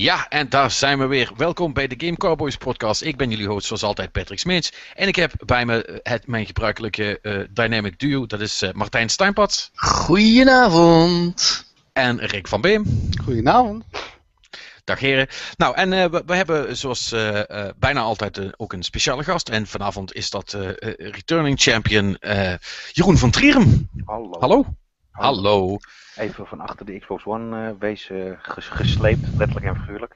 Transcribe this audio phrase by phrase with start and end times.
[0.00, 1.30] Ja, en daar zijn we weer.
[1.36, 3.02] Welkom bij de Game Cowboys podcast.
[3.02, 4.72] Ik ben jullie host zoals altijd Patrick Smeets.
[4.94, 8.26] En ik heb bij me het, mijn gebruikelijke uh, dynamic duo.
[8.26, 9.70] Dat is uh, Martijn Steinpad.
[9.74, 11.64] Goedenavond.
[11.92, 13.10] En Rick van Beem.
[13.24, 13.84] Goedenavond.
[14.84, 15.28] Dag heren.
[15.56, 17.14] Nou, en uh, we, we, hebben zoals
[17.78, 19.48] bijna altijd ook een speciale gast.
[19.48, 20.56] En vanavond is dat
[20.96, 22.16] returning champion
[22.92, 23.88] Jeroen van Trierum.
[24.04, 24.36] Hallo.
[24.38, 24.66] Hallo.
[25.10, 25.78] Hallo.
[26.20, 30.14] Even van achter de Xbox One uh, wees uh, gesleept, letterlijk en figuurlijk.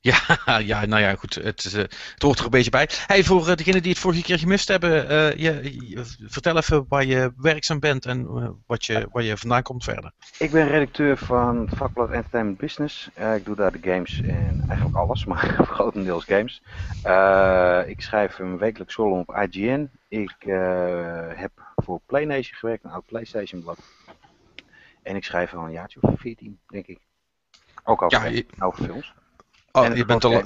[0.00, 0.18] Ja,
[0.70, 1.34] ja, nou ja, goed.
[1.34, 2.88] Het, uh, het hoort er een beetje bij.
[3.06, 4.92] Hey, voor degenen die het vorige keer gemist hebben,
[5.40, 8.26] je, je, vertel even waar je werkzaam bent en
[8.66, 10.12] wat je, waar je vandaan komt verder.
[10.38, 13.10] Ik ben redacteur van vakblad Entertainment Business.
[13.36, 16.62] ik doe daar de games en eigenlijk alles, maar grotendeels games.
[17.88, 19.90] ik schrijf een wekelijks column op IGN.
[20.08, 20.34] Ik
[21.34, 23.78] heb voor PlayNation gewerkt, een oud PlayStation blad.
[25.02, 26.98] En ik schrijf al een jaartje of 14, denk ik.
[27.84, 28.46] Ook over, ja, je...
[28.58, 29.14] over films.
[29.72, 30.42] Oh, je bent, al,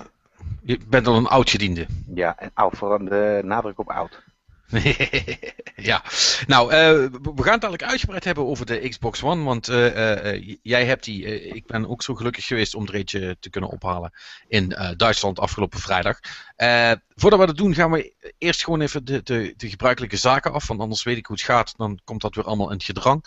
[0.63, 1.87] je bent al een oud-gediende.
[2.15, 4.23] Ja, en oud, vooral de nadruk op oud.
[5.77, 6.03] ja,
[6.47, 6.79] nou, uh,
[7.23, 11.05] we gaan het eigenlijk uitgebreid hebben over de Xbox One, want uh, uh, jij hebt
[11.05, 14.13] die, ik ben ook zo gelukkig geweest om er eentje te kunnen ophalen
[14.49, 16.19] in Duitsland afgelopen vrijdag.
[17.21, 20.67] Voordat we dat doen, gaan we eerst gewoon even de, de, de, gebruikelijke zaken af,
[20.67, 23.25] want anders weet ik hoe het gaat, dan komt dat weer allemaal in het gedrang.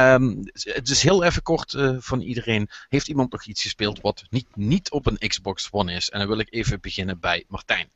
[0.00, 4.46] Um, het is heel even kort van iedereen, heeft iemand nog iets gespeeld wat niet,
[4.54, 6.10] niet op een Xbox One is?
[6.10, 7.88] En dan wil ik even beginnen bij Martijn.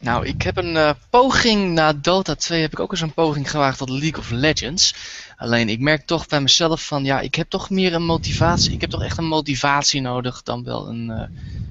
[0.00, 3.50] Nou, ik heb een uh, poging na Dota 2 heb ik ook eens een poging
[3.50, 4.94] gewaagd tot League of Legends.
[5.36, 8.72] Alleen ik merk toch bij mezelf van ja, ik heb toch meer een motivatie.
[8.72, 11.22] Ik heb toch echt een motivatie nodig dan wel een uh,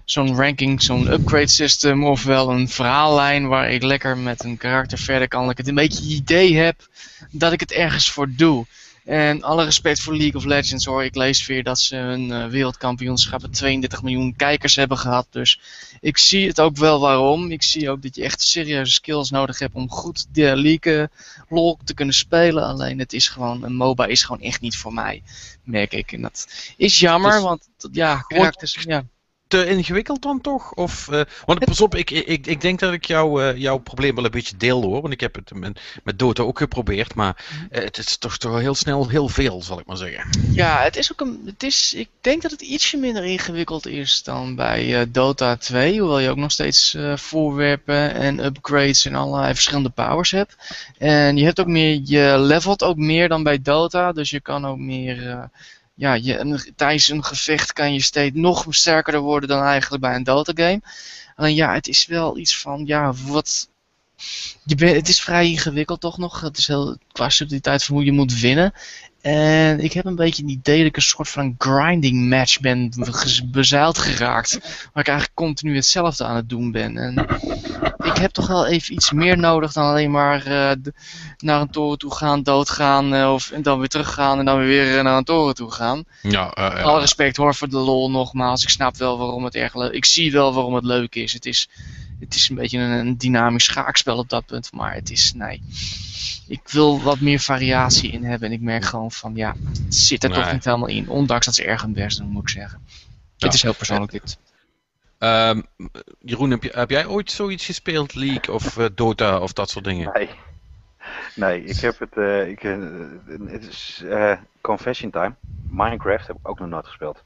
[0.06, 4.98] zo'n ranking, zo'n upgrade system of wel een verhaallijn waar ik lekker met een karakter
[4.98, 5.42] verder kan.
[5.42, 6.88] Dat ik het een beetje idee heb
[7.32, 8.66] dat ik het ergens voor doe.
[9.06, 11.04] En alle respect voor League of Legends hoor.
[11.04, 15.28] Ik lees weer dat ze hun uh, wereldkampioenschappen 32 miljoen kijkers hebben gehad.
[15.30, 15.60] Dus
[16.02, 17.52] ik zie het ook wel waarom.
[17.52, 21.10] Ik zie ook dat je echt serieuze skills nodig hebt om goed de league
[21.50, 22.64] lol te kunnen spelen.
[22.64, 25.24] Alleen het is gewoon, een MOBA is gewoon echt niet voor mij,
[25.64, 26.12] merk ik.
[26.12, 26.48] En dat
[26.78, 29.04] is jammer, dus, want ja, karakters, ja
[29.48, 30.74] te ingewikkeld dan toch?
[30.74, 34.16] Of, uh, want pas op, ik, ik, ik denk dat ik jou, uh, jouw probleem
[34.16, 35.02] wel een beetje deel hoor.
[35.02, 37.16] Want ik heb het met, met Dota ook geprobeerd.
[37.16, 40.30] Maar uh, het is toch, toch heel snel heel veel, zal ik maar zeggen.
[40.54, 41.42] Ja, het is ook een.
[41.46, 46.00] Het is, ik denk dat het ietsje minder ingewikkeld is dan bij Dota 2.
[46.00, 50.56] Hoewel je ook nog steeds voorwerpen en upgrades en allerlei verschillende powers hebt.
[50.98, 52.02] En je hebt ook meer.
[52.04, 54.12] Je levelt ook meer dan bij Dota.
[54.12, 55.50] Dus je kan ook meer
[55.96, 60.24] ja, je, tijdens een gevecht kan je steeds nog sterker worden dan eigenlijk bij een
[60.24, 60.82] Dota game.
[61.36, 63.70] Alleen ja, het is wel iets van, ja, wat...
[64.66, 66.42] Je bent, het is vrij ingewikkeld toch nog.
[66.42, 68.74] Het is heel qua subtiliteit van hoe je moet winnen.
[69.26, 72.92] En ik heb een beetje het idee dat ik een soort van grinding match ben
[73.46, 74.60] bezeild geraakt.
[74.94, 76.98] Waar ik eigenlijk continu hetzelfde aan het doen ben.
[76.98, 77.28] En
[78.04, 80.72] ik heb toch wel even iets meer nodig dan alleen maar uh,
[81.38, 83.14] naar een toren toe gaan, doodgaan.
[83.14, 86.04] Uh, of, en dan weer teruggaan en dan weer naar een toren toe gaan.
[86.22, 86.82] Ja, uh, ja.
[86.82, 88.64] Alle respect hoor voor de lol nogmaals.
[88.64, 89.98] Ik snap wel waarom het erg leuk is.
[89.98, 91.34] Ik zie wel waarom het leuk is.
[91.34, 91.70] Het is,
[92.20, 94.74] het is een beetje een, een dynamisch schaakspel op dat punt.
[94.74, 95.62] Maar het is, nee
[96.48, 98.48] ik wil wat meer variatie in hebben.
[98.48, 101.10] En ik merk gewoon van, ja, het zit er toch niet helemaal in.
[101.10, 102.82] Ondanks dat ze erg hun best doen, moet ik zeggen.
[103.36, 103.46] Ja.
[103.46, 104.38] Het is heel persoonlijk dit.
[105.20, 105.66] Um,
[106.20, 108.16] Jeroen, heb, je, heb, jij ooit zoiets gespeeld?
[108.16, 110.12] League of uh, Dota of dat soort dingen?
[110.14, 110.30] Nee.
[111.36, 112.16] Nee, ik heb het...
[112.16, 112.78] Uh, ik, uh,
[113.46, 114.04] het is
[114.62, 115.36] Confession Time.
[115.70, 117.24] Minecraft heb ik ook nog nooit gespeeld.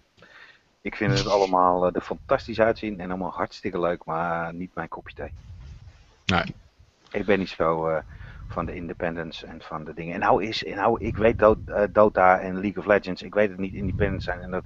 [0.81, 5.15] Ik vind het allemaal er fantastisch uitzien en allemaal hartstikke leuk, maar niet mijn kopje
[5.15, 5.31] thee.
[6.25, 6.55] Nee.
[7.11, 8.01] Ik ben niet zo
[8.47, 10.13] van de independence en van de dingen.
[10.13, 13.49] En nou is, nou, ik weet dat uh, Dota en League of Legends, ik weet
[13.49, 14.63] het niet independent zijn en dat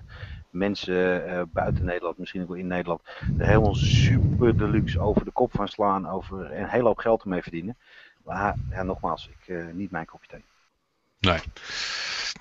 [0.50, 3.02] mensen buiten Nederland, misschien ook wel in Nederland,
[3.38, 7.42] er helemaal super deluxe over de kop van slaan, over een hele hoop geld ermee
[7.42, 7.78] verdienen.
[8.24, 10.44] Maar ja, nogmaals, ik, niet mijn kopje thee.
[11.24, 11.40] Nee.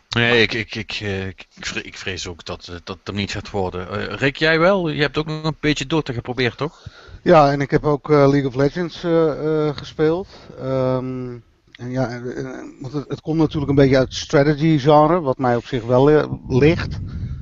[0.09, 1.47] Nee, ik, ik, ik, ik,
[1.82, 3.88] ik vrees ook dat dat hem niet gaat worden.
[3.91, 4.89] Uh, Rick, jij wel?
[4.89, 6.86] Je hebt ook nog een beetje Dota geprobeerd, toch?
[7.22, 10.28] Ja, en ik heb ook uh, League of Legends uh, gespeeld.
[10.60, 15.56] Um, en ja, het, het, komt natuurlijk een beetje uit het strategy genre, wat mij
[15.56, 16.98] op zich wel ligt.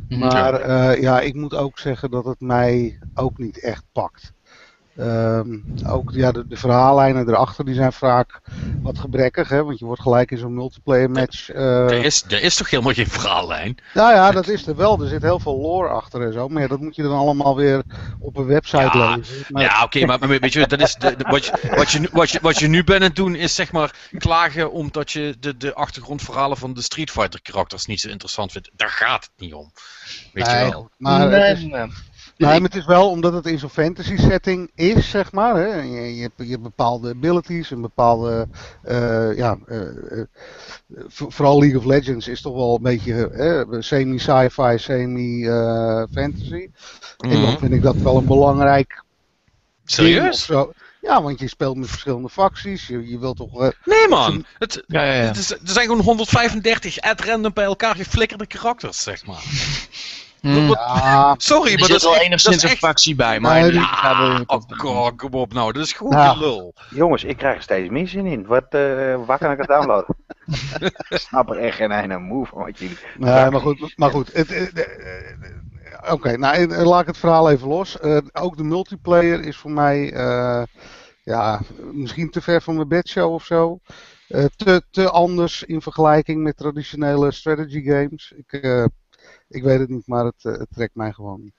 [0.09, 0.21] Mhm.
[0.21, 4.33] Maar ja, ik moet ook zeggen dat het mij ook niet echt pakt.
[5.01, 8.41] Um, ook ja, de, de, verhaallijnen erachter die zijn vaak
[8.83, 11.53] wat gebrekkig, hè, want je wordt gelijk in zo'n multiplayer match.
[11.53, 11.91] Uh...
[11.91, 13.79] Er, is, er is toch helemaal geen verhaallijn?
[13.95, 15.03] Nou ja, dat is er wel.
[15.03, 16.49] Er zit heel veel lore achter en zo.
[16.49, 17.83] Maar ja, dat moet je dan allemaal weer
[18.19, 19.45] op een website ja, lezen.
[19.49, 19.63] Maar...
[19.63, 22.31] Ja, oké, okay, maar, weet je, dat is de, de, wat, je, wat, je, wat,
[22.31, 25.57] je, wat je nu bent aan het doen is zeg maar klagen omdat je de,
[25.57, 28.71] de achtergrondverhalen van de Street Fighter karakters niet zo interessant vindt.
[28.77, 29.73] Daar gaat het niet om.
[30.33, 30.91] Weet nee, je wel.
[30.97, 31.69] Maar nee, is,
[32.49, 35.55] Nee, maar het is wel omdat het in zo'n fantasy setting is, zeg maar.
[35.57, 35.75] Hè?
[35.81, 38.49] Je, je, hebt, je hebt bepaalde abilities en bepaalde.
[38.83, 40.25] eh, ja, eh, eh,
[41.09, 46.69] voor- vooral League of Legends is toch wel een beetje eh, semi-sci-fi, semi-fantasy.
[47.19, 47.59] En dan Mhm.
[47.59, 49.03] vind ik dat wel een belangrijk
[49.85, 50.47] Serieus?
[51.01, 52.87] Ja, want je speelt met verschillende facties.
[52.87, 53.61] Je, je wilt toch.
[53.63, 55.21] eh, Nee man, het, Ja, ja, ja.
[55.27, 59.43] het is, er zijn gewoon 135 at random bij elkaar geflikkerde karakters, zeg maar.
[60.41, 60.69] Hmm.
[60.69, 62.79] Ja, Sorry, Er maar zit dat is wel enigszins een echt...
[62.79, 66.33] factie bij, maar Nee, ja, Oh, god, kom op nou, dat is gewoon Ja.
[66.33, 66.75] gelul.
[66.91, 68.47] Jongens, ik krijg er steeds meer zin in.
[68.47, 70.17] Wat, eh, waar kan ik het downloaden?
[71.09, 72.99] ik snap er echt geen ene moe van wat jullie...
[73.19, 73.93] Nee, maar goed.
[73.97, 77.99] Maar goed het, eh, eh, Oké, nou eh, laat ik het verhaal even los.
[77.99, 80.63] Eh, ook de multiplayer is voor mij eh,
[81.23, 81.61] ja,
[81.93, 83.79] misschien te ver van mijn bedshow of zo.
[84.29, 88.33] Eh, te, te anders in vergelijking met traditionele strategy games.
[88.37, 88.85] Ik, eh,
[89.51, 91.55] ik weet het niet, maar het, eh, het trekt mij gewoon niet.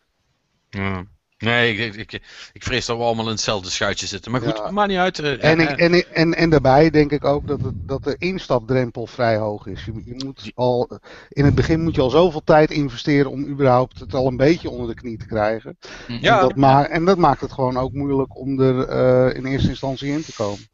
[0.69, 1.05] Ja.
[1.41, 2.21] Nee, ik, ik, ik,
[2.53, 4.31] ik vrees dat we allemaal in hetzelfde schuitje zitten.
[4.31, 4.71] Maar goed, Ja.
[4.71, 5.19] maakt niet uit.
[5.19, 8.15] eh, En, ik, eh, en, en, en daarbij denk ik ook dat, het, dat de
[8.17, 9.85] instapdrempel vrij hoog is.
[9.85, 10.99] Je, je moet al,
[11.29, 14.69] in het begin moet je al zoveel tijd investeren om überhaupt het al een beetje
[14.69, 15.77] onder de knie te krijgen.
[16.07, 16.35] Ja.
[16.35, 19.69] En, dat ma en dat maakt het gewoon ook moeilijk om er eh, in eerste
[19.69, 20.67] instantie in te komen.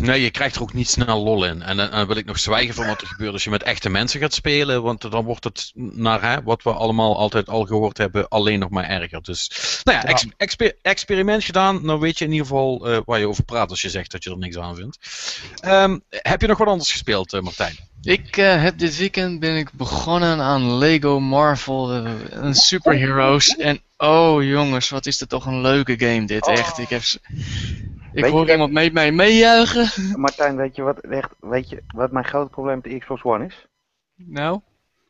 [0.00, 1.62] Nee, je krijgt er ook niet snel lol in.
[1.62, 3.90] En dan dan wil ik nog zwijgen van wat er gebeurt als je met echte
[3.90, 4.82] mensen gaat spelen.
[4.82, 8.70] Want dan wordt het naar hè, wat we allemaal altijd al gehoord hebben, alleen nog
[8.70, 9.22] maar erger.
[9.22, 9.50] Dus,
[9.84, 11.84] nou ja, ex- exper- experiment gedaan.
[11.84, 14.24] Nou weet je in ieder geval eh, waar je over praat als je zegt dat
[14.24, 14.98] je er niks aan vindt.
[15.60, 17.76] Ehm, heb je nog wat anders gespeeld, eh, Martijn?
[18.02, 21.90] Ik eh, heb dit weekend ben ik begonnen aan Lego Marvel,
[22.30, 23.56] een superheroes.
[23.56, 26.52] En oh jongens, wat is dit toch een leuke game dit, Oh.
[26.52, 26.78] echt.
[26.78, 27.02] Ik, heb,
[28.12, 30.20] ik hoor iemand mee mij meejuichen.
[30.20, 33.46] Martijn, weet je, wat, echt, weet je wat mijn grote probleem met de Xbox One
[33.46, 33.66] is?
[34.16, 34.60] Nou,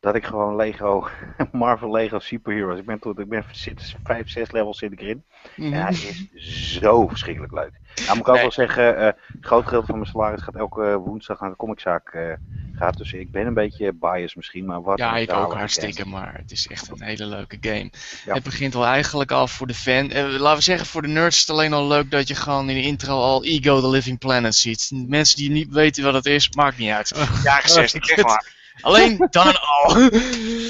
[0.01, 1.07] Dat ik gewoon Lego,
[1.51, 5.23] Marvel Lego Superheroes, ik ben tot, ik ben zit, vijf, zes levels zit ik erin.
[5.55, 5.73] mhm.
[5.73, 7.79] Ja, het is zo verschrikkelijk leuk.
[7.95, 10.97] Nou moet ik ook wel zeggen, eh een groot gedeelte van mijn salaris gaat elke
[10.97, 12.33] woensdag naar de comiczaak eh
[12.81, 12.97] gaat.
[12.97, 14.97] Dus ik ben een beetje biased misschien, maar wat...
[14.97, 15.55] ja, ik ook game.
[15.55, 17.89] hartstikke, maar het is echt een hele leuke game.
[18.25, 18.33] Ja.
[18.33, 20.11] Het begint wel eigenlijk al voor de fan.
[20.11, 22.69] eh, laten we zeggen, voor de nerds is het alleen al leuk dat je gewoon
[22.69, 24.91] in de intro al Ego the Living Planet ziet.
[25.07, 27.09] Mensen die niet weten wat het is, maakt niet uit.
[27.43, 28.59] Jaren 60, zeg maar.
[28.81, 29.95] Alleen dan al.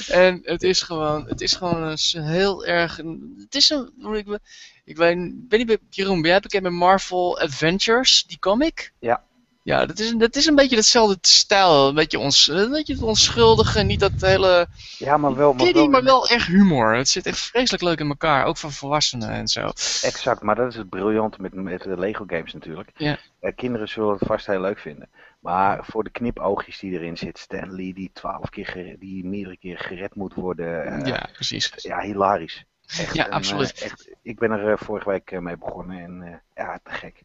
[0.07, 2.97] en het is gewoon, het is gewoon een heel erg.
[3.37, 3.91] Het is een.
[4.13, 4.39] Ik,
[4.85, 8.91] ik weet, ben niet, bij- Jeroen, ben jij bekend met Marvel Adventures, die comic?
[8.99, 9.23] Ja.
[9.63, 11.87] Ja, dat is, een, dat is een beetje hetzelfde stijl.
[11.87, 14.67] Een beetje, ons, een beetje het onschuldige, niet dat hele
[14.97, 15.53] Ja, maar wel...
[15.53, 16.95] Maar wel, maar wel echt humor.
[16.95, 19.71] Het zit echt vreselijk leuk in elkaar, ook van volwassenen en zo.
[20.01, 22.89] Exact, maar dat is het briljante met, met de Lego games natuurlijk.
[22.97, 23.17] Ja.
[23.39, 25.09] Eh, kinderen zullen het vast heel leuk vinden.
[25.41, 29.77] Maar voor de knipoogjes die erin zit, Stan Lee die twaalf keer, die meerdere keer
[29.79, 30.85] gered moet worden.
[31.01, 31.71] eh, ja, precies.
[31.75, 32.65] ja, hilarisch.
[32.97, 33.71] Echt Ja, een, absoluut.
[33.71, 37.23] eh, echt, ik ben er eh, vorige week mee begonnen en ja, te gek.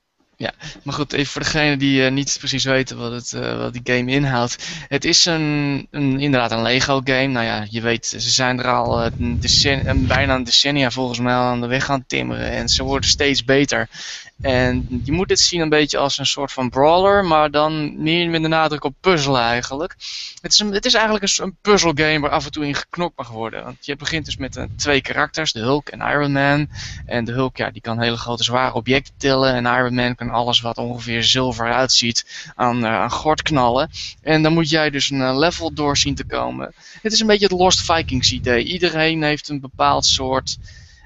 [0.82, 4.68] Maar goed, even voor degenen die niet precies weten wat, het, wat die game inhoudt.
[4.88, 7.26] Het is een, een, inderdaad een Lego game.
[7.26, 11.18] Nou ja, je weet, ze zijn er al een decen- een, bijna een decennia volgens
[11.18, 12.50] mij al aan de weg gaan timmeren.
[12.50, 13.88] En ze worden steeds beter.
[14.40, 18.30] En je moet dit zien een beetje als een soort van brawler, maar dan meer
[18.30, 19.96] met de nadruk op puzzelen eigenlijk.
[20.40, 23.16] Het is, een, het is eigenlijk een, een puzzelgame waar af en toe in geknokt
[23.16, 23.64] mag worden.
[23.64, 26.68] Want je begint dus met eh, twee karakters, de Hulk en Iron Man.
[27.06, 29.54] En de Hulk, ja, die kan hele grote zware objecten tillen.
[29.54, 33.90] En Iron Man kan alles wat ongeveer zilver uitziet aan, aan gort knallen.
[34.22, 36.74] En dan moet jij dus een eh, level door zien te komen.
[37.02, 38.64] Het is een beetje het Lost Vikings idee.
[38.64, 40.56] Iedereen heeft een bepaald soort,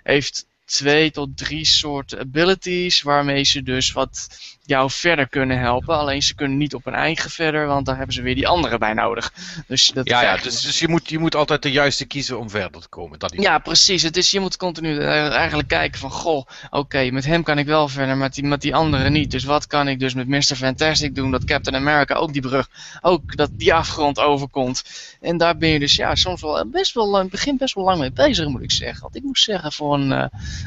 [0.03, 4.29] heeft twee tot drie soorten abilities waarmee ze dus wat
[4.71, 5.97] jou verder kunnen helpen.
[5.97, 8.79] Alleen ze kunnen niet op hun eigen verder, want daar hebben ze weer die andere
[8.79, 9.33] bij nodig.
[9.67, 12.51] Dus dat Ja, ja dus, dus je, moet, je moet altijd de juiste kiezen om
[12.51, 13.19] verder te komen.
[13.19, 14.03] Dat ja, precies.
[14.03, 17.67] Het is, je moet continu eh, eigenlijk kijken van, goh, oké, met hem kan ik
[17.67, 19.31] wel verder, met die, met die andere niet.
[19.31, 20.57] Dus wat kan ik dus met Mr.
[20.57, 22.69] Fantastic doen, dat Captain America ook die brug,
[23.01, 24.85] ook dat die afgrond overkomt.
[25.21, 27.99] En daar ben je dus, ja, soms wel best wel lang, begin best wel lang
[27.99, 29.03] mee bezig, moet ik zeggen.
[29.03, 30.25] Want ik moet zeggen, voor een, eh,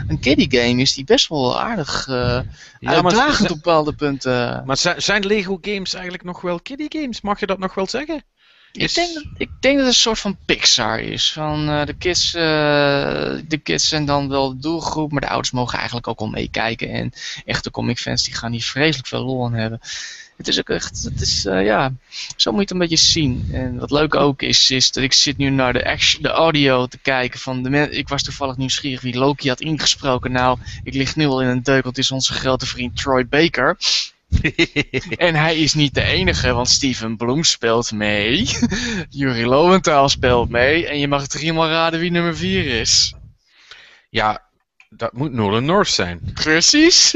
[0.07, 2.39] een kiddie game is die best wel aardig eh
[2.79, 4.63] Ja, maar, uitdagend op bepaalde punten.
[4.65, 7.21] maar zijn, Lego games eigenlijk nog wel kiddie games?
[7.21, 8.23] Mag je dat nog wel zeggen?
[8.73, 11.31] Ik denk, dat, ik denk dat het een soort van Pixar is.
[11.31, 12.41] Van eh, de, kids, eh,
[13.47, 16.89] de kids zijn dan wel de doelgroep, maar de ouders mogen eigenlijk ook wel meekijken.
[16.89, 17.13] En
[17.45, 19.79] echte comicfans die gaan hier vreselijk veel lol aan hebben.
[20.37, 21.93] Het is ook echt, het is, eh, ja,
[22.35, 23.49] zo moet je het een beetje zien.
[23.51, 26.85] En wat leuk ook is, is dat ik zit nu naar de, action, de audio
[26.85, 30.31] te kijken van de Ik was toevallig nieuwsgierig wie Loki had ingesproken.
[30.31, 33.27] Nou, ik lig nu al in een deuk, want het is onze grote vriend Troy
[33.27, 33.77] Baker.
[35.17, 38.49] En hij is niet de enige, want Steven Bloem speelt mee.
[39.09, 40.87] Jurie Lowenthal speelt mee.
[40.87, 43.13] En je mag driemaal raden wie nummer 4 is.
[44.09, 44.41] Ja,
[44.97, 46.19] Dat moet Nolan North zijn.
[46.33, 47.15] Precies.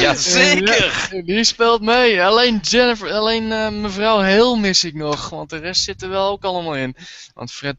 [0.00, 0.74] Jazeker!
[1.16, 2.22] Ja, die speelt mee.
[2.22, 5.28] Alleen Jennifer, alleen eh, mevrouw Hill mis ik nog.
[5.28, 6.96] Want de rest zit er wel ook allemaal in.
[7.34, 7.76] Want Fred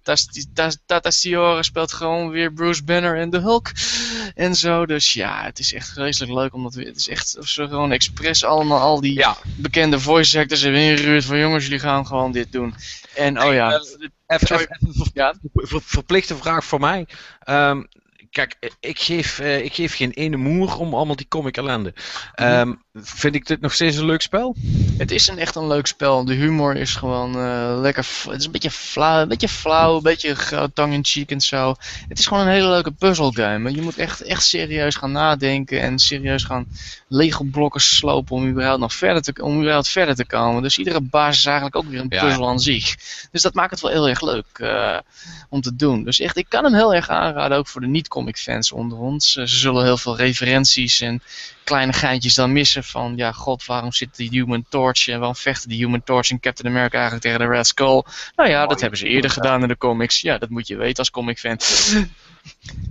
[0.85, 3.71] Tatasciore speelt gewoon weer Bruce Banner en de Hulk.
[4.35, 4.85] En zo.
[4.85, 6.53] Dus ja, het is echt vreselijk leuk.
[6.53, 10.39] Omdat we, het is echt of ze gewoon expres allemaal al die Ja, bekende voice
[10.39, 11.25] actors hebben ingeruurd.
[11.25, 12.75] Van jongens, jullie gaan gewoon dit doen.
[13.15, 13.81] En oh ja.
[14.27, 14.67] even, Sorry.
[14.79, 17.07] even Ja, ver- verplichte vraag voor mij.
[17.39, 17.83] Ehm,
[18.37, 21.93] kijk, ik geef, eh, ik geef geen ene moer om allemaal die comic ellende.
[22.33, 24.55] Ehm, vind ik dit nog steeds een leuk spel?
[24.97, 26.25] Het is een echt een leuk spel.
[26.25, 28.07] De humor is gewoon eh, lekker.
[28.29, 30.35] Het is een beetje flauw, een beetje flauw, een beetje
[30.75, 31.75] in cheek en zo.
[32.07, 33.75] Het is gewoon een hele leuke puzzelgame.
[33.75, 36.67] Je moet echt, echt serieus gaan nadenken en serieus gaan
[37.07, 40.61] Lego-blokken slopen om überhaupt nog verder te, om überhaupt verder te komen.
[40.61, 42.25] Dus iedere baas is eigenlijk ook weer een Ja.
[42.25, 42.95] puzzel aan zich.
[43.31, 44.97] Dus dat maakt het wel heel erg leuk eh,
[45.49, 46.03] om te doen.
[46.03, 49.35] Dus echt, ik kan hem heel erg aanraden, ook voor de niet-comic fans onder ons.
[49.35, 51.21] Eh, ze zullen heel veel referenties en
[51.67, 55.69] kleine geintjes dan missen van, ja god, waarom zit die Human Torch en waarom vechten
[55.69, 58.03] die Human Torch en Captain America eigenlijk tegen de Red Skull?
[58.35, 60.21] Nou ja, dat hebben ze eerder gedaan in de comics.
[60.21, 61.57] Ja, dat moet je weten als comic fan.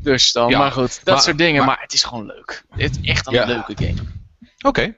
[0.03, 1.57] Dus dan, Ja, maar goed, dat maar- soort dingen.
[1.57, 2.65] maar- Maar, het is gewoon leuk.
[2.71, 3.45] Het is echt een Ja.
[3.45, 3.95] leuke game.
[4.61, 4.95] Oké.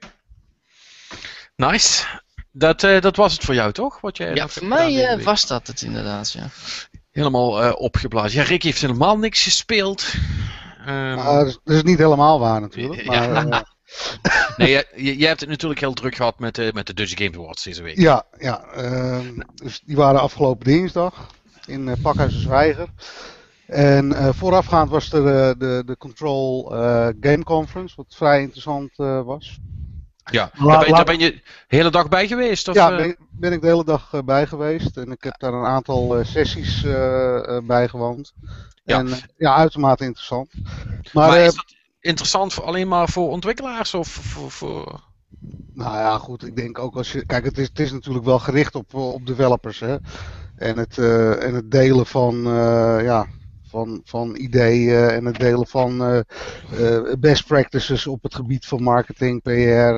[1.56, 2.04] Nice.
[2.52, 4.00] Dat, eh, dat was het voor jou, toch?
[4.00, 6.48] Wat jij Ja, voor mij eh, was dat het inderdaad, ja.
[7.12, 8.40] Helemaal eh, opgeblazen.
[8.40, 10.12] Ja, Rick heeft helemaal niks gespeeld.
[10.92, 13.04] Maar dat, is, niet helemaal waar natuurlijk.
[13.06, 13.60] Maar, eh,
[14.56, 17.36] nee, jij- jij hebt het natuurlijk heel druk gehad met, de met de Dutch Game
[17.38, 17.98] Awards deze week.
[17.98, 21.26] ja, ja ehm, dus die waren afgelopen dinsdag
[21.66, 22.88] in eh Pakhuis de Zwijger.
[23.66, 28.90] En eh, voorafgaand was er eh, de, de Control eh, Game Conference, wat vrij interessant
[28.96, 29.58] eh, was.
[30.30, 32.68] Ja, daar, ben, laat- daar ben je de hele dag bij geweest?
[32.68, 32.96] Of, ja, eh?
[32.96, 34.96] ben, ben ik de hele dag eh, bij geweest.
[34.96, 38.32] En ik heb daar een aantal eh, sessies eh, bijgewoond.
[38.84, 38.98] Ja.
[38.98, 40.50] En ja, uitermate interessant.
[41.12, 43.94] Maar, maar is dat interessant voor, alleen maar voor ontwikkelaars?
[43.94, 45.00] Of voor, voor...
[45.74, 46.46] Nou ja, goed.
[46.46, 47.26] Ik denk ook als je.
[47.26, 49.80] Kijk, het is, het is natuurlijk wel gericht op, op developers.
[49.80, 49.96] Hè?
[50.56, 50.98] En, het,
[51.38, 52.42] en het delen van,
[53.02, 53.26] ja,
[53.68, 56.18] van, van ideeën en het delen van eh,
[56.96, 59.50] eh, best practices op het gebied van marketing, PR.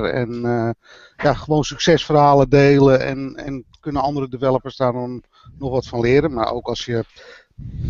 [0.03, 0.69] En eh,
[1.17, 2.99] ja, gewoon succesverhalen delen.
[3.05, 5.23] En, en kunnen andere developers daar dan
[5.57, 6.33] nog wat van leren.
[6.33, 7.03] Maar ook als je,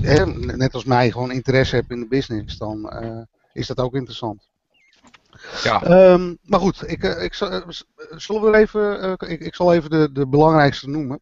[0.01, 2.93] hè, net als mij, gewoon interesse hebt in de business, dan
[3.53, 4.49] is dat ook interessant.
[5.63, 5.83] Ja.
[5.83, 7.83] Ehm, maar goed, ik, ik, zal- z-
[8.15, 11.21] zullen we er even, ik, ik zal even de, de belangrijkste noemen.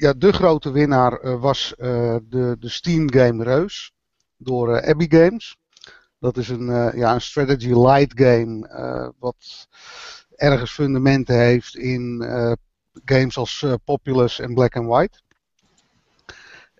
[0.00, 3.92] Ja, de grote winnaar eh, was eh, de, de Steam Game Reus
[4.36, 5.56] door eh, Abbey Games.
[6.18, 9.68] Dat is een, ja, een strategy light game wat
[10.36, 12.24] ergens fundamenten heeft in
[13.04, 15.20] games als Populous en Black and White.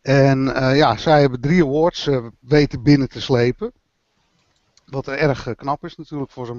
[0.02, 2.08] En ja, zij hebben drie awards
[2.40, 3.72] weten binnen te slepen.
[4.86, 6.58] Wat erg knap is natuurlijk voor zo'n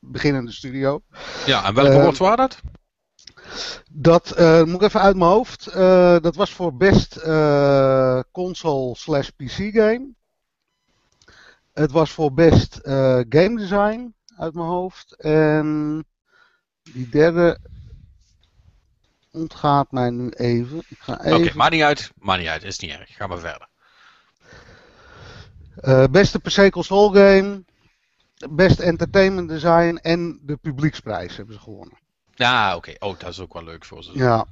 [0.00, 1.00] beginnende studio.
[1.46, 2.60] ja, en welke woord was dat?
[3.90, 5.66] Dat eh, moet ik even uit mijn hoofd.
[5.66, 10.14] Eh, dat was voor best eh, console slash PC game.
[11.72, 12.80] Het was voor best
[13.28, 15.16] game design uit mijn hoofd.
[15.16, 16.04] En
[16.82, 17.58] die derde
[19.30, 20.82] ontgaat mij nu even.
[20.98, 21.56] Ga Oké, even.
[21.56, 22.12] maakt niet uit.
[22.18, 23.16] Maakt niet uit, is niet erg.
[23.16, 23.68] Ga maar verder.
[26.10, 27.64] Beste PC console game.
[28.50, 31.98] Best entertainment design en de publieksprijs hebben ze gewonnen.
[32.36, 32.94] Ja, oké.
[32.98, 34.10] Oh, dat is ook wel leuk voor ze.
[34.14, 34.46] Ja.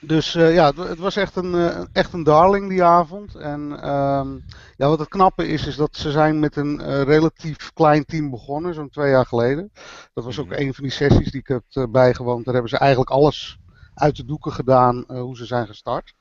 [0.00, 3.34] Dus eh, ja, het, het was echt een, eh, echt een darling die avond.
[3.34, 4.34] En ehm,
[4.76, 8.30] ja, wat het knappe is, is dat ze zijn met een eh, relatief klein team
[8.30, 9.72] begonnen, zo'n twee jaar geleden.
[10.14, 10.60] Dat was ook Mhm.
[10.60, 12.44] een van die sessies die ik heb bijgewoond.
[12.44, 13.58] Daar hebben ze eigenlijk alles
[13.94, 16.14] uit de doeken gedaan hoe ze zijn gestart.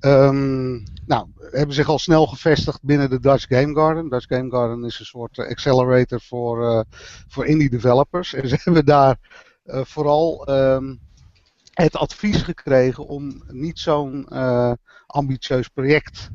[0.00, 0.72] Ehm,
[1.06, 4.08] nou, hebben zich al snel gevestigd binnen de Dutch Game Garden.
[4.08, 6.84] Dutch Game Garden is een soort accelerator voor,
[7.28, 8.34] voor indie developers.
[8.34, 9.16] En ze hebben daar
[9.64, 10.94] vooral ehm,
[11.74, 14.72] het advies gekregen om niet zo'n eh,
[15.06, 16.30] ambitieus project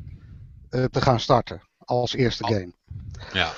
[0.70, 2.50] eh, te gaan starten als eerste Oh.
[2.50, 2.72] game.
[3.34, 3.52] Ja.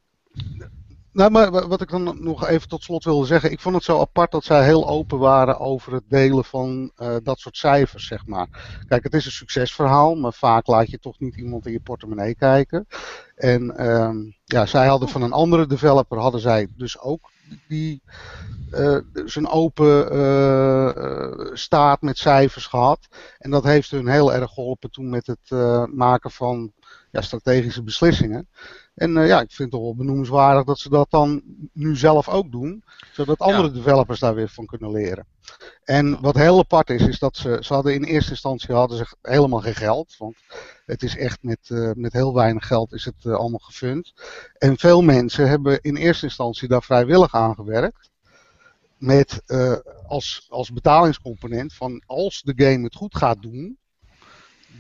[1.14, 3.50] nou, maar wa- wat ik dan nog even tot slot wilde zeggen.
[3.50, 7.16] Ik vond het zo apart dat zij heel open waren over het delen van eh,
[7.22, 8.78] dat soort cijfers, zeg maar.
[8.88, 12.34] Kijk, het is een succesverhaal, maar vaak laat je toch niet iemand in je portemonnee
[12.34, 12.86] kijken.
[13.34, 17.30] En ehm, ja, zij hadden van een andere developer, hadden zij dus ook
[17.68, 18.02] die,
[18.70, 23.08] eh, zo'n open eh, staat met cijfers gehad.
[23.38, 25.50] En dat heeft hun heel erg geholpen toen met het
[25.94, 26.72] maken van
[27.10, 28.48] ja, strategische beslissingen.
[28.94, 32.52] En eh, ja, ik vind het wel benoemenswaardig dat ze dat dan nu zelf ook
[32.52, 35.26] doen, zodat andere developers daar weer van kunnen leren.
[35.84, 39.16] En wat heel apart is, is dat ze, ze hadden in eerste instantie hadden ze
[39.22, 40.36] helemaal geen geld, want
[40.86, 44.12] het is echt met, eh, met heel weinig geld is het eh, allemaal gefund.
[44.58, 48.12] En veel mensen hebben in eerste instantie daar vrijwillig aan gewerkt.
[48.98, 49.42] Met
[50.06, 53.78] als, als betalingscomponent van als de game het goed gaat doen,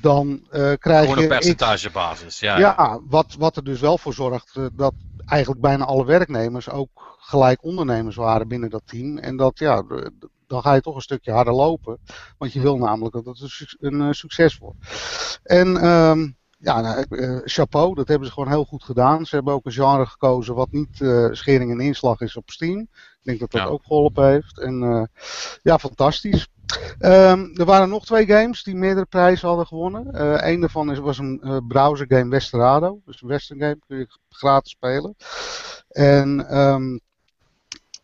[0.00, 2.40] dan eh, krijg Gewoon je op X- percentagebasis.
[2.40, 4.94] Ja, ja, wat, wat er dus wel voor zorgt eh, dat
[5.26, 9.18] eigenlijk bijna alle werknemers ook gelijk ondernemers waren binnen dat team.
[9.18, 9.82] En dat ja,
[10.46, 11.98] dan ga je toch een stukje harder lopen.
[12.38, 13.40] Want je wil namelijk dat het
[13.78, 14.78] een, een eh, succes wordt.
[15.42, 17.04] En ehm, ja, nou,
[17.44, 19.26] chapeau, dat hebben ze gewoon heel goed gedaan.
[19.26, 20.96] Ze hebben ook een genre gekozen wat niet
[21.30, 22.80] schering en inslag is op Steam.
[22.80, 23.66] Ik denk dat dat Ja.
[23.66, 24.58] ook geholpen heeft.
[24.60, 25.10] En
[25.62, 26.48] ja, fantastisch.
[26.98, 30.12] Ehm, er waren nog twee games die meerdere prijzen hadden gewonnen.
[30.12, 33.00] Eh een daarvan is, was een eh, browser game Westerado.
[33.04, 35.16] Dus een western game kun je gratis spelen.
[35.88, 36.98] En ehm,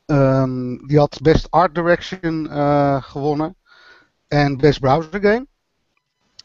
[0.07, 3.57] ehm, die had Best Art Direction eh, gewonnen.
[4.29, 5.47] En Best Browser Game.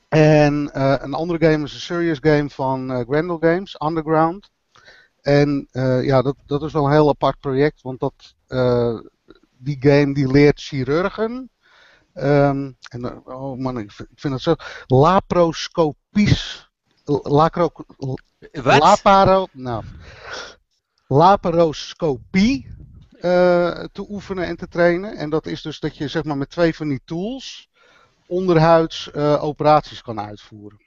[0.09, 0.69] En
[1.03, 4.49] een andere game is een serious game van Grendel Games, Underground.
[5.21, 5.67] En
[6.01, 8.35] ja, dat, dat is wel een heel apart project, want dat,
[9.57, 11.49] die game die leert chirurgen.
[12.15, 14.55] Ehm, en, oh man, ik vind, ik vind het zo.
[14.87, 16.69] Laparoscopisch.
[17.23, 17.71] Lacro,
[18.51, 18.79] Wat?
[18.79, 19.83] Laparo, nou,
[21.07, 22.75] laparoscopie
[23.19, 25.15] eh, te oefenen en te trainen.
[25.17, 27.69] En dat is dus dat je zeg maar met twee van die tools
[28.27, 30.79] onderhuids eh, operaties kan uitvoeren.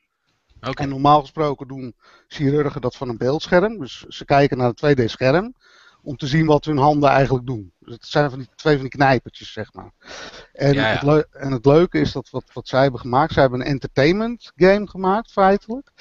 [0.61, 0.83] Oké.
[0.83, 1.95] En normaal gesproken doen
[2.29, 3.79] chirurgen dat van een beeldscherm.
[3.79, 5.55] Dus ze kijken naar een 2D-scherm
[6.03, 7.73] om te zien wat hun handen eigenlijk doen.
[7.79, 9.93] Dus het zijn van die, twee van die knijpertjes, zeg maar.
[10.53, 11.15] En, Ja, ja.
[11.15, 14.53] Het, en het leuke is dat wat, wat zij hebben gemaakt, zij hebben een entertainment
[14.57, 15.93] game gemaakt, feitelijk.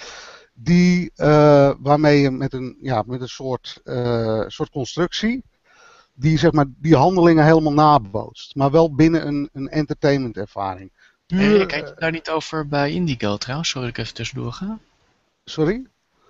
[0.53, 5.43] Die, eh, waarmee je met een, ja, met een soort, eh, soort constructie,
[6.13, 8.55] die, zeg maar, die handelingen helemaal nabootst.
[8.55, 10.91] Maar wel binnen een, een entertainment ervaring.
[11.25, 13.69] Puur, Erik, had je daar niet over bij Indigo trouwens?
[13.69, 14.79] Sorry dat ik even tussendoor ga.
[15.45, 15.85] sorry?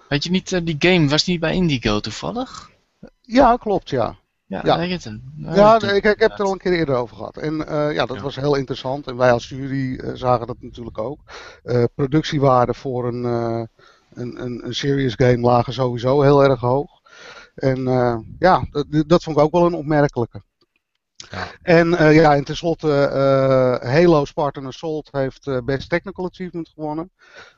[0.09, 2.69] Weet je niet, eh, die game was niet bij Indigo toevallig?
[3.27, 4.15] Ja, klopt, ja.
[4.45, 4.75] Ja, Ja.
[5.37, 7.37] Ja, ik, ik heb het er al een keer eerder over gehad.
[7.37, 8.23] En eh, ja, dat Ja.
[8.23, 9.07] was heel interessant.
[9.07, 11.19] En wij als jury eh, zagen dat natuurlijk ook.
[11.63, 13.67] Eh productiewaarden voor een, een,
[14.43, 16.89] een, een serious game lagen sowieso heel erg hoog.
[17.55, 17.83] En
[18.39, 20.41] ja, dat, dat vond ik ook wel een opmerkelijke.
[21.31, 21.47] Ja.
[21.61, 27.11] En eh, ja, en tenslotte eh Halo Spartan Assault heeft eh, Best Technical Achievement gewonnen.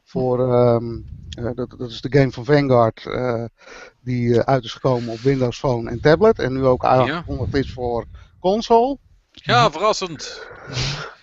[0.03, 3.08] Voor, ehm, eh, dat, dat is de game van Vanguard
[4.01, 6.39] die uit is gekomen op Windows Phone en tablet.
[6.39, 8.05] En nu ook aangekondigd is voor
[8.39, 8.97] console.
[9.32, 10.47] Ja, verrassend.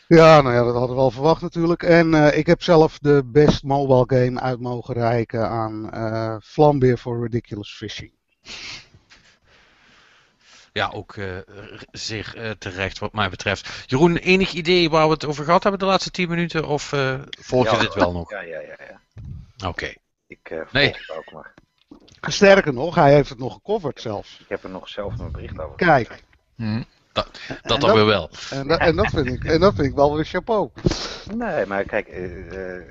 [0.08, 1.82] Ja, nou ja, dat hadden we al verwacht natuurlijk.
[1.82, 7.22] En ik heb zelf de Best Mobile Game uit mogen reiken aan eh Flambeer for
[7.22, 8.12] Ridiculous Fishing.
[10.76, 13.84] Ja, ook eh, r- zeer eh, terecht wat mij betreft.
[13.86, 16.66] Jeroen, enig idee waar we het over gehad hebben de laatste 10 minuten?
[16.68, 17.80] Of eh, volg je Ja.
[17.82, 18.30] dit wel nog?
[18.30, 18.76] Ja, ja, ja.
[19.58, 19.68] ja.
[19.68, 19.92] Oké.
[20.26, 20.86] Ik eh volg Nee.
[20.88, 21.54] het ook maar.
[22.20, 24.38] Sterker nog, hij heeft het nog gecoverd zelfs.
[24.40, 25.76] Ik heb er nog zelf een bericht over.
[25.76, 26.22] Kijk,
[26.56, 26.82] Hm.
[27.62, 28.30] Dat dan weer wel.
[28.50, 30.70] en, dat- en, dat vind ik, en dat vind ik wel weer chapeau.
[31.34, 32.82] Nee, maar kijk, eh, eh,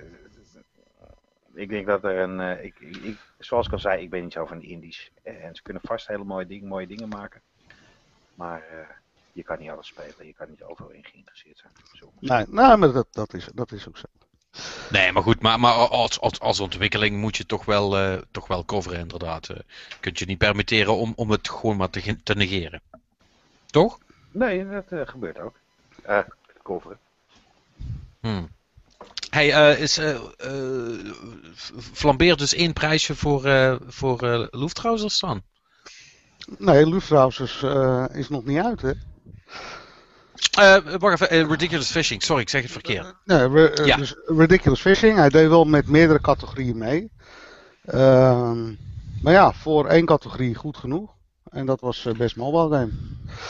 [1.53, 4.33] ik denk dat er een, eh, ik, ik, zoals ik al zei, ik ben niet
[4.33, 5.11] zo van de indies.
[5.23, 7.41] Eh, en ze kunnen vast hele mooie, ding, mooie dingen maken.
[8.35, 8.77] Maar eh,
[9.31, 11.73] je kan niet alles spelen, je kan niet overal in geïnteresseerd zijn.
[11.93, 12.11] Zo.
[12.19, 14.05] Nee, nou, maar dat, dat, is, dat is ook zo.
[14.89, 18.47] Nee, maar goed, maar, maar als, als, als ontwikkeling moet je toch wel, eh, toch
[18.47, 19.49] wel coveren, inderdaad.
[19.49, 19.59] Eh,
[19.99, 22.81] kunt je niet permitteren om, om het gewoon maar te, te negeren.
[23.65, 23.99] Toch?
[24.31, 25.55] Nee, dat eh, gebeurt ook.
[26.03, 26.19] Eh
[26.65, 26.99] coveren.
[28.19, 28.49] Hmm.
[29.29, 31.13] Hey, eh, is eh eh,
[31.93, 35.43] flambeert dus één prijsje voor, eh voor eh dan?
[36.57, 38.91] Nee, Luftrausers eh is nog niet uit, hè?
[40.51, 42.23] Eh, wacht even, eh, Ridiculous Fishing.
[42.23, 43.15] Sorry, ik zeg het verkeerd.
[43.23, 43.97] Nee, Ja.
[43.97, 45.17] dus Ridiculous Fishing.
[45.17, 47.11] Hij deed wel met meerdere categorieën mee.
[47.85, 48.73] Ehm,
[49.21, 51.13] maar ja, voor één categorie goed genoeg.
[51.49, 52.91] En dat was Best Mobile Game.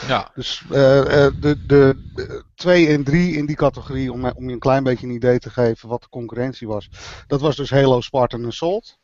[0.08, 0.32] Ja.
[0.36, 1.96] Dus de, de, de
[2.56, 5.50] twee en drie in die categorie, om, om je een klein beetje een idee te
[5.50, 6.90] geven wat de concurrentie was.
[7.28, 8.98] Dat was dus Halo, Spartan Assault.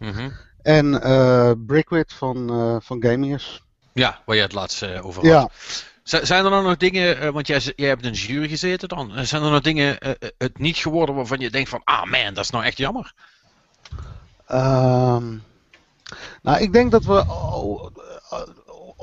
[0.00, 0.30] Mhm.
[0.64, 3.62] En eh Brickwit van, eh van Gamius.
[3.92, 5.30] Ja, waar je het laatst eh, over had.
[5.30, 9.42] Ja, Zijn er dan nog dingen, want jij, jij hebt een jury gezeten dan, zijn
[9.42, 9.96] er nog dingen
[10.38, 13.12] het niet geworden waarvan je denkt van, ah man, dat is nou echt jammer?
[14.46, 15.36] Ehm,
[16.42, 17.86] nou, ik denk dat we oh,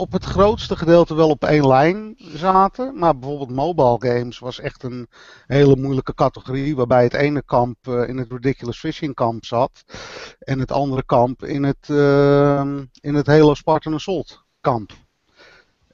[0.02, 2.98] op het grootste gedeelte wel op één lijn zaten.
[2.98, 5.08] Maar bijvoorbeeld mobile games was echt een
[5.48, 6.76] hele moeilijke categorie.
[6.76, 9.84] Waarbij het ene kamp eh, in het Ridiculous Fishing kamp zat.
[10.40, 14.92] En het andere kamp in het, ehm, in het Halo Spartan Assault kamp.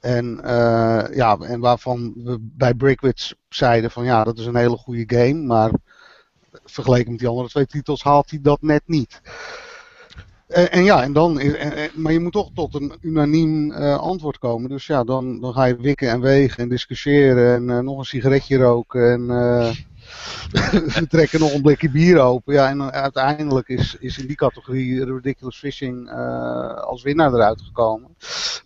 [0.00, 4.76] En, eh, ja, en waarvan we bij Brickwits zeiden van ja, dat is een hele
[4.76, 5.42] goede game.
[5.42, 5.70] Maar
[6.64, 9.20] vergeleken met die andere twee titels haalt hij dat net niet.
[10.48, 13.98] En, en ja, en dan is, en- maar je moet toch tot een unaniem eh,
[13.98, 14.70] antwoord komen.
[14.70, 18.04] Dus ja, dan, dan ga je wikken en wegen en discussiëren en eh, nog een
[18.04, 19.70] sigaretje roken en eh,
[20.98, 22.54] we trekken nog een blikje bier open.
[22.54, 28.16] Ja, en uiteindelijk is, is in die categorie Ridiculous Fishing eh, als winnaar eruit gekomen.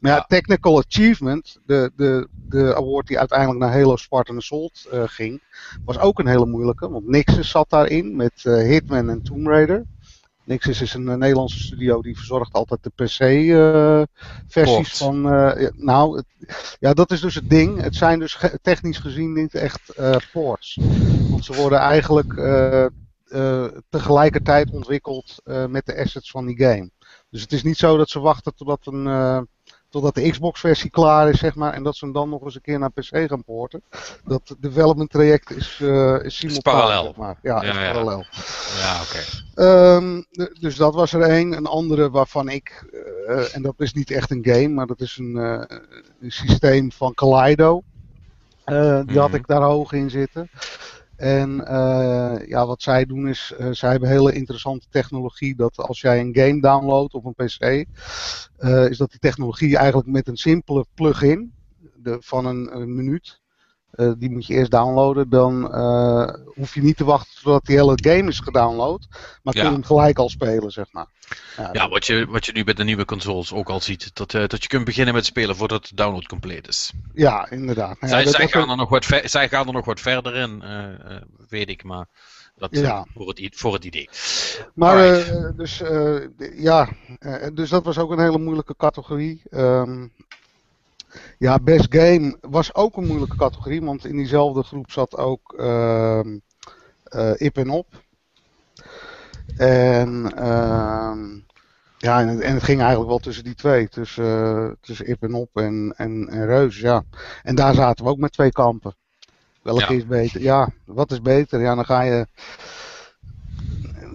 [0.01, 0.25] Maar ja.
[0.29, 5.43] Technical Achievement, de, de, de award die uiteindelijk naar Halo Spartan Assault eh, ging,
[5.85, 6.91] was ook een hele moeilijke.
[6.91, 9.85] Want Nixus zat daarin met eh, Hitman en Tomb Raider.
[10.45, 14.99] Nixus is een eh, Nederlandse studio die verzorgt altijd de PC-versies Ports.
[14.99, 15.33] van.
[15.33, 16.27] eh, nou, het,
[16.81, 17.81] ja, dat is dus het ding.
[17.81, 20.79] Het zijn dus ge- technisch gezien niet echt eh, ports.
[21.31, 26.91] Want ze worden eigenlijk eh, eh, tegelijkertijd ontwikkeld eh, met de assets van die game.
[27.31, 29.41] Dus het is niet zo dat ze wachten totdat, een, eh,
[29.93, 32.61] totdat de Xbox-versie klaar is, zeg maar, en dat ze hem dan nog eens een
[32.61, 33.83] keer naar PC gaan porten.
[34.25, 37.05] Dat development traject is, eh is simultaan, parallel.
[37.05, 37.39] zeg maar.
[37.43, 37.93] Ja, Ja, is ja.
[37.93, 38.25] parallel.
[38.79, 39.21] Ja, oké.
[39.55, 40.23] Ehm,
[40.61, 41.53] dus dat was er één.
[41.53, 42.85] Een andere waarvan ik,
[43.27, 45.79] eh, en dat is niet echt een game, maar dat is een, eh,
[46.21, 47.83] een systeem van Kaleido.
[49.07, 49.35] Die had Mhm.
[49.35, 50.51] ik daar hoog in zitten.
[51.23, 56.01] En eh, ja, wat zij doen is, eh, zij hebben hele interessante technologie dat als
[56.01, 57.61] jij een game downloadt op een PC,
[58.57, 61.53] eh, is dat die technologie eigenlijk met een simpele plugin
[61.97, 63.42] de, van een, een minuut,
[63.93, 67.77] eh, die moet je eerst downloaden, dan eh, hoef je niet te wachten totdat die
[67.77, 69.07] hele game is gedownload,
[69.43, 71.07] maar kun je hem gelijk al spelen, zeg maar.
[71.57, 74.35] Ja, Ja, wat je, wat je nu bij de nieuwe consoles ook al ziet, dat,
[74.35, 76.93] eh, dat je kunt beginnen met spelen voordat de download compleet is.
[77.15, 78.01] ja, inderdaad.
[78.01, 79.85] Nou ja, zij, dat- zij, dat- gaan er nog wat ver- zij gaan er nog
[79.85, 80.63] wat verder in,
[81.49, 82.07] weet ik, maar
[82.57, 83.07] dat Ja.
[83.15, 84.09] voor, het, voor het idee.
[84.75, 84.97] Maar
[85.57, 85.83] dus
[86.57, 86.89] ja,
[87.55, 89.43] dus dat was ook een hele moeilijke categorie.
[89.51, 90.07] Ehm,
[91.39, 96.39] ja, Best Game was ook een moeilijke categorie, want in diezelfde groep zat ook ehm
[97.05, 97.87] eh, Ip en Op.
[99.57, 101.25] En, ehm,
[101.99, 105.23] ja, en, het, en het ging eigenlijk wel tussen die twee, tussen, eh, tussen Ip
[105.23, 107.03] en Op en, en, en Reus, ja.
[107.43, 108.97] En daar zaten we ook met twee kampen.
[109.63, 109.99] Welke Ja.
[109.99, 110.41] is beter?
[110.41, 111.61] Ja, wat is beter?
[111.61, 112.27] Ja, dan ga je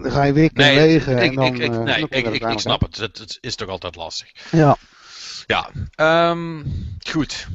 [0.02, 1.18] dan ga je wikken en Nee, wegen.
[1.18, 2.98] ik, en dan, ik, ik, eh, nee, ik, ik, ik uiteindelijk snap het.
[2.98, 3.18] het.
[3.18, 4.52] Het is toch altijd lastig.
[4.52, 4.78] Ja.
[5.48, 6.64] Ja, ehm,
[7.12, 7.48] goed.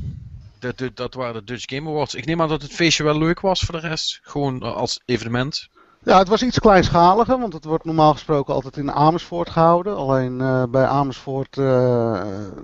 [0.59, 2.15] Dat, dat, dat waren de Dutch Game Awards.
[2.15, 4.21] Ik neem aan dat het feestje wel leuk was voor de rest.
[4.23, 5.69] Gewoon eh, als evenement.
[6.03, 9.97] ja, het was iets kleinschaliger, want het wordt normaal gesproken altijd in Amersfoort gehouden.
[9.97, 12.23] Alleen eh, bij Amersfoort, eh,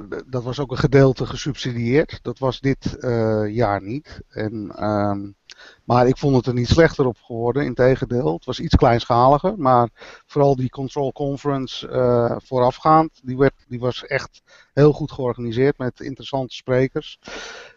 [0.08, 2.18] d- dat was ook een gedeelte gesubsidieerd.
[2.22, 4.20] Dat was dit eh, jaar niet.
[4.28, 5.20] En, ehm,
[5.88, 8.34] maar ik vond het er niet slechter op geworden, integendeel.
[8.34, 9.88] Het was iets kleinschaliger, maar
[10.26, 16.00] vooral die Control Conference eh, voorafgaand, die, werd, die was echt heel goed georganiseerd met
[16.00, 17.18] interessante sprekers.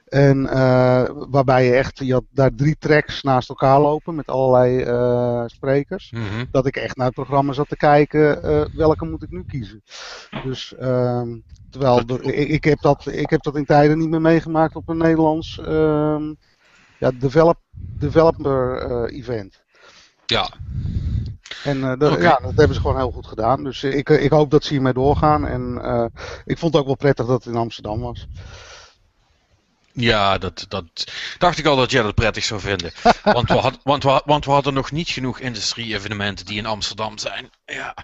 [0.05, 4.81] En eh, waarbij je echt, je had daar drie tracks naast elkaar lopen met allerlei
[4.81, 6.11] eh, sprekers.
[6.11, 6.45] Mhm.
[6.51, 8.41] Dat ik echt naar het programma zat te kijken,
[8.75, 9.83] welke moet ik nu kiezen.
[10.43, 11.37] Dus, ehm,
[11.69, 14.97] terwijl, ik, ik, heb dat, ik heb dat in tijden niet meer meegemaakt op een
[14.97, 16.33] Nederlands ehm,
[17.01, 17.57] ja, develop,
[17.99, 19.61] developer eh, event.
[20.25, 20.49] Ja,
[21.63, 23.63] En eh, ja, dat hebben ze gewoon heel goed gedaan.
[23.63, 25.47] Dus ik, ik hoop dat ze hiermee doorgaan.
[25.47, 26.05] En eh,
[26.45, 28.27] ik vond het ook wel prettig dat het in Amsterdam was.
[29.93, 30.83] Ja dat, dat
[31.37, 32.91] dacht ik al dat jij dat prettig zou vinden.
[33.23, 37.17] Want we, had, want, we, want we hadden nog niet genoeg industrie-evenementen die in Amsterdam
[37.17, 37.49] zijn.
[37.65, 37.95] Ja,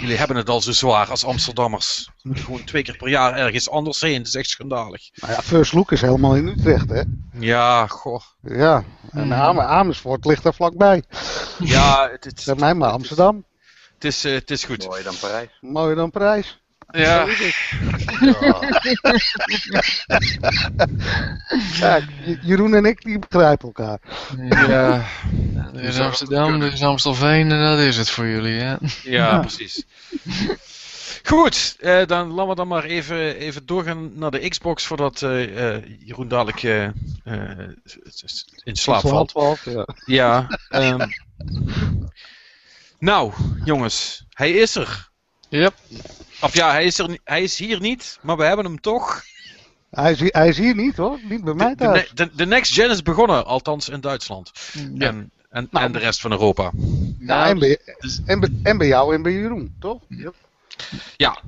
[0.00, 2.08] jullie hebben het al zo zwaar als Amsterdammers.
[2.22, 4.18] Moeten gewoon twee keer per jaar ergens anders heen.
[4.18, 5.10] Dat is echt schandalig.
[5.14, 7.02] Nou ja, First Look is helemaal in Utrecht, hè?
[7.38, 8.20] Ja, goh.
[8.42, 9.32] Ja, en.
[9.32, 11.02] Am- Amersfoort ligt daar vlakbij.
[11.58, 13.44] Ja, het, Zeg mij maar is- Amsterdam.
[13.94, 14.86] Het is, eh, het is goed.
[14.86, 15.48] Mooier dan Parijs.
[15.60, 16.62] Mooier dan Parijs.
[16.94, 17.26] Ja.
[21.78, 22.00] Ja,
[22.42, 23.98] Jeroen en ik die begrijpen elkaar.
[24.48, 25.04] Ja.
[25.74, 28.74] Er is Amsterdam, er is Amstelveen en dat is het voor jullie, hè?
[29.02, 29.84] Ja, precies.
[31.24, 35.74] Goed, eh, dan laten we dan maar even, even doorgaan naar de Xbox voordat eh,
[35.74, 36.84] eh, Jeroen dadelijk eh,
[37.24, 37.68] eh,
[38.62, 39.32] in slaap valt.
[39.32, 39.60] valt.
[39.64, 39.86] Ja.
[40.06, 40.58] Ja.
[40.68, 41.08] ehm.
[42.98, 43.32] nou,
[43.64, 45.12] jongens, hij is er.
[45.58, 45.74] Yep.
[46.40, 49.22] Of ja, hij is, er, hij is hier niet, maar we hebben hem toch.
[49.90, 52.10] Hij, is, hier- hij is hier niet hoor, niet bij mij de, thuis.
[52.14, 54.50] de, de Next Gen is begonnen, althans in Duitsland.
[54.94, 55.06] Ja.
[55.06, 55.84] En, en, Nou.
[55.84, 56.70] en de rest van Europa.
[57.18, 60.02] Ja, en, bij, dus- en, bij, en bij jou en bij Jeroen, toch?
[61.16, 61.38] Ja.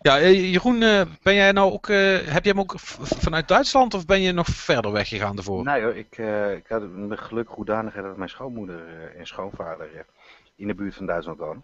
[0.00, 3.94] Ja, eh, Jeroen, eh, ben jij nou ook, eh, heb jij hem ook vanuit Duitsland
[3.94, 5.64] of ben je nog verder weggegaan daarvoor?
[5.64, 8.80] Nee hoor, ik, eh, ik had de geluk hoedanigheid dat mijn schoonmoeder
[9.16, 9.88] en schoonvader
[10.56, 11.62] in de buurt van Duitsland wonen.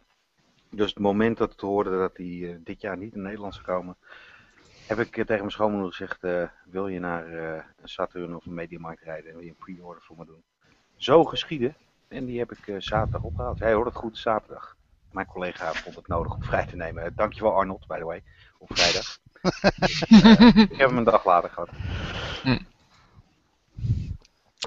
[0.71, 3.67] Dus het moment dat ik hoorde dat die eh, dit jaar niet in Nederland zou
[3.67, 3.97] komen,
[4.87, 8.55] heb ik eh, tegen mijn schoonmoeder gezegd, eh, wil je naar een Saturn of een
[8.55, 10.43] Mediamarkt rijden en wil je een pre-order voor me doen?
[10.97, 11.75] Zo geschieden.
[12.09, 13.59] En die heb ik zaterdag opgehaald.
[13.59, 14.77] Hij hoort het goed, zaterdag.
[15.11, 17.13] Mijn collega vond het nodig om vrij te nemen.
[17.17, 18.23] Dankjewel Arnold, by the way,
[18.59, 19.19] op vrijdag.
[19.79, 20.03] Dus,
[20.71, 21.71] ik heb hem een dag later gehad.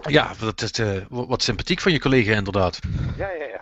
[0.05, 2.79] Ja, dat is wat sympathiek van je collega inderdaad.
[3.17, 3.61] Ja, ja, ja.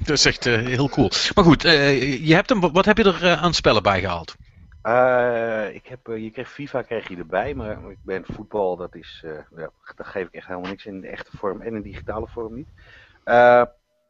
[0.00, 1.10] Dat is echt eh, heel cool.
[1.34, 4.36] Maar goed, eh, je hebt hem, wat heb je er eh, aan spellen bij gehaald?
[4.82, 9.24] Eh, ik heb, je kreeg FIFA kreeg je erbij, maar ik ben voetbal, dat is,
[9.56, 12.54] ja, daar geef ik echt helemaal niks in de echte vorm en in digitale vorm
[12.54, 12.68] niet.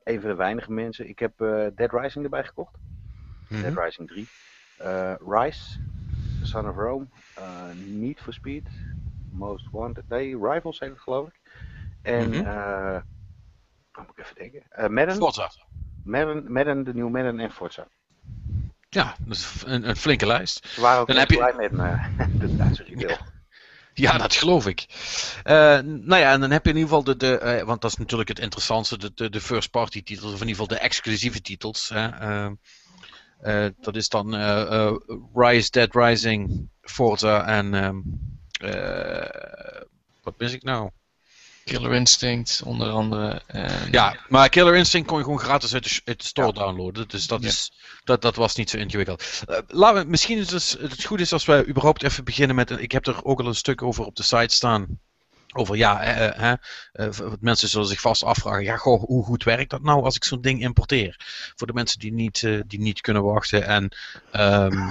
[0.05, 1.09] Een van de weinige mensen.
[1.09, 1.33] Ik heb
[1.75, 2.75] Dead Rising erbij gekocht.
[3.49, 3.63] Mhm.
[3.63, 4.27] Dead Rising 3.
[4.77, 5.79] Eh, Rise,
[6.43, 7.07] Son of Rome,
[7.87, 8.69] Need for Speed,
[9.31, 11.41] Most Wanted, nee, Rivals heet het geloof ik.
[12.03, 12.31] En,
[13.93, 15.51] wat moet ik even denken, Madden, Forza.
[16.05, 17.87] Madden, Madden, de nieuwe Madden en Forza.
[18.89, 20.77] Ja, dat is een, een flinke lijst.
[20.77, 21.97] Waren ook Dan heb je- blij met me,
[22.39, 23.19] de Duitse retail.
[23.95, 24.87] Ja, dat geloof ik.
[25.43, 27.91] Eh, nou ja, en dan heb je in ieder geval de, de eh, want dat
[27.91, 30.79] is natuurlijk het interessantste, de, de, de first party titels, of in ieder geval de
[30.85, 31.89] exclusieve titels.
[31.89, 32.09] Hè.
[32.09, 32.51] Eh,
[33.41, 34.95] eh, dat is dan eh, eh,
[35.35, 37.97] Rise, Dead Rising, Forza en ehm,
[38.71, 39.81] eh,
[40.23, 40.91] wat mis ik nou?
[41.65, 43.43] Killer Instinct, onder andere.
[43.47, 46.47] En, Ja, maar Killer Instinct kon je gewoon gratis uit de, sh- uit de store
[46.47, 46.53] Ja.
[46.65, 47.09] downloaden.
[47.09, 47.49] Dus dat, Ja.
[47.49, 47.73] is,
[48.05, 49.43] dat, dat was niet zo ingewikkeld.
[49.49, 52.71] Eh, laten we, misschien is het, het goed is als we überhaupt even beginnen met.
[52.71, 54.87] Ik heb er ook al een stuk over op de site staan.
[55.53, 56.55] Over ja, eh, eh, hè,
[57.05, 58.63] eh, mensen zullen zich vast afvragen.
[58.63, 61.17] Ja, goh, hoe goed werkt dat nou als ik zo'n ding importeer?
[61.57, 63.67] Voor de mensen die niet, eh, die niet kunnen wachten.
[63.67, 63.97] En
[64.33, 64.91] ehm,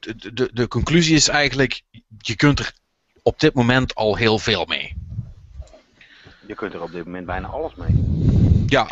[0.00, 1.82] de, de, de conclusie is eigenlijk:
[2.18, 2.72] je kunt er
[3.22, 4.96] op dit moment al heel veel mee.
[6.46, 7.94] Je kunt er op dit moment bijna alles mee.
[8.66, 8.88] Ja,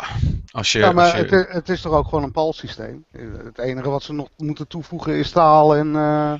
[0.51, 0.79] als je.
[0.79, 3.05] Ja, als maar je- het, is- het is toch ook gewoon een PAL-systeem?
[3.43, 6.31] Het enige wat ze nog moeten toevoegen is taal en, eh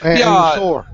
[0.00, 0.84] en, Ja, en de store.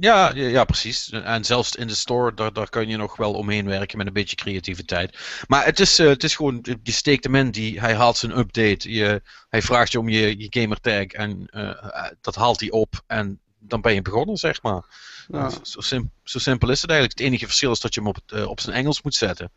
[0.00, 1.10] Ja, ja, ja, precies.
[1.10, 4.12] En zelfs in de store, daar, daar kun je nog wel omheen werken met een
[4.12, 5.42] beetje creativiteit.
[5.48, 8.38] Maar het is, eh, het is gewoon, je steekt hem in, die, hij haalt zijn
[8.38, 13.02] update, je, hij vraagt je om je, je gamertag en eh, dat haalt hij op
[13.06, 14.84] en dan ben je begonnen, zeg maar.
[15.28, 15.48] Ja.
[15.48, 17.18] Zo, zo, sim- zo simpel is het eigenlijk.
[17.18, 19.52] Het enige verschil is dat je hem op, het, eh, op zijn Engels moet zetten.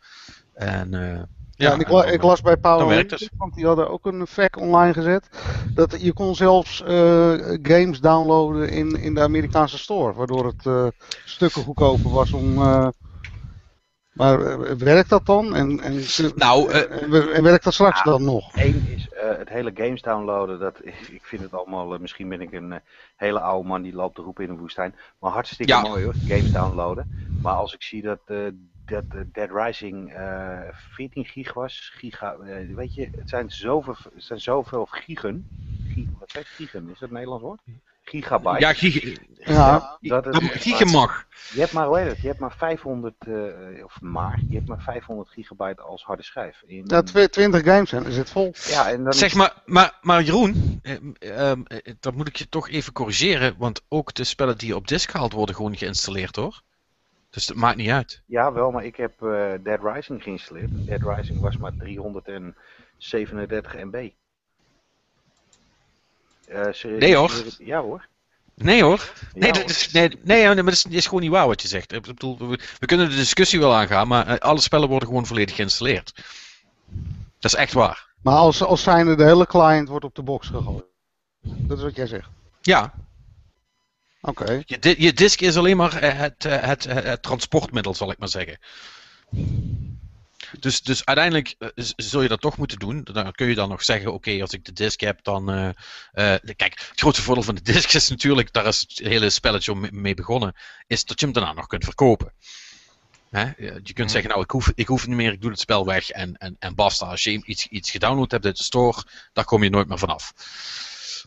[0.54, 1.22] En, eh,
[1.54, 4.56] Ja, en ik, la- ik las bij Power Rangers, want die hadden ook een fact
[4.56, 5.28] online gezet.
[5.74, 10.12] Dat je kon zelfs eh, games downloaden in, in de Amerikaanse store.
[10.12, 10.92] Waardoor het
[11.24, 12.58] stukken goedkoper was om...
[14.12, 15.54] maar eh, werkt dat dan?
[15.54, 16.02] En, en,
[16.34, 18.56] Nou, eh, en, werkt dat straks dan nog?
[18.56, 20.58] Eén is eh, het hele games downloaden.
[20.58, 20.78] Dat,
[21.18, 22.80] ik vind het allemaal, misschien ben ik een
[23.16, 24.94] hele oude man die loopt te roepen in een woestijn.
[25.18, 25.80] Maar hartstikke Ja.
[25.80, 27.06] mooi hoor, games downloaden.
[27.42, 28.46] Maar als ik zie dat, eh,
[28.86, 32.36] dat Dead Rising eh 14 gig was, giga,
[32.74, 35.44] weet je, het zijn zoveel, het zijn zoveel gigen.
[35.94, 36.88] Gig, wat zeg gigen?
[36.92, 37.60] Is dat een Nederlands woord?
[38.04, 38.60] Gigabyte.
[38.60, 41.26] ja, gig, Ja, dat het, dat giegen mag.
[41.52, 42.20] Je hebt maar, hoe heet het?
[42.20, 46.62] Je hebt maar 500, eh, of maar, je hebt maar 500 gigabyte als harde schijf.
[46.66, 48.54] In, ja tw- 20 games zijn, is het vol.
[48.68, 52.36] ja, en dan Zeg is- maar, maar, maar Jeroen, eh, ehm, eh, dat moet ik
[52.36, 56.36] je toch even corrigeren, want ook de spellen die op disk gehaald worden gewoon geïnstalleerd
[56.36, 56.62] hoor.
[57.30, 58.22] Dus dat maakt niet uit.
[58.26, 60.70] Ja, wel, maar ik heb eh, Dead Rising geïnstalleerd.
[60.86, 64.10] Dead Rising was maar 337 MB.
[66.52, 67.32] Eh, serieus- Nee, hoor.
[67.58, 68.08] Ja hoor.
[68.54, 69.12] Nee hoor.
[69.34, 69.70] Nee, Ja, dat hoor.
[69.70, 71.92] is, nee, nee, maar dat is, is gewoon niet waar wat je zegt.
[71.92, 75.26] Ik bedoel, we, we kunnen de discussie wel aangaan, maar eh, alle spellen worden gewoon
[75.26, 76.12] volledig geïnstalleerd.
[77.38, 78.06] Dat is echt waar.
[78.22, 80.84] Maar als, als zijnde de hele client wordt op de box gegooid.
[81.42, 82.28] Dat is wat jij zegt.
[82.60, 82.92] Ja,
[84.20, 84.62] Oké.
[84.66, 88.28] je, je disk is alleen maar het, eh, het, het, het transportmiddel, zal ik maar
[88.28, 88.58] zeggen.
[90.60, 93.04] Dus, dus uiteindelijk uh, zul je dat toch moeten doen.
[93.04, 95.50] Dan kun je dan nog zeggen, oké, als ik de disc heb, dan...
[95.50, 95.68] Uh,
[96.56, 100.14] kijk, het grootste voordeel van de disc is natuurlijk, daar is het hele spelletje mee
[100.14, 100.54] begonnen,
[100.86, 102.32] is dat je hem daarna nog kunt verkopen.
[103.30, 103.50] Hè?
[103.82, 106.10] Je kunt zeggen, nou, ik hoef, ik hoef niet meer, ik doe het spel weg
[106.10, 107.06] en, en, en basta.
[107.06, 110.32] Als je iets, iets gedownload hebt uit de store, daar kom je nooit meer vanaf.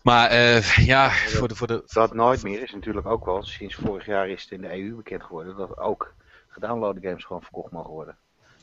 [0.04, 1.84] Maar uh, ja, voor de, voor de...
[1.86, 4.96] Dat nooit meer is natuurlijk ook wel, sinds vorig jaar is het in de EU
[4.96, 6.14] bekend geworden, dat ook
[6.48, 8.18] gedownloade games gewoon verkocht mogen worden.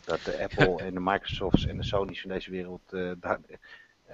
[0.05, 3.38] Dat de Apple en de Microsofts en de Sony's van deze wereld uh, daar,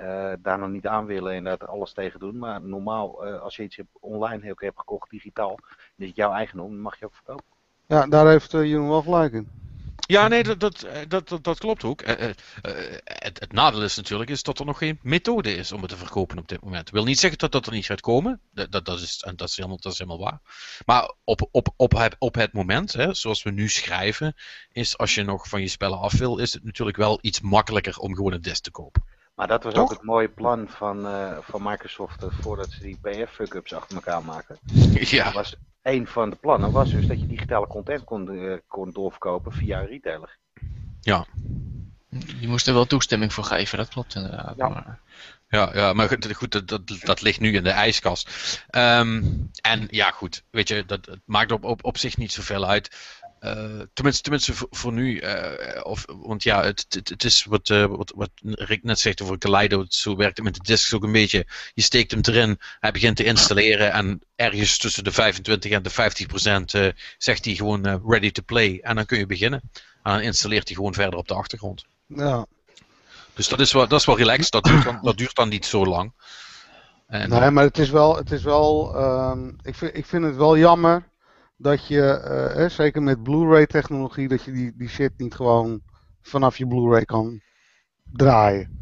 [0.00, 2.38] uh, daar nog niet aan willen en daar alles tegen doen.
[2.38, 5.58] Maar normaal, als je iets hebt, online hebt, hebt gekocht, digitaal,
[5.96, 7.44] is het jouw eigendom, dan mag je ook verkopen.
[7.86, 9.48] Ja, daar heeft uh, Jeroen wel gelijk in.
[10.06, 12.02] Ja, nee, dat, dat, dat, dat, klopt ook.
[12.02, 12.32] Uh, uh,
[13.04, 15.96] het, het, nadeel is natuurlijk is dat er nog geen methode is om het te
[15.96, 16.84] verkopen op dit moment.
[16.84, 18.40] Dat wil niet zeggen dat dat er niet gaat komen.
[18.50, 20.40] Dat, dat, dat, is, dat, is, helemaal, dat is helemaal waar.
[20.86, 24.34] Maar op, op, op, het, op het moment, hè, zoals we nu schrijven,
[24.72, 27.98] is als je nog van je spellen af wil, is het natuurlijk wel iets makkelijker
[27.98, 29.04] om gewoon een disc te kopen.
[29.34, 31.06] Maar dat was ook het mooie plan van,
[31.42, 34.58] van Microsoft voordat ze die PF-fuck-ups achter elkaar maken.
[35.00, 35.32] Ja.
[35.32, 35.56] was
[35.88, 39.80] een van de plannen was dus dat je digitale content kon, uh, kon doorverkopen via
[39.80, 40.36] een retailer.
[41.00, 41.26] Ja.
[42.40, 44.54] Je moest er wel toestemming voor geven, dat klopt inderdaad.
[44.56, 44.68] Ja.
[44.68, 44.98] Maar...
[45.50, 48.28] Ja, ja, maar goed, dat, dat, dat ligt nu in de ijskast.
[48.70, 52.66] Um, en ja, goed, weet je, dat, het maakt op, op, op zich niet zoveel
[52.66, 52.96] uit.
[53.40, 55.20] Uh, tenminste, tenminste voor, voor nu.
[55.20, 59.22] Uh, of, want ja, het, het, het is wat, uh, wat, wat Rick net zegt
[59.22, 59.84] over Kaleido.
[59.88, 61.46] Zo werkt het met de discs ook een beetje.
[61.74, 63.92] Je steekt hem erin, hij begint te installeren.
[63.92, 66.74] En ergens tussen de 25 en de 50 procent
[67.18, 68.80] zegt hij gewoon ready to play.
[68.82, 69.60] En dan kun je beginnen.
[70.02, 71.84] En dan installeert hij gewoon verder op de achtergrond.
[72.06, 72.46] Ja.
[73.34, 74.50] Dus dat is wel, dat is wel relaxed.
[74.50, 76.12] Dat duurt dan, dat duurt dan niet zo lang.
[77.06, 78.16] En, nee, maar het is wel.
[78.16, 78.96] Het is wel
[79.30, 81.08] um, ik, vind, ik vind het wel jammer
[81.58, 85.80] dat je, uh, zeker met Blu-ray technologie, dat je die, die shit niet gewoon
[86.22, 87.40] vanaf je Blu-ray kan
[88.12, 88.76] draaien.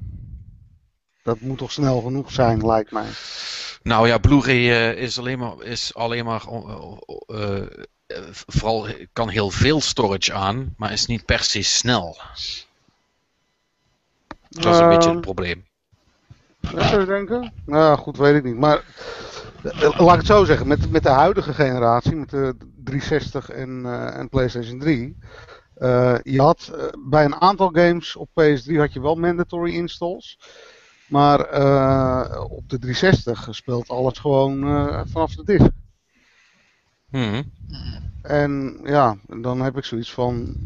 [1.23, 3.09] Dat moet toch snel genoeg zijn, lijkt mij.
[3.83, 6.45] Nou ja, Blu-ray uh, is alleen maar, is alleen maar
[7.27, 7.63] uh,
[8.47, 12.19] vooral kan heel veel storage aan, maar is niet per se snel.
[14.49, 15.67] Dat is een beetje het probleem.
[16.71, 17.53] Zou je denken?
[17.65, 18.57] Nou goed, weet ik niet.
[18.57, 18.85] Maar
[19.81, 24.17] laat ik het zo zeggen, met, met de huidige generatie, met de 360 en, uh,
[24.17, 25.17] en PlayStation 3.
[25.79, 30.39] Uh, je had bij een aantal games op PS3 had je wel mandatory installs.
[31.09, 31.41] Maar
[32.49, 34.61] op de 360 speelt alles gewoon
[35.09, 35.71] vanaf de disk.
[37.17, 37.53] Hmm.
[38.23, 40.57] En ja, dan heb ik zoiets van.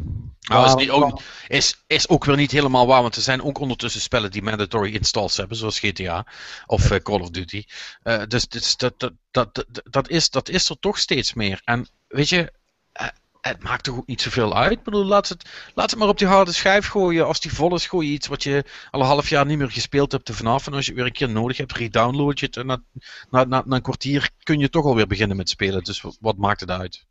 [0.40, 3.58] Nou, is, niet ook, is, is ook weer niet helemaal waar, want er zijn ook
[3.58, 6.26] ondertussen spellen die mandatory installs hebben, zoals GTA
[6.66, 7.64] of uh, Call of Duty.
[8.04, 11.60] Uh, dus, dus dat, dat, dat, is, dat is er toch steeds meer.
[11.64, 12.52] En weet je,
[13.00, 13.08] uh,
[13.40, 14.70] het maakt toch ook niet zoveel uit.
[14.70, 17.26] Ik bedoel, laat het, laat het maar op die harde schijf gooien.
[17.26, 19.70] Als die vol is, gooi je iets wat je al een half jaar niet meer
[19.70, 20.66] gespeeld hebt er vanaf.
[20.66, 22.56] En als je het weer een keer nodig hebt, redownload je het.
[22.56, 22.82] En na,
[23.30, 25.84] na, na, na een kwartier kun je toch alweer beginnen met spelen.
[25.84, 27.06] Dus wat, wat maakt het uit?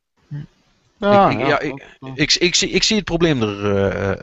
[1.00, 3.66] Ja, ik, ik, ja, ik, ik, ik, zie, ik zie het probleem er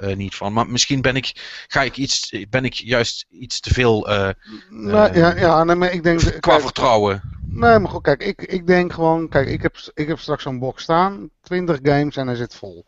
[0.03, 0.53] uh, uh, niet van.
[0.53, 1.33] Maar misschien ben ik,
[1.69, 4.11] ga ik iets, ben ik juist iets te veel.
[4.11, 4.29] Uh,
[4.69, 6.21] nou, ja, ja nee, maar ik denk.
[6.21, 7.23] Qua kijk, vertrouwen.
[7.47, 9.29] Nee, maar goed, kijk, ik, ik denk gewoon.
[9.29, 11.31] Kijk, ik heb, ik heb straks zo'n box staan.
[11.41, 12.85] 20 games en hij zit vol.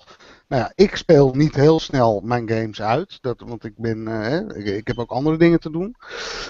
[0.48, 3.18] Nou ja, ik speel niet heel snel mijn games uit.
[3.20, 4.08] Dat, want ik ben.
[4.54, 5.96] ik, ik, heb ook andere dingen te doen.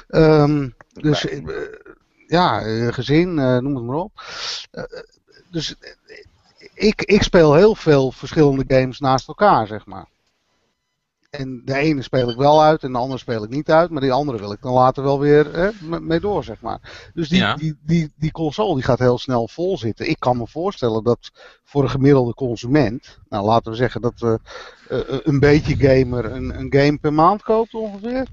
[0.09, 1.27] Um, dus.
[2.27, 4.13] ja, gezin, noem het maar op.
[5.51, 5.75] dus
[6.79, 10.07] ik, ik speel heel veel verschillende games naast elkaar, zeg maar.
[11.31, 13.91] En de ene speel ik wel uit en de andere speel ik niet uit.
[13.91, 17.11] Maar die andere wil ik dan later wel weer hè, mee door, zeg maar.
[17.15, 17.55] Dus die, ja.
[17.55, 20.09] die, die, die console die gaat heel snel vol zitten.
[20.09, 21.31] Ik kan me voorstellen dat
[21.65, 23.19] voor een gemiddelde consument...
[23.29, 24.35] Nou, laten we zeggen dat uh,
[24.91, 28.27] uh, een beetje gamer een, een game per maand koopt ongeveer.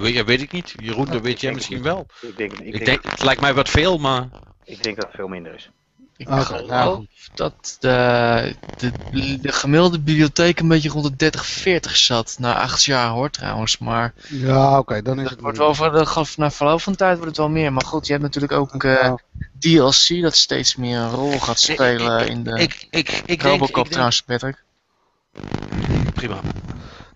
[0.00, 0.74] Weet, weet ik niet.
[0.76, 2.06] Jeroen, dat weet jij misschien wel.
[2.20, 4.28] Ik denk, ik, ik denk, denk, het lijkt mij wat veel, maar...
[4.64, 5.70] Ik denk dat het veel minder is.
[6.20, 7.06] Ik okay, geloof nou.
[7.34, 8.92] dat de, de,
[9.40, 12.36] de, gemiddelde bibliotheek een beetje rond de 30, 40 zat.
[12.38, 14.14] Na acht jaar hoor trouwens, maar...
[14.28, 15.30] Ja, oké, okay, dan is het...
[15.30, 17.72] het wordt wel voor de, na verloop van tijd wordt het wel meer.
[17.72, 19.14] Maar goed, je hebt natuurlijk ook uh,
[19.58, 23.74] DLC dat steeds meer een rol gaat spelen ik, in de ik, ik, ik, Robocop
[23.74, 24.64] denk, trouwens, Patrick.
[26.14, 26.40] Prima.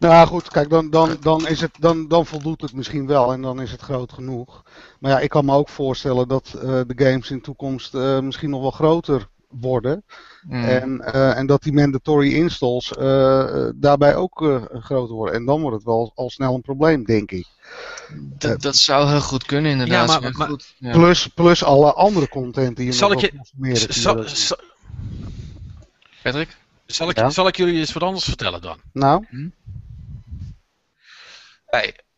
[0.09, 3.42] Nou goed, kijk, dan, dan, dan, is het, dan, dan voldoet het misschien wel en
[3.42, 4.62] dan is het groot genoeg.
[5.00, 8.20] Maar ja, ik kan me ook voorstellen dat uh, de games in de toekomst uh,
[8.20, 10.05] misschien nog wel groter worden.
[10.42, 10.64] Mm.
[10.64, 12.88] En, uh, en dat die mandatory installs
[13.74, 15.34] daarbij ook groter worden.
[15.34, 17.46] En dan wordt het wel al snel een probleem, denk ik.
[18.18, 20.12] Dat, dat zou heel goed kunnen, inderdaad.
[20.12, 20.92] Ja, maar, maar, goed, ja.
[20.92, 24.59] plus, plus alle andere content die je zal nog ik je, zal, zal,
[26.22, 26.57] Patrick?
[26.86, 27.30] Zal ik, Ja.
[27.30, 28.78] zal ik jullie eens wat anders vertellen dan?
[28.92, 29.63] Nou, Hey,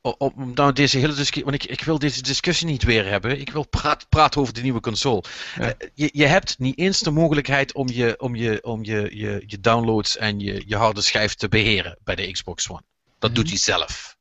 [0.02, 3.40] o- om nou deze hele discussie, want ik, ik wil deze discussie niet weer hebben.
[3.40, 5.24] Ik wil praat, praten over de nieuwe console.
[5.56, 5.74] Ja.
[5.74, 9.42] Eh, je, je hebt niet eens de mogelijkheid om je, om je, om je, je,
[9.46, 12.82] je downloads en je, je harde schijf te beheren bij de Xbox One.
[13.18, 14.16] Dat doet hij zelf.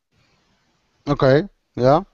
[1.03, 2.05] oké, ja.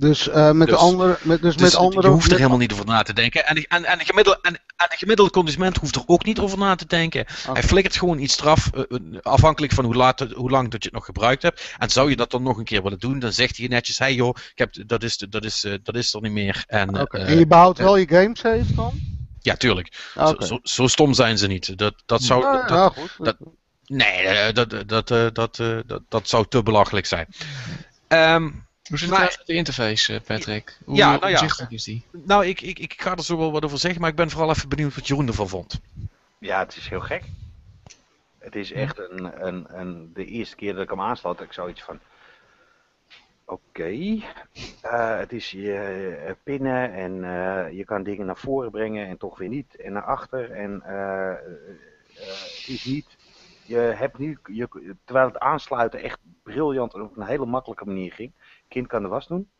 [0.00, 2.06] Dus, eh, met Dus- de andere, met, dus, Dus met andere...
[2.06, 3.46] je hoeft er met- helemaal niet over na te denken.
[3.46, 6.38] En, de- en, en, de, gemiddelde, en, en de gemiddelde consument hoeft er ook niet
[6.38, 7.24] over na te denken.
[7.52, 10.88] Hij flikkert gewoon iets eraf, eh, eh, afhankelijk van hoe, laat, hoe lang dat je
[10.88, 11.74] het nog gebruikt hebt.
[11.78, 14.14] En zou je dat dan nog een keer willen doen, dan zegt hij netjes: hey
[14.14, 16.64] joh, ik heb, dat, is, dat, is, dat is er niet meer.
[16.66, 18.92] En, En je behoudt wel je gamesave dan?
[19.40, 20.10] ja, tuurlijk.
[20.14, 20.44] Oké.
[20.46, 21.78] Zo, zo, zo stom zijn ze niet.
[21.78, 22.42] Dat, dat zou.
[22.42, 23.14] Ja, dat, ja, goed.
[23.18, 23.36] dat-
[23.86, 27.26] Nee, dat, dat, dat, dat, dat zou te belachelijk zijn.
[28.08, 28.50] Ehm,
[28.88, 30.78] Hoe zit het met de interface, eh, Patrick?
[30.84, 31.66] Hoe Ja, nou ja.
[31.68, 32.02] is die?
[32.10, 34.50] nou, ik, ik, ik ga er zo wel wat over zeggen, maar ik ben vooral
[34.50, 35.80] even benieuwd wat Jeroen ervan vond.
[36.38, 37.24] Ja, het is heel gek.
[38.38, 41.52] Het is echt een, een, een, de eerste keer dat ik hem aansloot, dat ik
[41.52, 41.98] zoiets van.
[43.44, 44.18] Oké,
[44.82, 45.72] eh, het is je
[46.26, 49.76] eh, pinnen en eh, je kan dingen naar voren brengen en toch weer niet.
[49.76, 53.06] En naar achter en eh, eh, eh, het is niet.
[53.68, 58.12] Je hebt nu, je, terwijl het aansluiten echt briljant en op een hele makkelijke manier
[58.12, 58.32] ging.
[58.68, 59.50] Kind kan de was doen.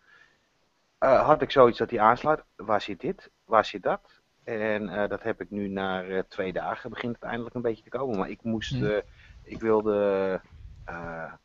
[0.98, 2.44] eh, had ik zoiets dat hij aansluit.
[2.56, 3.30] Waar zit dit?
[3.44, 4.20] Waar zit dat?
[4.44, 7.82] En eh, dat heb ik nu na eh, twee dagen begint het eindelijk een beetje
[7.82, 8.18] te komen.
[8.18, 8.84] Maar ik moest, Hm.
[8.84, 9.02] eh,
[9.42, 10.40] ik wilde,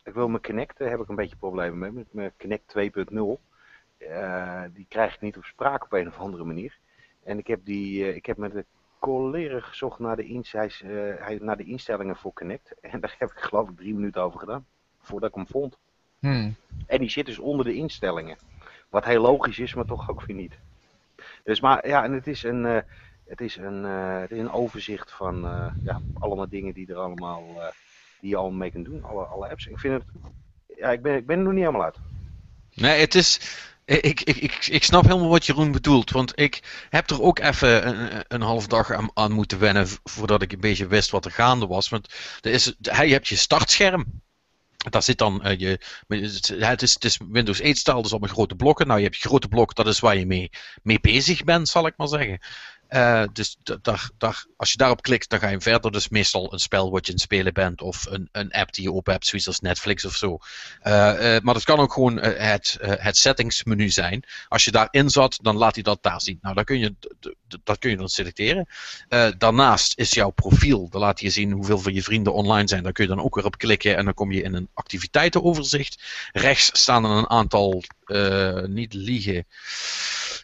[0.04, 1.92] ik wil me connecten, heb ik een beetje problemen mee.
[1.92, 3.40] Met mijn Connect 2.0.
[3.98, 6.78] Eh, die krijg ik niet op spraak op een of andere manier.
[7.24, 8.66] En ik heb, die, ik heb met de
[9.04, 12.74] collega gezocht naar de, ins- hij eh, hij- naar de instellingen voor Connect.
[12.92, 14.66] En daar heb ik geloof ik drie minuten over gedaan.
[15.02, 15.78] Voordat ik hem vond.
[16.20, 16.56] Hmm.
[16.88, 18.38] En die zit dus onder de instellingen.
[18.90, 20.54] Wat heel logisch is, maar toch ook weer niet.
[21.44, 22.78] Dus maar ja, en het is een, eh,
[23.28, 26.98] het is een, eh, het is een overzicht van eh, ja, allemaal dingen die er
[26.98, 27.68] allemaal, eh,
[28.20, 29.04] die je allemaal mee kunt doen.
[29.04, 29.68] Alle, alle apps.
[29.68, 30.04] Ik vind het,
[30.78, 31.98] ja, ik ben, ik ben er nog niet helemaal uit.
[32.74, 33.40] Nee, het is.
[33.86, 36.12] Ik, ik, ik, ik snap helemaal wat Jeroen bedoelt.
[36.12, 39.88] Want ik heb er ook even een, een half dag aan, moeten wennen.
[40.04, 41.90] voordat ik een beetje wist wat er gaande was.
[41.90, 44.06] Want er is, hij hebt je startscherm.
[44.90, 45.80] Daar zit dan eh, je.
[46.60, 48.88] Het is, het is Windows 8-stijl, dus allemaal grote blokken.
[48.88, 50.50] Nou, je hebt grote blok, dat is waar je mee,
[50.82, 52.40] mee bezig bent, zal ik maar zeggen.
[52.94, 53.58] Eh, dus
[54.58, 55.92] als je daarop klikt, dan ga je verder.
[55.92, 58.84] Dus meestal een spel wat je aan het spelen bent, of een, een app die
[58.84, 60.38] je open hebt, zoiets als Netflix of zo.
[60.82, 64.24] Eh, eh, maar dat kan ook gewoon het, het settingsmenu zijn.
[64.48, 66.38] Als je daarin zat, dan laat hij dat daar zien.
[66.42, 66.96] Nou, dan kun je,
[67.64, 68.68] dat kun je dan selecteren.
[69.38, 72.84] Daarnaast is jouw profiel, dan laat hij je zien hoeveel van je vrienden online zijn.
[72.84, 76.04] Daar kun je dan ook weer op klikken en dan kom je in een activiteitenoverzicht.
[76.32, 77.84] Rechts staan er een aantal,
[78.68, 79.46] niet liegen.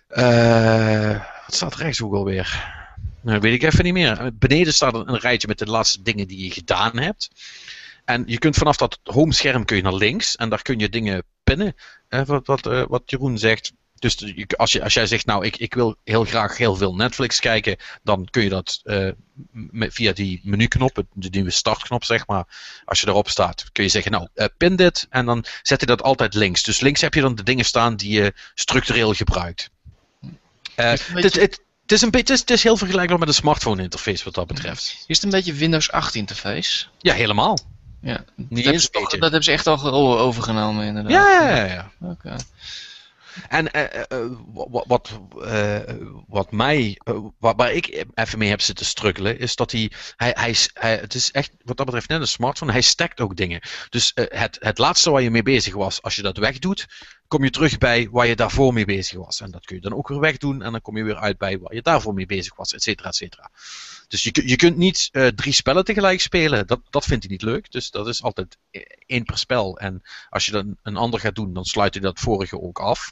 [0.07, 2.77] Eh, wat staat rechts ook alweer?
[3.21, 4.31] Nou, weet ik even niet meer.
[4.33, 7.29] Beneden staat een, rijtje met de laatste dingen die je gedaan hebt.
[8.05, 11.23] En je kunt vanaf dat homescherm kun je naar links en daar kun je dingen
[11.43, 11.75] pinnen.
[12.09, 13.71] Wat, wat, eh, wat Jeroen zegt.
[13.95, 17.39] Dus als, je, als jij zegt, nou, ik, ik wil heel graag heel veel Netflix
[17.39, 19.11] kijken, dan kun je dat eh,
[19.71, 22.47] via die menuknop, de nieuwe startknop, zeg maar.
[22.85, 25.85] Als je erop staat, kun je zeggen, nou, eh, pin dit en dan zet je
[25.85, 26.63] dat altijd links.
[26.63, 29.69] Dus links heb je dan de dingen staan die je structureel gebruikt.
[30.79, 33.33] Eh, het is- beetje- het, het is een beetje, het is, heel vergelijkbaar met een
[33.33, 35.03] smartphone interface wat dat betreft.
[35.07, 36.85] Is het een beetje Windows 8 interface?
[36.99, 37.59] Ja, helemaal.
[38.01, 41.11] Ja, dat, Niet hebben eens ze toch- dat hebben ze echt al ge- overgenomen inderdaad.
[41.11, 41.91] Ja, ja, ja.
[42.01, 42.35] Oké.
[43.47, 45.79] En eh, eh, wat, wat, eh,
[46.27, 50.31] wat mij, eh, waar, waar ik even mee heb zitten struggelen, is dat hij, hij,
[50.33, 53.61] hij, hij, het is echt wat dat betreft net een smartphone, hij stackt ook dingen.
[53.89, 56.87] Dus eh, het, het laatste waar je mee bezig was, als je dat wegdoet,
[57.27, 59.41] kom je terug bij waar je daarvoor mee bezig was.
[59.41, 61.59] En dat kun je dan ook weer wegdoen en dan kom je weer uit bij
[61.59, 63.51] waar je daarvoor mee bezig was, et cetera, et cetera.
[64.07, 67.41] Dus je, je kunt niet eh, drie spellen tegelijk spelen, dat, dat vindt hij niet
[67.41, 67.71] leuk.
[67.71, 69.77] Dus dat is altijd eh, één per spel.
[69.77, 73.11] En als je dan een ander gaat doen, dan sluit hij dat vorige ook af.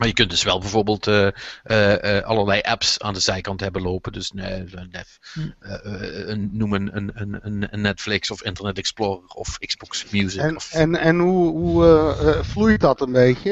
[0.00, 1.26] Maar je kunt dus wel bijvoorbeeld eh,
[1.62, 4.12] eh, eh, allerlei apps aan de zijkant hebben lopen.
[4.12, 4.94] Dus een-
[5.32, 5.40] Hm.
[5.60, 10.40] eh, eh, een, noem een, een, een, een Netflix of Internet Explorer of Xbox Music.
[10.40, 13.50] En, of, en, en hoe, hoe eh, eh, vloeit dat een beetje?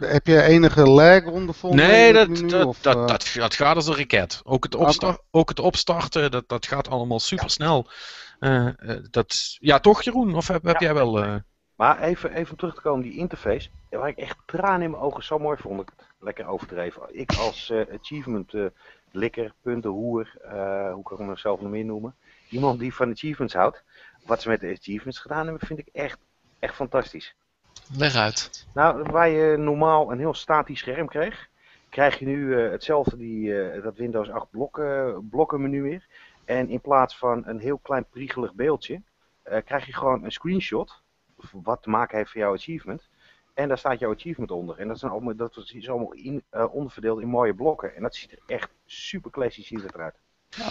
[0.00, 1.86] Heb je enige lag ondervonden?
[1.86, 4.40] nee, dat, menu, dat, of, dat, dat, dat gaat als een raket.
[4.44, 4.84] Ook het, Oké.
[4.84, 7.90] opstar- ook het opstarten, dat, dat gaat allemaal super snel.
[9.10, 10.34] dat, ja, toch Jeroen?
[10.34, 11.42] Of heb, heb jij wel...
[11.80, 13.68] Maar even, even terug te komen, die interface.
[13.90, 15.80] Waar ik echt tranen in mijn ogen zo mooi vond.
[15.80, 17.02] Ik het lekker overdreven.
[17.10, 18.64] Ik als eh, achievement eh
[19.10, 22.14] likker, puntenhoer, eh hoe kan ik mezelf nog meer noemen.
[22.48, 23.82] Iemand die van achievements houdt.
[24.26, 26.18] Wat ze met de achievements gedaan hebben, vind ik echt,
[26.58, 27.34] echt fantastisch.
[27.96, 28.66] Leg uit.
[28.74, 31.48] Nou, waar je normaal een heel statisch scherm kreeg,
[31.88, 36.06] krijg je nu hetzelfde, die, dat Windows 8 blokken, blokkenmenu weer.
[36.44, 39.02] En in plaats van een heel klein priegelig beeldje,
[39.42, 41.02] krijg je gewoon een screenshot.
[41.52, 43.08] Wat te maken heeft van jouw achievement.
[43.54, 44.78] En daar staat jouw achievement onder.
[44.78, 47.96] En dat, zijn allemaal, dat is allemaal in, onderverdeeld in mooie blokken.
[47.96, 50.14] En dat ziet er echt super classic ziet eruit.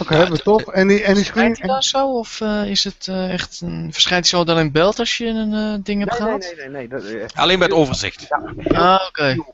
[0.00, 0.68] Oké, okay, tof.
[0.68, 1.56] En die, en die screen...
[1.58, 2.18] hij dan zo?
[2.18, 3.92] Of uh, is het uh, echt een...
[3.92, 6.40] Verschijnt hij zo dan in beeld als je een uh, ding hebt nee, gehad?
[6.40, 7.00] Nee, nee, nee.
[7.00, 8.26] nee dat, Alleen met overzicht.
[8.28, 9.20] Ja, ah, oké.
[9.20, 9.44] Okay.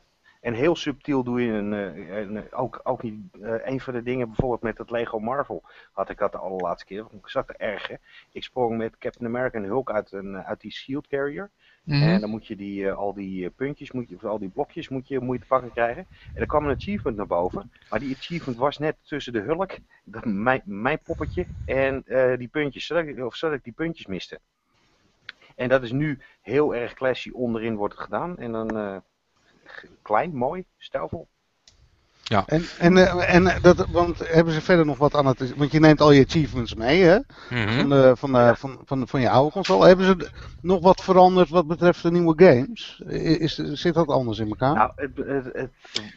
[0.46, 4.62] En heel subtiel doe je een, een ook, ook niet, een van de dingen, bijvoorbeeld
[4.62, 7.88] met het Lego Marvel, had ik dat de allerlaatste keer, ik zat er erg.
[7.88, 7.94] Hè.
[8.32, 11.50] Ik sprong met Captain America en Hulk uit, een, uit die shield carrier.
[11.84, 12.02] Mhm.
[12.02, 15.08] En dan moet je die, al die eh, puntjes, moet je, al die blokjes moet
[15.08, 16.06] je, moet je te pakken krijgen.
[16.34, 17.72] En er kwam een achievement naar boven.
[17.90, 22.48] Maar die achievement was net tussen de hulk, dat, mijn, mijn poppetje en uh, die
[22.48, 22.86] puntjes.
[22.86, 24.38] Zodat ik, of zodat ik die puntjes miste.
[25.54, 27.30] En dat is nu heel erg classy.
[27.30, 28.38] Onderin wordt het gedaan.
[28.38, 29.02] En dan
[30.02, 31.28] klein, mooi, stijlvol.
[32.28, 32.44] Ja.
[32.46, 35.56] En, en, eh, en dat, want hebben ze verder nog wat aan het.
[35.56, 37.18] Want je neemt al je achievements mee, hè?
[37.50, 37.78] Mhm.
[37.78, 39.86] van, de, van, de, van, van, van je oude console.
[39.86, 42.98] Hebben ze nog wat veranderd wat betreft de nieuwe games?
[43.08, 44.74] Is, zit dat anders in elkaar?
[44.74, 45.16] Nou, het,
[45.52, 45.70] het,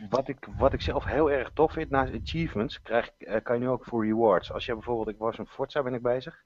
[0.10, 3.62] wat, ik, wat ik zelf heel erg tof vind, naast achievements, krijg, eh, kan je
[3.62, 4.54] nu ook voor rewards.
[4.54, 6.38] Als je bijvoorbeeld, ik was een Forza ben ik bezig.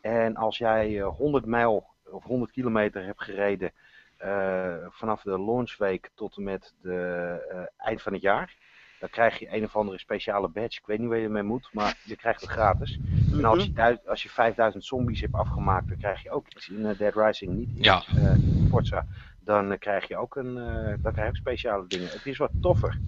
[0.00, 3.72] En als jij 100 eh, mijl of 100 kilometer hebt gereden.
[4.88, 8.56] Vanaf de launchweek tot en met de eind van het jaar
[9.04, 10.78] dan krijg je een of andere speciale badge.
[10.78, 12.98] Ik weet niet waar je mee moet, maar je krijgt het gratis.
[13.32, 13.88] En als mhm.
[13.88, 17.14] je, als je 5000 zombies hebt afgemaakt, dan krijg je ook iets in uh, Dead
[17.14, 18.04] Rising, niet in ja.
[18.16, 18.32] uh,
[18.70, 19.06] Forza.
[19.40, 20.54] Dan uh, krijg je ook een,
[21.02, 22.08] dan krijg je ook speciale dingen.
[22.08, 22.98] Het is wat toffer.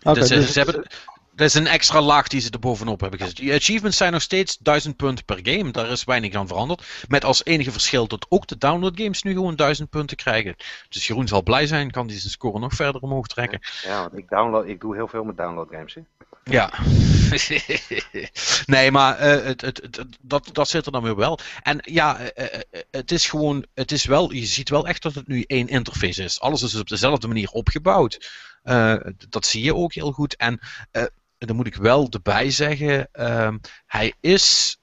[0.00, 0.86] Okay, dus, dus, ze hebben,
[1.38, 3.36] dat is een extra laag die ze er bovenop hebben gezet.
[3.36, 5.70] Die achievements zijn nog steeds 1000 punten per game.
[5.70, 7.04] Daar is weinig aan veranderd.
[7.08, 10.56] Met als enige verschil dat ook de download games nu gewoon 1000 punten krijgen.
[10.88, 13.60] Dus Jeroen zal blij zijn, kan die zijn score nog verder omhoog trekken.
[13.82, 15.94] Ja, want ik, download, ik doe heel veel met download games.
[15.94, 16.00] Hè?
[16.44, 16.72] Ja.
[18.74, 21.38] nee, maar uh, het, het, het, dat, dat zit er dan weer wel.
[21.62, 25.14] En ja, uh, uh, het is gewoon, het is wel, je ziet wel echt dat
[25.14, 26.40] het nu één interface is.
[26.40, 28.30] Alles is op dezelfde manier opgebouwd.
[29.28, 30.36] dat zie je ook heel goed.
[30.36, 30.60] En
[31.38, 34.77] dan moet ik wel erbij zeggen, um, hij is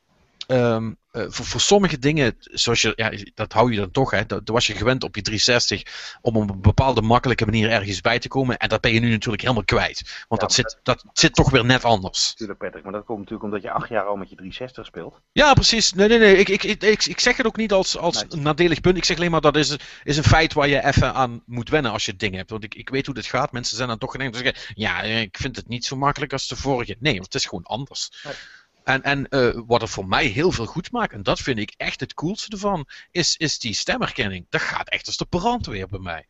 [0.48, 4.26] um, uh, voor, voor, sommige dingen, zoals je, ja, dat hou je dan toch, hè,
[4.26, 8.20] dat, was je gewend op je 360 om op een bepaalde makkelijke manier ergens bij
[8.20, 8.58] te komen.
[8.58, 10.26] En dat ben je nu natuurlijk helemaal kwijt.
[10.28, 12.30] Want dat, zit, dat, zit toch weer net anders.
[12.30, 15.22] Natuurlijk, Patrick, maar dat komt natuurlijk omdat je acht jaar al met je 360 speelt.
[15.32, 15.94] Ja, precies.
[15.94, 16.38] Nee, nee, nee.
[16.38, 18.42] Ik, ik, ik, ik, zeg het ook niet als, als nee.
[18.42, 18.98] nadelig punt.
[18.98, 21.92] Ik zeg alleen maar dat is, is een feit waar je even aan moet wennen
[21.92, 22.50] als je het ding hebt.
[22.50, 23.52] Want ik, ik weet hoe dit gaat.
[23.52, 26.48] Mensen zijn dan toch geneigd te zeggen: ja, ik vind het niet zo makkelijk als
[26.48, 26.96] de vorige.
[27.00, 28.12] Nee, want het is gewoon anders.
[28.24, 28.34] Nee.
[28.86, 31.74] En, en uh, wat het voor mij heel veel goed maakt, en dat vind ik
[31.78, 34.46] echt het coolste ervan, is, is die stemherkenning.
[34.50, 36.28] Dat gaat echt als de brandweer bij mij.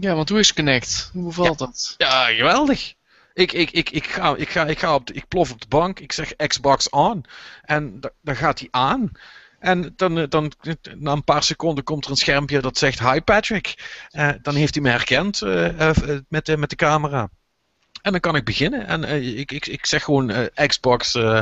[0.00, 1.10] Ja, want hoe is Connect?
[1.12, 1.94] Hoe bevalt ja, dat?
[1.98, 2.94] Ja, geweldig.
[3.34, 5.68] Ik, ik, ik, ik, ga, ik, ga, ik, ga op de, ik plof op de
[5.68, 7.24] bank, ik zeg Xbox on.
[7.62, 9.12] En dan gaat hij aan.
[9.58, 10.52] En dan, eh, dan,
[10.98, 13.74] na een paar seconden komt er een schermpje dat zegt Hi Patrick.
[14.10, 15.90] Uh, dan heeft hij me herkend uh,
[16.28, 17.30] met, met de camera.
[18.02, 18.86] En dan kan ik beginnen.
[18.86, 21.40] En uh, ik, ik, ik zeg gewoon uh, Xbox uh,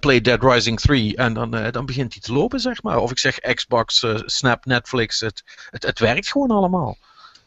[0.00, 1.16] Play Dead Rising 3.
[1.16, 2.98] En dan, dan begint hij te lopen, zeg maar.
[2.98, 5.20] Of ik zeg Xbox Snap Netflix.
[5.20, 6.96] Het, het, het werkt gewoon allemaal.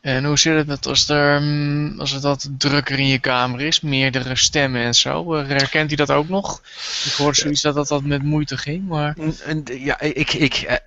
[0.03, 3.81] En hoe zit het als, er, mm, als het wat drukker in je kamer is,
[3.81, 5.33] meerdere stemmen en zo?
[5.33, 6.61] Herkent hij dat ook nog?
[7.05, 9.17] Ik hoorde zoiets dat dat, dat met moeite ging, maar...
[9.45, 10.81] En, ja, ik, ik,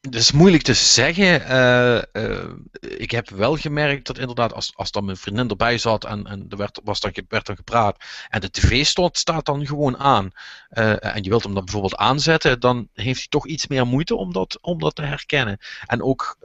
[0.00, 1.40] het is moeilijk te zeggen.
[1.40, 6.04] Uh, uh, ik heb wel gemerkt dat inderdaad, als, als dan mijn vriendin erbij zat
[6.04, 9.66] en, en er werd, was dan, werd dan gepraat en de tv stond, staat dan
[9.66, 10.30] gewoon aan.
[10.72, 14.14] Uh, en je wilt hem dan bijvoorbeeld aanzetten, dan heeft hij toch iets meer moeite
[14.14, 15.58] om dat, om dat te herkennen.
[15.86, 16.36] En ook,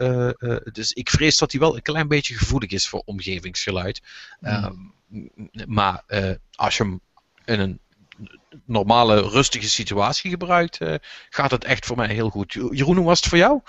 [0.72, 4.02] dus ik vrees dat hij wel een klein beetje gevoelig is voor omgevingsgeluid.
[4.39, 4.93] Mm.
[5.68, 6.04] maar
[6.56, 7.02] als je hem
[7.45, 7.80] in een
[8.66, 10.95] normale, rustige situatie gebruikt, uh,
[11.30, 12.54] gaat het echt voor mij heel goed.
[12.54, 13.60] Jeroen, hoe was het voor jou?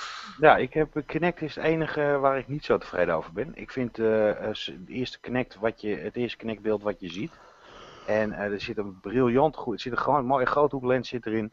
[0.40, 3.50] Ja, ik heb Connect is het enige waar ik niet zo tevreden over ben.
[3.54, 7.32] Ik vind uh, het eerste Connect wat je, het eerste Connect beeld wat je ziet.
[8.06, 11.52] En uh, er zit een briljant goed, er zit een gewoon mooie groothoeklens zit erin.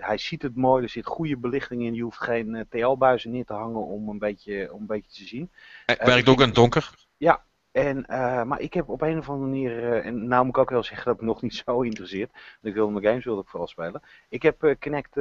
[0.00, 1.94] hij ziet het mooi, er zit goede belichting in.
[1.94, 5.50] Je hoeft geen TL-buizen neer te hangen om een beetje, om een beetje te zien.
[5.86, 6.90] werkt ook in het donker?
[7.16, 7.44] Ja,
[7.76, 10.60] en, uh, maar ik heb op een of andere manier, uh, en nou moet ik
[10.60, 12.32] ook wel zeggen dat ik me nog niet zo interesseert.
[12.32, 14.02] Want ik wil mijn games wilde ik vooral spelen.
[14.28, 15.12] Ik heb uh, Connect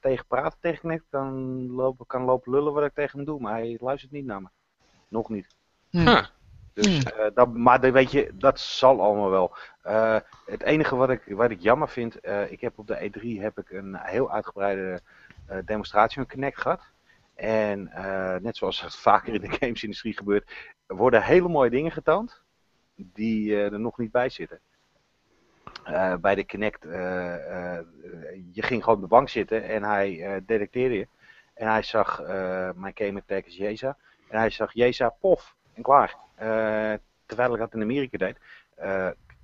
[0.00, 3.52] tegen praten tegen Connect, kan lopen, kan lopen lullen wat ik tegen hem doe, maar
[3.52, 4.48] hij luistert niet naar me.
[5.08, 5.46] Nog niet.
[5.90, 6.24] Huh.
[6.72, 7.04] Dus,
[7.34, 9.56] dat, maar de, weet je, dat zal allemaal wel.
[10.46, 12.16] het enige wat ik, wat ik jammer vind,
[12.48, 15.00] ik heb op de E3 heb ik een heel uitgebreide
[15.64, 16.80] demonstratie van Connect gehad.
[17.38, 17.90] En
[18.42, 20.50] net zoals het vaker in de gamesindustrie gebeurt,
[20.86, 22.42] worden hele mooie dingen getoond.
[22.94, 24.60] die er nog niet bij zitten.
[26.20, 26.82] bij de Kinect,
[28.52, 31.08] je ging gewoon op de bank zitten en hij detecteerde je.
[31.54, 32.20] En hij zag,
[32.74, 33.96] mijn gamer tag is Jeza.
[34.28, 36.16] En hij zag Jeza, pof, en klaar.
[37.26, 38.38] terwijl ik dat in Amerika deed,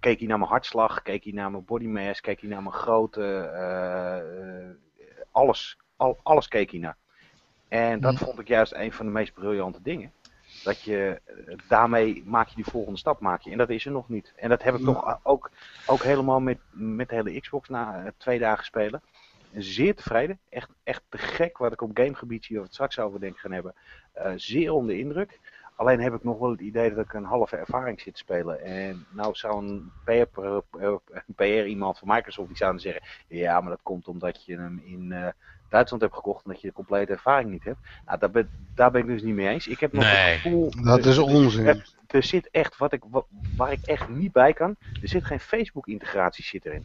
[0.00, 2.74] keek hij naar mijn hartslag, keek hij naar mijn body mass, keek hij naar mijn
[2.74, 3.50] grootte,
[5.30, 6.96] alles, al, alles keek hij naar.
[7.74, 10.12] En dat vond ik juist een van de meest briljante dingen.
[10.64, 13.50] Dat je eh, daarmee maak je die volgende stap maak je.
[13.50, 14.32] En dat is er nog niet.
[14.36, 15.50] En dat heb ik nog ook,
[15.86, 19.02] ook helemaal met, met de hele Xbox na eh, twee dagen spelen.
[19.52, 20.38] Zeer tevreden.
[20.48, 23.52] Echt, echt te gek wat ik op gamegebied zie, of het straks over denk gaan
[23.52, 23.74] hebben.
[24.18, 25.40] Uh, zeer onder indruk.
[25.76, 28.60] Alleen heb ik nog wel het idee dat ik een halve ervaring zit te spelen.
[28.60, 29.92] En nou zou een
[31.34, 33.02] PR-iemand van Microsoft die zou zeggen...
[33.26, 35.34] Ja, maar dat komt omdat je hem in
[35.74, 37.78] Duitsland hebt gekocht en dat je de complete ervaring niet hebt.
[38.06, 39.66] Nou, daar ben, daar ben ik dus niet mee eens.
[39.66, 40.12] Ik heb nog nee.
[40.12, 40.70] het gevoel...
[40.82, 41.66] Dat is onzin.
[41.66, 43.02] Er, er, zit echt, wat ik,
[43.56, 46.84] waar ik echt niet bij kan, er zit geen Facebook-integratie zit erin.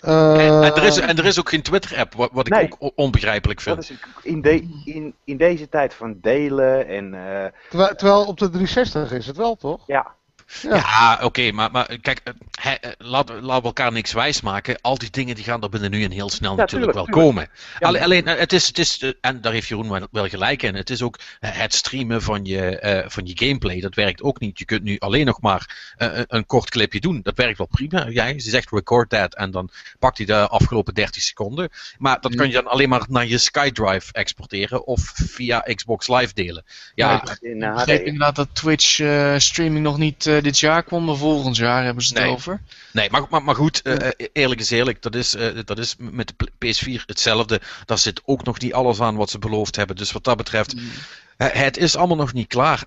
[0.00, 3.60] Uh, en, er is, en er is ook geen Twitter-app, wat, wat ik ook onbegrijpelijk
[3.60, 3.78] vind.
[3.78, 3.92] Is,
[4.22, 7.04] in, de, in, in deze tijd van delen en...
[7.12, 9.86] Uh, terwijl, terwijl op de 360 is het wel, toch?
[9.86, 10.14] Ja,
[10.62, 12.22] ja, oké, maar, maar kijk,
[12.62, 14.80] laten eh, laat, laat we elkaar niks wijs maken.
[14.80, 17.48] Al die dingen die gaan er binnen nu en heel snel natuurlijk wel komen.
[17.80, 21.18] alleen, het is, het is, en daar heeft Jeroen wel gelijk in, het is ook
[21.40, 24.58] het streamen van je, uh, van je gameplay, dat werkt ook niet.
[24.58, 27.20] Je kunt nu alleen nog maar uh, een kort clipje doen.
[27.22, 28.10] Dat werkt wel prima.
[28.38, 31.68] Ze zegt record that en dan pakt hij de afgelopen 30 seconden.
[31.98, 36.34] Maar dat kan je dan alleen maar naar je SkyDrive exporteren of via Xbox Live
[36.34, 36.64] delen.
[36.94, 39.00] Ja, ik begreep inderdaad dat Twitch
[39.36, 42.62] streaming nog niet eh, dit jaar kwam, maar volgend jaar hebben ze het over.
[42.92, 43.96] Nee, maar, maar, maar goed, uh,
[44.32, 47.60] eerlijk is eerlijk, dat is, uh, dat is met de PS4 hetzelfde.
[47.84, 49.96] Daar zit ook nog niet alles aan wat ze beloofd hebben.
[49.96, 50.90] Dus wat dat betreft, mm.
[51.36, 52.84] het is allemaal nog niet klaar.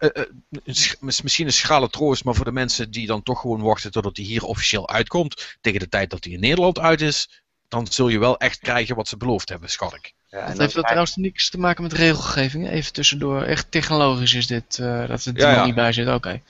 [1.00, 4.26] misschien een schrale troost, maar voor de mensen die dan toch gewoon wachten totdat hij
[4.26, 8.20] hier officieel uitkomt, tegen de tijd dat hij in Nederland uit is, dan zul je
[8.20, 10.14] wel echt krijgen wat ze beloofd hebben, schat ik.
[10.30, 12.70] Ja, dat heeft dat trouwens niks te maken met regelgeving.
[12.70, 13.42] Even tussendoor.
[13.42, 16.08] Echt technologisch is dit, dat het er nog niet bij zit.
[16.08, 16.42] Oké.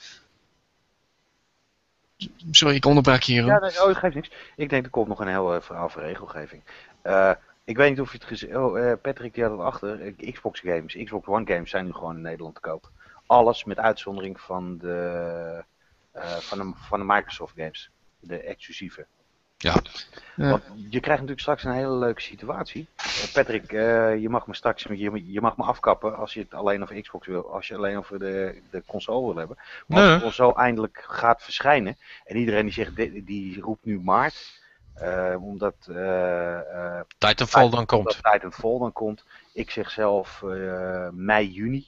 [2.50, 3.44] Sorry, ik onderbrak hier.
[3.44, 4.30] Ja, dat oh, geeft niks.
[4.56, 6.62] Ik denk er komt nog een heel uh, verhaal voor regelgeving.
[7.04, 7.32] Uh,
[7.64, 10.14] ik weet niet of je het gezien Oh, uh, Patrick die had het achter.
[10.32, 12.90] Xbox games, Xbox One games zijn nu gewoon in Nederland te koop.
[13.26, 15.64] Alles met uitzondering van de,
[16.40, 17.90] van de, van de Microsoft games.
[18.20, 19.06] De exclusieve.
[19.62, 19.82] Ja.
[20.48, 22.88] Want je krijgt natuurlijk straks een hele leuke situatie.
[22.96, 26.54] Uh, Patrick, uh, je mag me straks je, je mag me afkappen als je het
[26.54, 29.58] alleen over Xbox wil, als je alleen over de, de console wil hebben.
[29.86, 32.96] Maar als de console eindelijk gaat verschijnen en iedereen die zegt,
[33.26, 34.60] die, roept nu maart,
[35.02, 35.74] uh, omdat
[37.18, 38.18] Titanfall dan komt.
[38.32, 39.24] Titanfall dan komt.
[39.52, 40.42] Ik zeg zelf
[41.12, 41.86] mei, juni,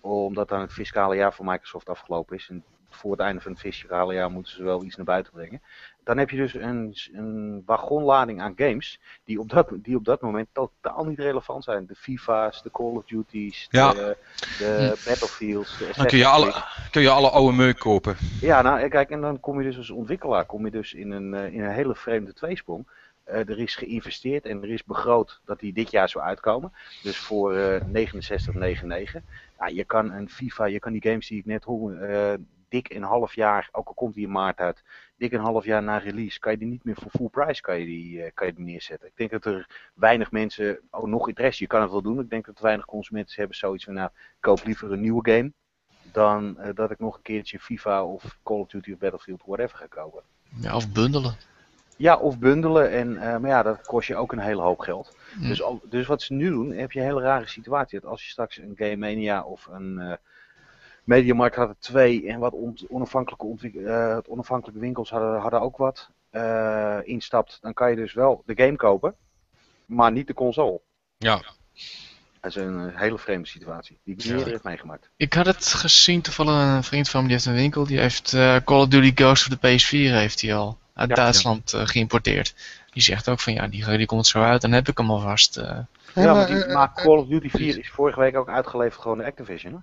[0.00, 2.48] omdat dan het fiscale jaar van Microsoft afgelopen is.
[2.48, 5.60] En voor het einde van het fiscale jaar moeten ze wel iets naar buiten brengen
[6.08, 10.20] dan heb je dus een, een wagonlading aan games die op, dat, die op dat
[10.20, 11.86] moment totaal niet relevant zijn.
[11.86, 13.92] De FIFA's, de Call of Duty's, ja.
[13.92, 14.16] de,
[14.58, 15.08] de hm.
[15.08, 15.78] Battlefields.
[15.78, 16.54] De dan kun je, alle,
[16.90, 18.16] kun je alle oude meuk kopen.
[18.40, 21.34] Ja, nou kijk, en dan kom je dus als ontwikkelaar kom je dus in een,
[21.34, 22.86] eh, in een hele vreemde tweesprong.
[23.26, 26.72] Uh, er is geïnvesteerd en er is begroot dat die dit jaar zou uitkomen.
[27.02, 29.22] Dus voor uh, 69,99.
[29.58, 32.32] Ja, je kan een FIFA, je kan die games die ik net hoor, uh,
[32.68, 34.82] dik een half jaar, ook al komt die in maart uit,
[35.16, 37.78] dik een half jaar na release, kan je die niet meer voor full price kan
[37.78, 39.08] je die, uh, kan je die neerzetten.
[39.08, 42.20] Ik denk dat er weinig mensen, oh nog interesse, je kan het wel doen.
[42.20, 44.10] Ik denk dat weinig consumenten hebben zoiets van, nou,
[44.40, 45.52] koop liever een nieuwe game
[46.12, 49.76] dan uh, dat ik nog een keertje FIFA of Call of Duty of Battlefield whatever
[49.76, 50.22] ga kopen.
[50.60, 51.36] Ja, of bundelen.
[51.96, 52.90] Ja, of bundelen.
[52.90, 55.16] En, uh, maar ja, dat kost je ook een hele hoop geld.
[55.36, 55.48] Mm.
[55.48, 58.00] Dus, dus wat ze nu doen, heb je een hele rare situatie.
[58.00, 60.18] Dat als je straks een Game Mania of een
[61.08, 62.54] Mediamarkt had er twee en wat
[62.88, 67.58] onafhankelijke, uh, onafhankelijke winkels hadden, hadden ook wat uh, instapt.
[67.60, 69.14] Dan kan je dus wel de game kopen,
[69.86, 70.80] maar niet de console.
[71.16, 71.42] Ja.
[72.40, 75.10] Dat is een hele vreemde situatie die ik niet eerder heb meegemaakt.
[75.16, 77.86] Ik had het gezien, toevallig een vriend van me die heeft een winkel.
[77.86, 81.70] Die heeft uh, Call of Duty Ghost voor de PS4 heeft hij al uit Duitsland
[81.70, 81.86] ja.
[81.86, 82.54] geïmporteerd.
[82.92, 85.54] Die zegt ook van ja, die, die komt zo uit, dan heb ik hem alvast.
[86.14, 89.24] Ja, maar, die, maar Call of Duty 4 is vorige week ook uitgeleverd gewoon de
[89.24, 89.72] Activision.
[89.72, 89.78] Hè?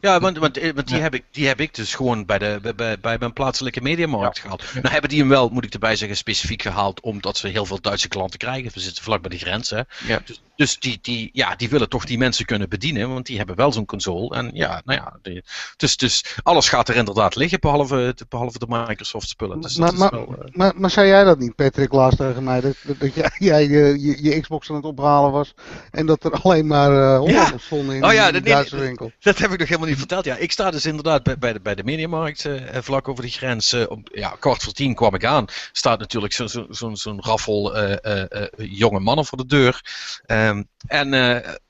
[0.00, 2.72] Ja, want, want, eh, want die, heb ik, die heb ik dus gewoon bij, de,
[2.76, 4.42] bij, bij mijn plaatselijke mediamarkt ja.
[4.42, 4.64] gehaald.
[4.74, 7.80] Nou hebben die hem wel, moet ik erbij zeggen, specifiek gehaald omdat ze heel veel
[7.80, 8.70] Duitse klanten krijgen.
[8.74, 9.70] We zitten vlak bij de grens.
[9.70, 9.82] Hè.
[10.06, 10.20] Ja.
[10.24, 13.56] Dus, dus die, die, ja, die willen toch die mensen kunnen bedienen, want die hebben
[13.56, 14.36] wel zo'n console.
[14.36, 15.44] En ja, nou ja, die,
[15.76, 19.60] dus, dus alles gaat er inderdaad liggen, behalve, behalve de Microsoft spullen.
[19.60, 20.54] Dus maar, maar, wel, uh...
[20.54, 24.00] maar, maar, zei jij dat niet, Patrick, laatst tegen mij, dat, dat jij, jij je,
[24.00, 25.54] je, je, Xbox aan het ophalen was
[25.90, 26.90] en dat er alleen maar
[27.22, 27.52] uh, ja.
[27.56, 29.12] stonden in, oh, ja, in de Duitse winkel?
[29.20, 30.24] Dat heb ik nog helemaal niet verteld.
[30.24, 33.22] Ja, ik sta dus inderdaad bij, bij de, bij de Mediamarkt, eh, eh, vlak over
[33.22, 33.72] die grens.
[33.72, 35.44] eh, om, ja, kwart voor tien kwam ik aan.
[35.72, 39.80] Staat natuurlijk zo'n zo, zo, zo'n raffel eh, eh, eh, jonge mannen voor de deur.
[40.26, 41.12] Ehm, en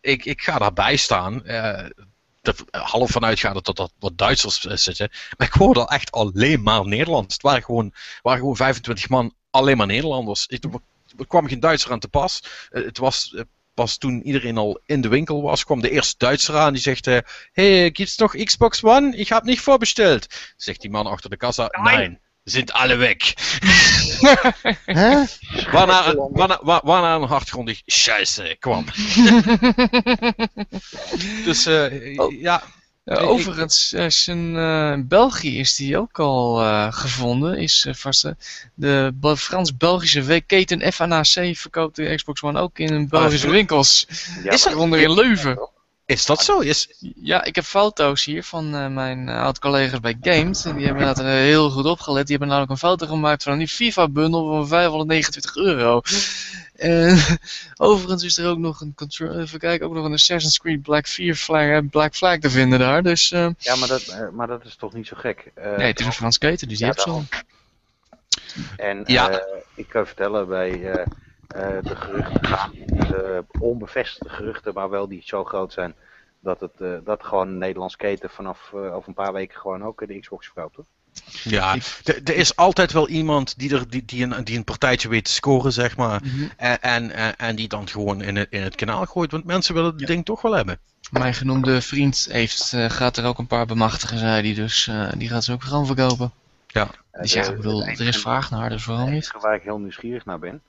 [0.01, 1.43] ik, ik ga daarbij staan.
[2.71, 5.11] half vanuit gaat dat dat wat Duitsers zitten.
[5.37, 7.35] Maar ik hoorde echt alleen maar Nederlands.
[7.35, 7.93] Het waren gewoon,
[8.23, 10.47] waren gewoon 25 man, alleen maar Nederlanders.
[10.47, 10.65] Ik,
[11.19, 12.43] er kwam geen Duitser aan te pas.
[12.71, 13.35] Het was
[13.79, 17.07] pas toen iedereen al in de winkel was, kwam de eerste Duitser aan die zegt:
[17.07, 17.19] eh,
[17.53, 19.17] Hey, gibt's nog Xbox One?
[19.17, 20.27] Ik heb niet voorbesteld.
[20.57, 23.17] Zegt die man achter de kassa: Nein, sind alle weg.
[24.85, 25.25] Hè?
[25.73, 28.85] Waarna, waarna, wa- waarna een hartgrondig Scheiße kwam.
[31.45, 32.41] dus eh, Oh.
[32.41, 32.63] ja.
[33.17, 37.59] Ik- overigens, is een, eh, in België is die ook al eh, gevonden.
[37.59, 38.33] Is eh, vast, eh,
[38.75, 43.55] de Be- Frans-Belgische keten FNAC verkoopt de Xbox One ook in Belgische goed.
[43.55, 44.07] winkels.
[44.45, 45.59] Ja, Is maar- Waaronder in Leuven.
[46.09, 46.59] Is dat zo?
[46.59, 50.65] Is, Ja, ik heb foto's hier van eh, mijn eh, oud-collega's bij Games.
[50.65, 52.27] En die hebben inderdaad eh, heel goed opgelet.
[52.27, 56.01] Die hebben namelijk een foto gemaakt van een FIFA-bundel van 529 euro.
[56.77, 57.19] En
[57.77, 61.07] overigens is er ook nog een, contro- even kijken, ook nog een Assassin's Creed Black,
[61.07, 63.03] 4 flag, Black Flag te vinden daar.
[63.03, 65.51] Dus eh, Ja, maar dat, maar dat is toch niet zo gek.
[65.55, 67.25] Eh, nee, het is een Frans keten, dus die Ja, heeft ze al.
[68.77, 69.31] En Ja.
[69.31, 69.39] eh,
[69.75, 71.01] ik kan vertellen bij eh,
[71.49, 72.41] eh, de geruchten
[73.61, 75.95] onbevestigde geruchten, maar wel die zo groot zijn,
[76.41, 79.85] dat het eh, dat gewoon een Nederlands keten vanaf eh, over een paar weken gewoon
[79.85, 80.77] ook de Xbox verkoopt.
[80.77, 80.85] Hoor.
[81.43, 85.25] ja, er is altijd wel iemand die, er, die, die, een, die een partijtje weet
[85.25, 86.21] te scoren, zeg maar.
[86.25, 86.49] Mhm.
[86.57, 89.75] En, en, en, en die dan gewoon in het, in het kanaal gooit, want mensen
[89.75, 90.07] willen het Ja.
[90.07, 90.79] ding toch wel hebben.
[91.11, 94.55] Mijn genoemde vriend heeft, eh, gaat er ook een paar bemachtigen, zei hij.
[94.55, 96.33] Dus eh, die gaat ze ook gewoon verkopen.
[96.73, 96.87] Eh,
[97.21, 99.33] Dus ja, ik bedoel, er is vraag naar, dus waarom niet?
[99.41, 100.63] waar ik heel nieuwsgierig naar ben,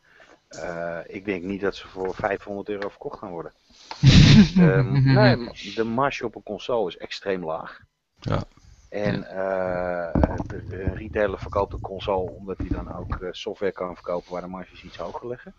[0.50, 3.54] eh, ik denk niet dat ze voor 500 euro verkocht gaan worden.
[4.56, 7.82] De, nee, de marge op een console is extreem laag.
[8.20, 8.43] Ja.
[8.89, 13.95] En eh, de, de retailer verkoopt een console omdat hij dan ook eh, software kan
[13.95, 15.54] verkopen waar de marges iets hoger liggen.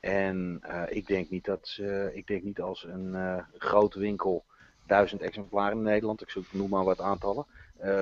[0.00, 4.44] En ik denk niet dat ze, ik denk niet als een grote winkel
[4.86, 7.46] duizend exemplaren in Nederland, ik zoek noem maar wat aantallen,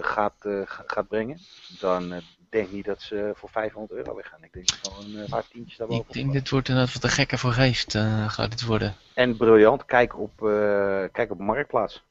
[0.01, 1.39] gaat, eh, ga- gaat brengen.
[1.81, 2.18] Dan eh,
[2.51, 4.45] denk ik niet dat ze voor 500 euro weggaan.
[4.45, 6.05] Ik denk gewoon een paar tientjes daarboven.
[6.09, 8.95] Ik denk dit wordt inderdaad wat de gekke voor heeft, eh, gaat dit worden.
[9.14, 12.03] En briljant, kijk op, eh, kijk op Marktplaats.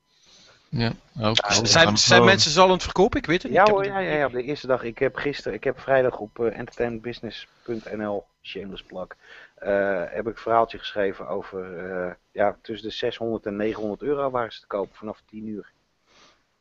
[0.70, 0.92] Ja,
[1.22, 1.48] ook.
[1.48, 3.20] We zijn zijn mensen zal het verkopen?
[3.20, 3.60] Ik weet het niet.
[3.66, 4.84] Ja hoor, ja, ja, ja, op de eerste dag.
[4.84, 9.08] Ik heb gisteren, ik heb vrijdag op eh, entertainmentbusiness.nl, shameless plug,
[9.56, 14.30] eh, heb ik een verhaaltje geschreven over, eh, ja, tussen de 600 en 900 euro
[14.30, 15.72] waren ze te kopen vanaf 10 uur.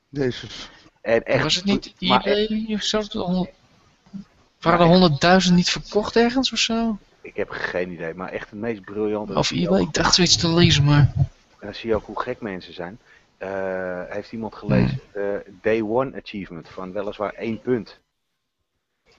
[0.08, 0.70] Jezus.
[1.02, 3.02] En echt, Was het niet eBay of zo?
[4.60, 6.98] Waren er 100.000 niet verkocht ergens of zo?
[7.22, 9.34] ik heb geen idee, maar echt het meest briljante.
[9.34, 9.80] Of eBay?
[9.80, 11.12] Ik dacht zoiets te lezen, maar...
[11.16, 11.28] En
[11.68, 12.98] dan zie je ook hoe gek mensen zijn.
[13.38, 15.22] Eh, heeft iemand gelezen, eh,
[15.62, 17.98] Day One Achievement van weliswaar één punt.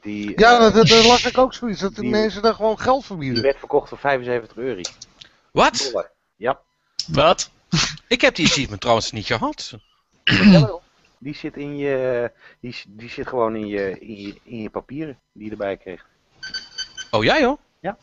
[0.01, 1.79] Die, Ja, eh, dat, dat, dat las ik ook zoiets.
[1.79, 3.43] Dat de die- mensen daar gewoon geld die verbieden.
[3.43, 4.81] werd verkocht voor 75 euro.
[5.51, 6.05] Wat?
[6.35, 6.59] Ja.
[7.07, 7.49] Wat?
[8.07, 9.73] Ik heb die achievement trouwens niet gehad.
[10.23, 10.82] Jawel.
[11.23, 15.19] Die zit in je, die, die zit gewoon in je, in je, in je papieren
[15.31, 16.05] die je erbij kreeg.
[17.11, 17.57] Oh, jij hoor?
[17.79, 17.97] Ja.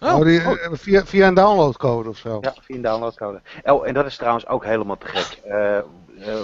[0.00, 2.38] Oh, Oh, die, eh, via, via een downloadcode of zo.
[2.40, 3.40] Ja, via een downloadcode.
[3.64, 5.38] Oh, en dat is trouwens ook helemaal te gek.
[5.44, 5.84] Eh, eh,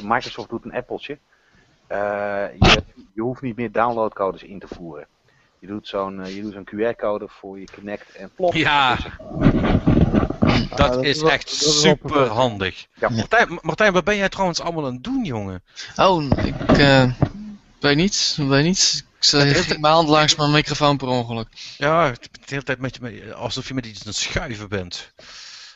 [0.02, 1.18] Microsoft doet een appeltje.
[1.86, 2.82] Eh, je,
[3.14, 5.06] je hoeft niet meer downloadcodes in te voeren.
[5.58, 8.54] Je doet zo'n je doet zo'n QR-code voor je Connect en plop.
[8.54, 8.96] Ja.
[10.74, 12.86] Dat, is echt dat is wel super handig.
[12.94, 13.08] Ja.
[13.08, 15.62] Martijn, Martijn, wat ben jij trouwens allemaal aan het doen, jongen?
[15.96, 17.10] Oh, ik eh,
[17.80, 19.04] weet niet, weet niet.
[19.20, 21.48] Ik ging mijn hand langs mijn microfoon per ongeluk.
[21.78, 25.12] Ja, de hele tijd met je, alsof je met iets aan het schuiven bent.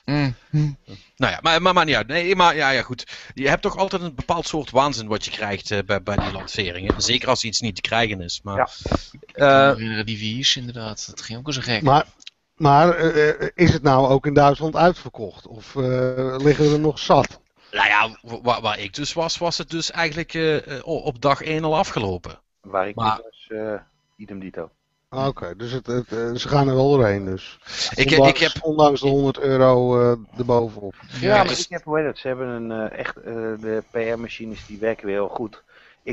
[0.04, 0.34] Mm.
[0.50, 0.76] Mm.
[1.16, 2.06] Nou ja, maar, maar, maar niet uit.
[2.06, 3.06] Nee, maar ja, ja, goed.
[3.34, 6.32] Je hebt toch altijd een bepaald soort waanzin wat je krijgt eh, bij, bij die
[6.32, 7.02] lanceringen.
[7.02, 8.40] Zeker als iets niet te krijgen is.
[8.42, 8.68] Maar, Ja.
[9.32, 11.82] Me Eh, herinneren, die Wii's inderdaad, dat ging ook zo gek.
[11.82, 12.06] Maar,
[12.56, 15.46] maar eh, eh, is het nou ook in Duitsland uitverkocht?
[15.46, 17.40] Of eh, liggen er nog zat?
[17.70, 21.76] nou ja, waar, waar ik dus was, was het dus eigenlijk op dag 1 al
[21.76, 22.38] afgelopen.
[22.60, 23.74] Waar ik Maar- dus was, eh,
[24.16, 24.70] idem dito.
[25.08, 26.08] Ah, Oké, dus het, het,
[26.40, 27.58] ze gaan er wel doorheen dus.
[27.94, 28.64] Ik, ik ondanks, heb...
[28.64, 30.94] ondanks de 100 euro eh erbovenop.
[31.08, 33.32] Ja, Ja, maar dus- ik heb, hoe heet het, ze hebben een eh, echt, eh,
[33.60, 35.62] de PR-machines die werken weer heel goed.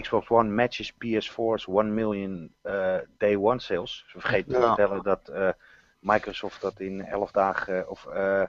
[0.01, 4.03] Xbox One matches PS4's 1 million eh, day one sales.
[4.07, 4.67] Ze vergeten te Ja.
[4.75, 5.49] vertellen dat eh,
[6.03, 8.47] Microsoft dat in 11 dagen, of eh, eh,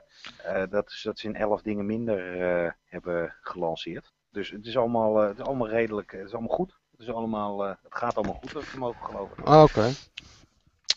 [0.69, 4.13] dat, is- dat ze in 11 dingen minder eh, hebben gelanceerd.
[4.31, 6.77] Dus het is allemaal, eh, het is allemaal redelijk, het is allemaal goed.
[6.91, 9.43] Het, is allemaal, eh, het gaat allemaal goed, dat we mogen geloven.
[9.43, 9.91] Ah, Oké.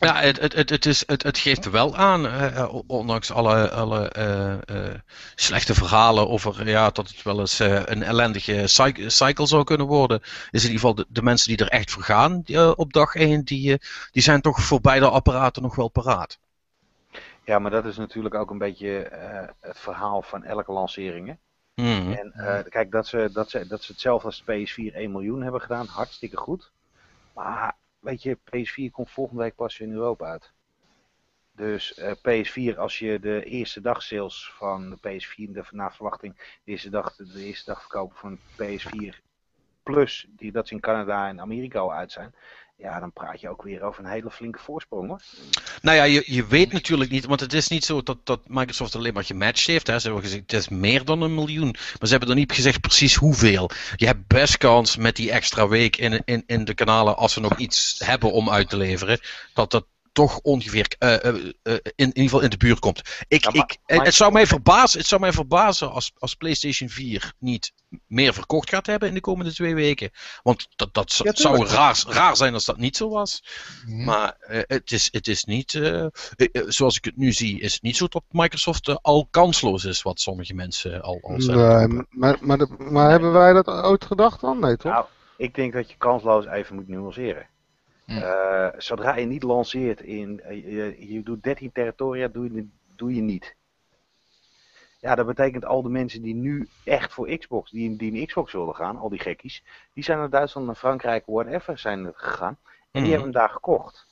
[0.00, 4.12] Ja, het, het, het, het, is, het, het geeft wel aan, uh, ondanks alle, alle
[4.16, 4.94] uh, uh,
[5.34, 10.20] slechte verhalen over ja, dat het wel eens een ellendige cycle, cycle, zou kunnen worden.
[10.50, 13.14] Is in ieder geval de, de mensen die er echt voor gaan die, op dag
[13.14, 13.80] 1, die,
[14.10, 16.38] die zijn toch voor beide apparaten nog wel paraat.
[17.48, 18.88] Ja, maar dat is natuurlijk ook een beetje
[19.60, 21.26] het verhaal van elke lancering.
[21.28, 21.34] Hè?
[21.82, 22.12] Mm.
[22.12, 22.32] En
[22.68, 26.36] kijk, dat ze, dat, ze, dat ze hetzelfde als PS4 1 miljoen hebben gedaan, hartstikke
[26.36, 26.72] goed.
[27.34, 30.52] Maar weet je, PS4 komt volgende week pas in Europa uit.
[31.52, 36.36] Dus uh, PS4, als je de eerste dag sales van de PS4, de, naar verwachting,
[36.64, 39.26] de eerste dag, de eerste dag verkopen van PS4
[39.82, 42.34] Plus, die dat ze in Canada en Amerika al uit zijn,
[42.78, 45.20] ja, dan praat je ook weer over een hele flinke voorsprong hoor.
[45.82, 48.94] Nou ja, je, je weet natuurlijk niet, want het is niet zo dat, dat Microsoft
[48.94, 49.86] alleen maar gematcht heeft.
[49.86, 49.98] Hè.
[49.98, 51.70] Ze hebben gezegd, het is meer dan een miljoen.
[51.70, 53.70] Maar ze hebben er niet gezegd precies hoeveel.
[53.96, 57.40] Je hebt best kans met die extra week in, in, in de kanalen, als ze
[57.40, 59.20] nog iets hebben om uit te leveren,
[59.54, 59.86] dat dat
[60.18, 63.02] toch ongeveer uh, uh, in, in, ieder geval in de buurt komt.
[63.28, 67.72] Ik, ik, het, zou mij verbazen, het zou mij verbazen als, als PlayStation 4 niet
[68.06, 70.10] meer verkocht gaat hebben in de komende twee weken.
[70.42, 73.44] Want dat, dat zou raar, raar zijn als dat niet zo was.
[73.86, 74.04] Mhm.
[74.04, 75.80] Maar uh, het, is, het is niet,
[76.66, 80.20] zoals ik het nu zie, is het niet zo dat Microsoft al kansloos is, wat
[80.20, 81.88] sommige mensen al, al zeggen.
[81.88, 84.60] Nee, maar, maar, maar hebben wij dat ooit gedacht dan?
[84.60, 84.92] Nee, toch?
[84.92, 85.06] Nou,
[85.36, 87.46] ik denk dat je kansloos even moet nuanceren.
[88.08, 93.14] Uh, zodra je niet lanceert in, uh, je, je, doet 13 territoria, doe je, doe
[93.14, 93.56] je niet.
[95.00, 98.52] Ja, dat betekent al de mensen die nu echt voor Xbox, die, die in Xbox
[98.52, 102.58] wilden gaan, al die gekkies, die zijn naar Duitsland, naar Frankrijk, whatever, zijn gegaan.
[102.62, 103.10] En die mhm.
[103.10, 104.06] hebben hem daar gekocht.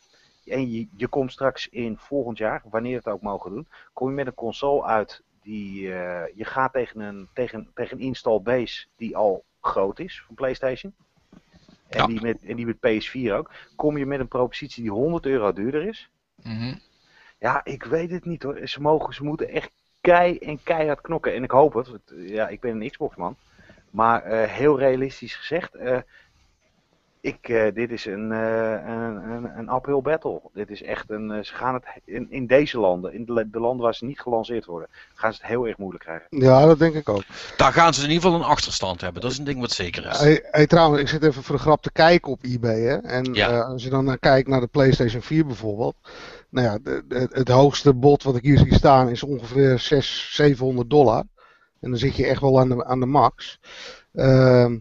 [0.45, 4.15] En je, je komt straks in volgend jaar, wanneer het ook mogen doen, kom je
[4.15, 8.87] met een console uit die, uh, je gaat tegen een, tegen, tegen een install base
[8.97, 10.95] die al groot is van PlayStation.
[11.89, 13.51] En, die met, en die met PS4 ook.
[13.77, 16.11] Kom je met een propositie die 100 euro duurder is.
[16.43, 16.75] Mhm.
[17.39, 18.69] Ja, ik weet het niet hoor.
[18.69, 19.71] Ze, mogen, ze moeten echt
[20.01, 21.35] kei en keihard knokken.
[21.35, 22.01] En ik hoop het.
[22.17, 23.37] Ja, ik ben een Xbox man.
[23.91, 25.75] Maar uh, heel realistisch gezegd.
[25.75, 25.99] Uh,
[27.27, 30.41] ik, uh, dit is een, uh, een, een, een uphill battle.
[30.53, 31.31] Dit is echt een.
[31.31, 34.21] Uh, ze gaan het in, in deze landen, in de, de, landen waar ze niet
[34.21, 36.27] gelanceerd worden, gaan ze het heel erg moeilijk krijgen.
[36.31, 37.23] Ja, dat denk ik ook.
[37.57, 39.23] Daar gaan ze in ieder geval een achterstand hebben.
[39.23, 40.19] Dat is een ding wat zeker is.
[40.19, 42.81] Hey, hey trouwens, ik zit even voor de grap te kijken op eBay.
[42.81, 42.97] Hè?
[42.97, 43.61] En ja.
[43.61, 45.97] als je dan naar kijkt naar de PlayStation 4 bijvoorbeeld.
[46.49, 50.35] Nou ja, de, de, het hoogste bod wat ik hier zie staan is ongeveer 600,
[50.35, 51.25] 700 dollar.
[51.81, 53.59] En dan zit je echt wel aan de, aan de max.
[54.15, 54.77] Ehm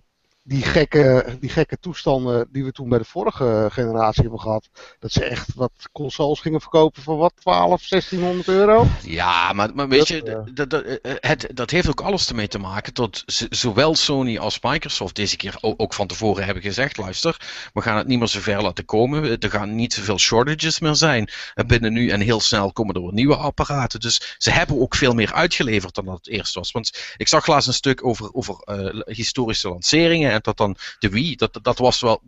[0.48, 4.70] die gekke, die gekke toestanden die we toen bij de vorige generatie hebben gehad.
[5.00, 8.88] Dat ze echt wat consoles gingen verkopen voor wat, 12, 1600 euro?
[9.02, 12.48] Ja, maar, maar weet je, uh, dat, dat, eh, het, dat heeft ook alles ermee
[12.48, 17.38] te maken dat zowel Sony als Microsoft deze keer ook van tevoren hebben gezegd, luister,
[17.74, 19.40] we gaan het niet meer zo ver laten komen.
[19.40, 21.30] Er gaan niet zoveel shortages meer zijn.
[21.68, 24.00] Binnen nu en heel snel komen er weer nieuwe apparaten.
[24.00, 26.72] Dus ze hebben ook veel meer uitgeleverd dan dat het eerst was.
[26.72, 31.10] Want ik zag laatst een stuk over, over uh, historische lanceringen en dat dan de
[31.10, 32.22] Wii, dat, dat was wel,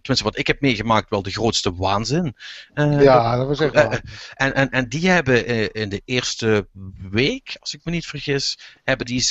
[0.00, 2.36] tenminste wat ik heb meegemaakt, wel de grootste waanzin.
[2.74, 3.92] Uh, ja, dat was echt uh,
[4.34, 6.68] en, en, en die hebben uh, in de eerste
[7.10, 9.26] week, als ik me niet vergis, hebben die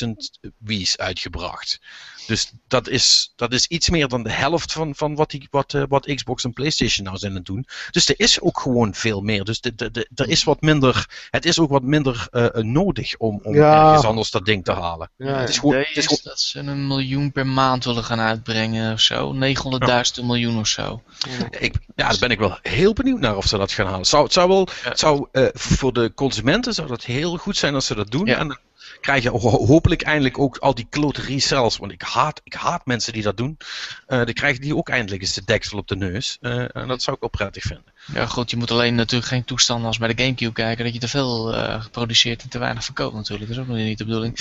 [0.00, 1.80] 600.000 Wii's uitgebracht.
[2.26, 5.72] Dus dat is, dat is iets meer dan de helft van, van wat, die, wat,
[5.72, 7.66] uh, wat Xbox en PlayStation nou zijn aan het doen.
[7.90, 9.44] Dus er is ook gewoon veel meer.
[9.44, 13.16] Dus de, de, de, er is wat minder, het is ook wat minder uh, nodig
[13.16, 13.86] om, om ja.
[13.86, 15.10] ergens anders dat ding te halen.
[15.16, 16.20] Ja, het is gewoon, het is gewoon...
[16.22, 19.34] dat ze een miljoen per maand willen gaan uitbrengen of zo.
[19.34, 19.40] 900.000
[19.86, 20.22] ja.
[20.22, 21.02] miljoen of zo.
[21.50, 24.06] Ik, ja, daar ben ik wel heel benieuwd naar of ze dat gaan halen.
[24.06, 27.86] Zou, het zou wel, zou, uh, voor de consumenten zou dat heel goed zijn als
[27.86, 28.26] ze dat doen.
[28.26, 28.38] Ja.
[28.38, 28.58] En
[29.00, 31.76] krijg je hopelijk eindelijk ook al die klote resellers.
[31.76, 33.56] Want ik haat, ik haat mensen die dat doen.
[33.58, 36.38] Uh, dan krijgen die ook eindelijk eens de deksel op de neus.
[36.40, 37.92] Uh, en dat zou ik wel prettig vinden.
[38.14, 40.84] Ja goed, je moet alleen natuurlijk geen toestanden als bij de Gamecube kijken.
[40.84, 43.48] Dat je te veel uh, geproduceert en te weinig verkoopt natuurlijk.
[43.48, 44.38] Dat is ook nog niet de bedoeling.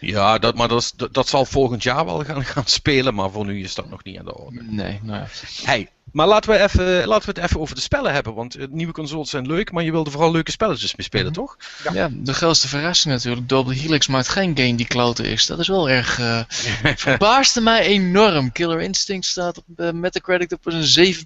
[0.00, 3.14] Ja, dat, maar dat, is, dat, dat, zal volgend jaar wel gaan, gaan spelen.
[3.14, 4.62] Maar voor nu is dat nog niet aan de orde.
[4.62, 5.26] Nee, nou ja.
[5.64, 8.34] Hey, maar laten we, even, laten we het even over de spellen hebben.
[8.34, 11.46] Want nieuwe consoles zijn leuk, maar je wilde vooral leuke spelletjes mee spelen, mm -hmm.
[11.46, 11.56] toch?
[11.84, 11.92] Ja.
[11.92, 12.08] ja.
[12.12, 13.48] de grootste verrassing natuurlijk.
[13.48, 15.46] Double Helix maakt geen game die kloten is.
[15.46, 16.18] Dat is wel erg...
[16.18, 16.40] Uh,
[16.96, 18.52] verbaasde mij enorm.
[18.52, 21.16] Killer Instinct staat op uh, Metacritic op een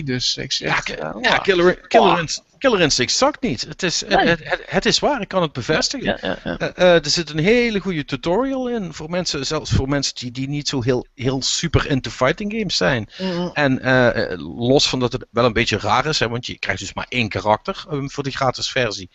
[0.00, 0.04] 7.3.
[0.04, 0.86] Dus ik zeg...
[0.86, 2.49] Ja, uh, ja Killer, Killer, Instinct.
[2.60, 3.60] Killer Instinct zakt niet.
[3.60, 4.26] Het is, nee.
[4.26, 6.06] het, het, het, is waar, ik kan het bevestigen.
[6.06, 6.56] Ja, ja, ja.
[6.60, 10.30] Uh, uh, er zit een hele goede tutorial in voor mensen, zelfs voor mensen die,
[10.30, 13.08] die niet zo heel, heel super into fighting games zijn.
[13.18, 13.50] Mm -hmm.
[13.52, 16.80] En uh, los van dat het wel een beetje raar is, hè, want je krijgt
[16.80, 19.10] dus maar één karakter um, voor die gratis versie,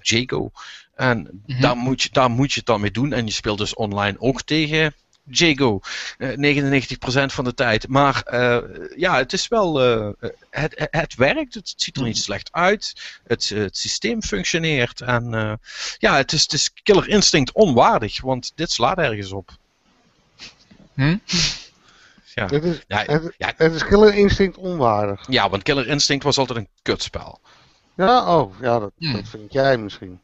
[0.00, 0.50] Jago.
[0.94, 1.60] En mm -hmm.
[1.60, 3.12] daar, moet je, daar moet je het dan mee doen.
[3.12, 4.94] En je speelt dus online ook tegen
[5.24, 5.80] Jago.
[6.18, 7.88] Uh, 99% van de tijd.
[7.88, 8.22] Maar
[8.96, 9.76] ja, het is wel.
[10.50, 11.54] het, het werkt.
[11.54, 12.22] Het ziet er niet hmm.
[12.22, 12.92] slecht uit.
[13.26, 15.00] Het, het systeem functioneert.
[15.00, 15.58] En
[15.98, 18.20] ja, het is, het is Killer Instinct onwaardig.
[18.20, 19.50] Want dit slaat ergens op.
[20.94, 21.16] Hm?
[22.34, 22.46] Ja.
[22.46, 23.52] Het, is, ja, het, ja.
[23.56, 25.26] het is Killer Instinct onwaardig.
[25.28, 27.40] Ja, want Killer Instinct was altijd een kutspel.
[27.94, 29.12] Ja, oh, ja, dat, hm.
[29.12, 30.20] dat vind jij misschien.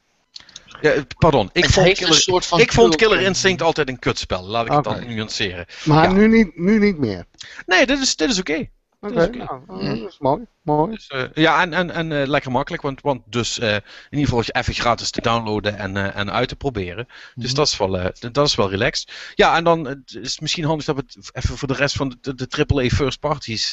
[0.80, 4.44] Ja, pardon, ik, vond Killer, ik vond Killer Instinct altijd een kutspel.
[4.44, 5.66] Laat ik het dan nuanceren.
[5.84, 7.24] Maar nu, niet, nu niet meer.
[7.66, 8.68] Nee, dit is, dit is oké.
[9.00, 9.28] Oké, okay.
[9.66, 10.46] nou, dat is mooi.
[10.62, 10.94] mooi.
[10.94, 14.28] Dus, uh, ja, en, en, en uh, lekker makkelijk, want, want dus uh, in ieder
[14.28, 17.08] geval even gratis te downloaden en, en uit te proberen.
[17.34, 17.56] Dus mhm.
[17.56, 19.32] dat, is wel, dat is wel relaxed.
[19.34, 22.08] Ja, en dan is het misschien handig dat we het even voor de rest van
[22.08, 23.70] de, de, de AAA first parties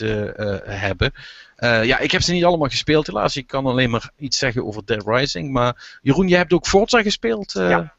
[0.64, 1.14] hebben.
[1.60, 3.38] ja, ik heb ze niet allemaal gespeeld helaas.
[3.38, 5.52] Ik kan alleen maar iets zeggen over Dead Rising.
[5.52, 7.52] Maar Jeroen, jij hebt ook Forza gespeeld.
[7.52, 7.94] ja.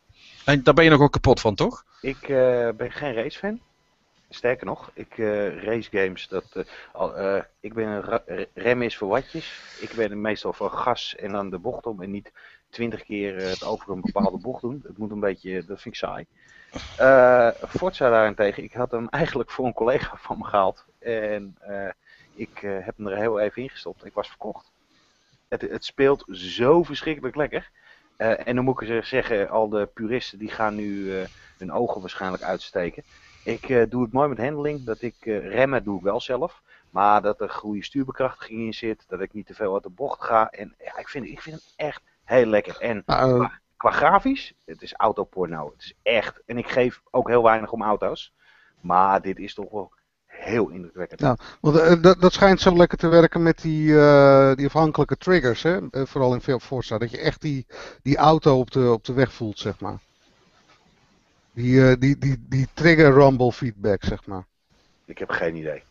[0.45, 1.85] En daar ben je nog ook kapot van, toch?
[2.01, 2.27] Ik
[2.77, 3.61] ben geen racefan.
[4.29, 9.09] Sterker nog, ik uh, race games, dat, al, uh, ik ben een rem is voor
[9.09, 9.61] watjes.
[9.81, 12.33] Ik ben meestal voor gas en dan de bocht om en niet
[12.69, 14.83] twintig keer het over een bepaalde bocht doen.
[14.87, 16.27] Het moet een beetje, dat vind ik saai.
[17.69, 20.85] Forza daarentegen, ik had hem eigenlijk voor een collega van me gehaald.
[20.99, 21.57] En
[22.35, 24.05] ik heb hem er heel even ingestopt.
[24.05, 24.71] Ik was verkocht.
[25.49, 27.71] Het, het speelt zo verschrikkelijk lekker.
[28.17, 31.13] en dan moet ik zeggen, al de puristen die gaan nu
[31.59, 33.03] hun ogen waarschijnlijk uitsteken.
[33.47, 34.85] Ik uh, doe het mooi met handling.
[34.85, 36.63] Dat ik uh, remmen doe ik wel zelf.
[36.91, 39.05] Maar dat er goede stuurbekrachtiging in zit.
[39.09, 40.51] Dat ik niet te veel uit de bocht ga.
[40.51, 42.81] En ja, ik vind, ik vind het echt heel lekker.
[42.81, 45.73] En nou, qua, qua, grafisch, het is autoporno.
[45.75, 46.43] Het is echt.
[46.47, 48.33] En ik geef ook heel weinig om auto's.
[48.81, 49.93] Maar dit is toch wel
[50.27, 51.21] heel indrukwekkend.
[51.21, 53.87] Nou, want, dat, dat schijnt zo lekker te werken met die,
[54.55, 55.63] die afhankelijke triggers.
[55.63, 55.79] Hè?
[55.91, 56.99] vooral in veel Forza.
[56.99, 57.67] Dat je echt die,
[58.03, 59.99] die auto op de, op de weg voelt, zeg maar.
[61.57, 64.47] Die, uh, die, die, die trigger rumble feedback, zeg maar.
[65.05, 65.83] Ik heb geen idee.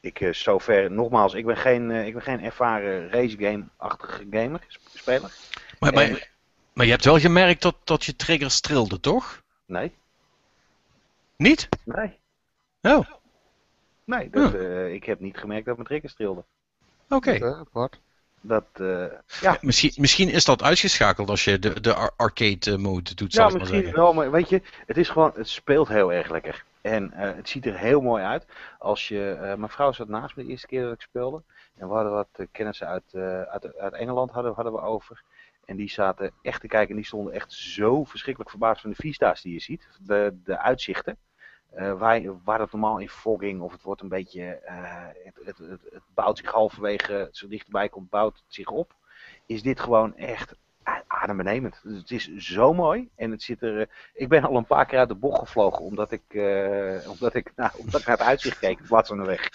[0.00, 5.32] Ik, uh, zover, nogmaals, ik ben geen, uh, ik ben geen ervaren racegame-achtige gamer, speler.
[5.78, 6.30] Maar, maar,
[6.72, 9.42] maar, je hebt wel gemerkt dat, dat je triggers trilde, toch?
[9.66, 9.92] Nee.
[11.36, 11.68] Niet?
[11.84, 12.18] Nee.
[12.82, 13.10] Oh.
[14.04, 14.88] Nee, dat, oh.
[14.88, 16.44] ik heb niet gemerkt dat mijn triggers trilden.
[17.08, 17.30] Oké.
[17.70, 17.96] Okay.
[18.46, 19.04] Dat, uh,
[19.40, 19.58] ja.
[19.60, 23.32] Misschien, misschien is dat uitgeschakeld als je de, de arcade eh, mode doet.
[23.32, 26.64] Ja, misschien wel, maar weet je, het is gewoon, het speelt heel erg lekker.
[26.80, 28.46] En uh, het ziet er heel mooi uit.
[28.78, 31.42] Als je, uh, mijn vrouw zat naast me de eerste keer dat ik speelde.
[31.76, 33.14] En we hadden wat kennissen uit,
[33.48, 35.22] uit, uit Engeland hadden, hadden we over.
[35.64, 38.96] En die zaten echt te kijken en die stonden echt zo verschrikkelijk verbaasd van de
[38.96, 39.88] vista's die je ziet.
[40.00, 41.16] De, de uitzichten.
[41.76, 41.98] Uh,
[42.44, 44.60] waar, het normaal in fogging of het wordt een beetje,
[45.24, 48.94] het, het, het, het, bouwt zich halverwege, zo dichterbij komt, bouwt het zich op.
[49.46, 50.56] Is dit gewoon echt
[51.24, 51.80] adembenemend.
[51.82, 53.08] Dus het is zo mooi.
[53.16, 53.80] En het zit er.
[53.80, 55.84] Uh, ik ben al een paar keer uit de bocht gevlogen.
[55.84, 59.18] Omdat ik, uh, omdat ik, nou, omdat ik naar het uitzicht keek in plaats van
[59.18, 59.50] de weg.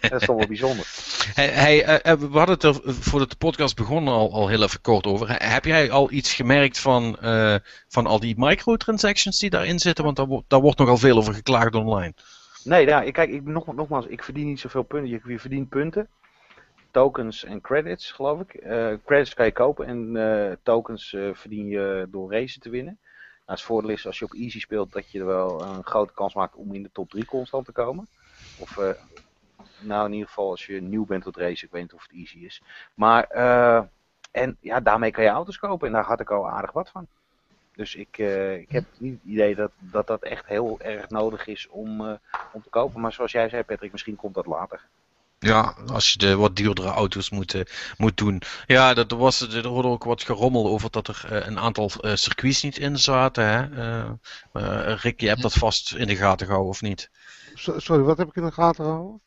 [0.00, 0.86] dat is toch wel bijzonder.
[1.34, 4.80] Hey, hey uh, we hadden het er voordat de podcast begon al, al heel even
[4.80, 5.44] kort over.
[5.44, 7.16] Heb jij al iets gemerkt van,
[7.88, 10.04] van al die microtransactions die daarin zitten?
[10.04, 12.14] Want daar, daar wordt nogal veel over geklaagd online.
[12.64, 15.10] Nee, nou, kijk, ik, nog, nogmaals, ik verdien niet zoveel punten.
[15.10, 16.08] Je, je verdient punten
[16.90, 18.54] tokens en credits, geloof ik.
[18.54, 22.98] Uh, credits kan je kopen en uh, tokens uh, verdien je door racen te winnen.
[23.46, 26.12] Nou, het voordeel is als je op easy speelt dat je er wel een grote
[26.12, 28.06] kans maakt om in de top 3 constant te komen.
[28.58, 28.76] Of
[29.80, 32.12] nou in ieder geval als je nieuw bent tot racen, ik weet niet of het
[32.12, 32.62] easy is.
[32.94, 33.24] Maar
[34.30, 37.06] en ja, daarmee kan je auto's kopen en daar had ik al aardig wat van.
[37.74, 38.18] Dus ik,
[38.58, 42.00] ik heb niet het idee dat, dat dat echt heel erg nodig is om,
[42.52, 43.00] om te kopen.
[43.00, 44.88] Maar zoals jij zei Patrick, misschien komt dat later.
[45.42, 47.62] Ja, als je de wat duurdere auto's moet, uh,
[47.96, 48.42] moet doen.
[48.66, 51.90] Ja, dat, er, was, er hoorde ook wat gerommel over dat er uh, een aantal
[52.00, 53.44] uh, circuits niet in zaten.
[53.44, 54.94] Hè?
[54.94, 57.10] Rick, je hebt dat vast in de gaten gehouden, of niet?
[57.54, 59.20] Sorry, wat heb ik in de gaten gehouden?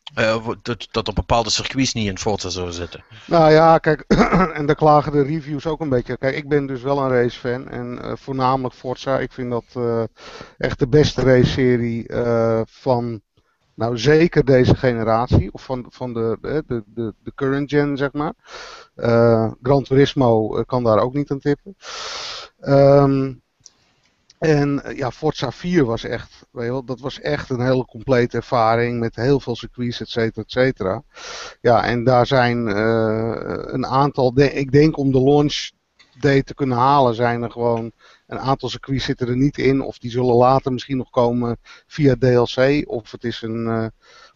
[0.62, 3.04] dat, dat er bepaalde circuits niet in Forza zouden zitten.
[3.26, 4.04] Nou ja, kijk,
[4.56, 6.16] en daar klagen de reviews ook een beetje.
[6.16, 9.18] Kijk, ik ben dus wel een racefan en voornamelijk Forza.
[9.18, 9.64] Ik vind dat
[10.58, 12.06] echt de beste race-serie
[12.64, 13.22] van
[13.74, 18.32] nou, zeker deze generatie, of van, van de, de, de, de current gen, zeg maar.
[18.96, 21.76] Uh, Gran Turismo eh, kan daar ook niet aan tippen.
[22.60, 23.42] Um,
[24.38, 27.84] en eh, ja, Forza 4 was echt, weet je wel, dat was echt een hele
[27.84, 31.02] complete ervaring met heel veel circuits, et cetera, et cetera.
[31.60, 32.66] Ja, en daar zijn
[33.74, 35.70] een aantal, ik denk om de launch
[36.20, 37.92] day te kunnen halen, zijn er gewoon
[38.26, 39.80] een aantal circuits zitten er niet in.
[39.80, 41.56] Of die zullen later misschien nog komen
[41.86, 42.88] via DLC.
[42.88, 43.86] Of het is een uh,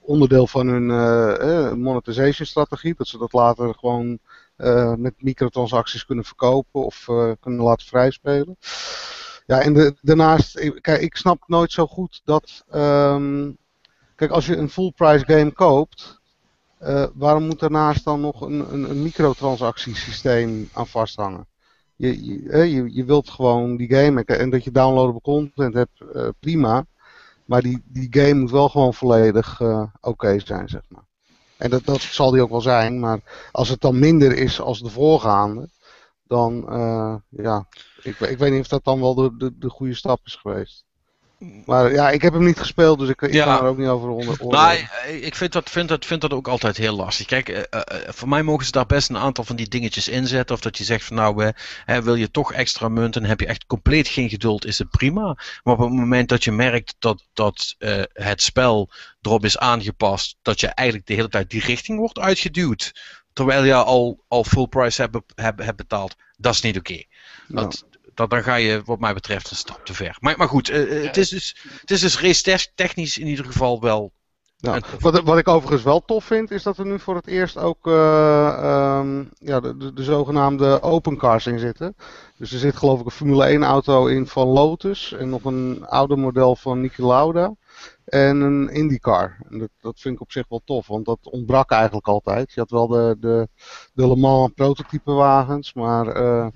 [0.00, 2.94] onderdeel van hun uh, monetization strategie.
[2.96, 4.18] Dat ze dat later gewoon
[4.96, 7.04] met microtransacties kunnen verkopen of
[7.40, 8.56] kunnen laten vrijspelen.
[9.48, 12.64] Ja, en de, daarnaast, kijk, ik snap nooit zo goed dat.
[12.70, 13.50] ehm,
[14.14, 16.20] kijk, als je een full price game koopt,
[16.78, 21.47] eh, waarom moet daarnaast dan nog een, een, een microtransactiesysteem aan vasthangen?
[21.98, 26.28] Je, je, je, wilt gewoon die game en- en dat je downloadable content hebt, eh,
[26.40, 26.86] prima.
[27.44, 31.04] Maar die, die game moet wel gewoon volledig eh, oké zijn, zeg maar.
[31.56, 34.80] En dat, dat zal die ook wel zijn, maar als het dan minder is als
[34.82, 35.68] de voorgaande,
[36.22, 37.66] dan eh, ja,
[38.02, 40.84] ik, ik weet niet of dat dan wel de, de, de goede stap is geweest.
[41.38, 43.44] Maar ja, ik heb hem niet gespeeld, dus ik, ik Ja.
[43.44, 46.32] kan er ook niet over onder Nou, eh, ik vind dat, vind, dat, vind dat
[46.32, 47.26] ook altijd heel lastig.
[47.26, 50.08] Kijk, eh, eh, eh, voor mij mogen ze daar best een aantal van die dingetjes
[50.08, 50.54] inzetten.
[50.54, 51.52] Of dat je zegt van nou,
[51.84, 55.22] hè, wil je toch extra munten, heb je echt compleet geen geduld, is het prima.
[55.62, 57.74] Maar op het moment dat je merkt dat, dat
[58.12, 62.92] het spel erop is aangepast, dat je eigenlijk de hele tijd die richting wordt uitgeduwd.
[63.32, 66.16] Terwijl je al, al full price hebt, hebt, hebt betaald.
[66.36, 67.02] Dat is niet oké.
[68.18, 70.16] Dat, dan ga je, wat mij betreft, een stap te ver.
[70.20, 73.44] Maar, maar goed, eh, eh, het, is dus, het is dus race technisch in ieder
[73.44, 74.12] geval wel
[75.00, 77.86] Wat, wat ik overigens wel tof vind, is dat er nu voor het eerst ook
[77.86, 81.96] eh, ehm, ja, de, de, de zogenaamde open cars in zitten.
[82.36, 85.86] Dus er zit geloof ik een Formule 1 auto in van Lotus en nog een
[85.86, 87.54] ouder model van Niki Lauda
[88.08, 89.36] en een IndyCar.
[89.50, 92.52] En dat, dat vind ik op zich wel tof, want dat ontbrak eigenlijk altijd.
[92.52, 93.48] Je had wel de, de,
[93.92, 96.46] de Le Mans prototype wagens, maar eh,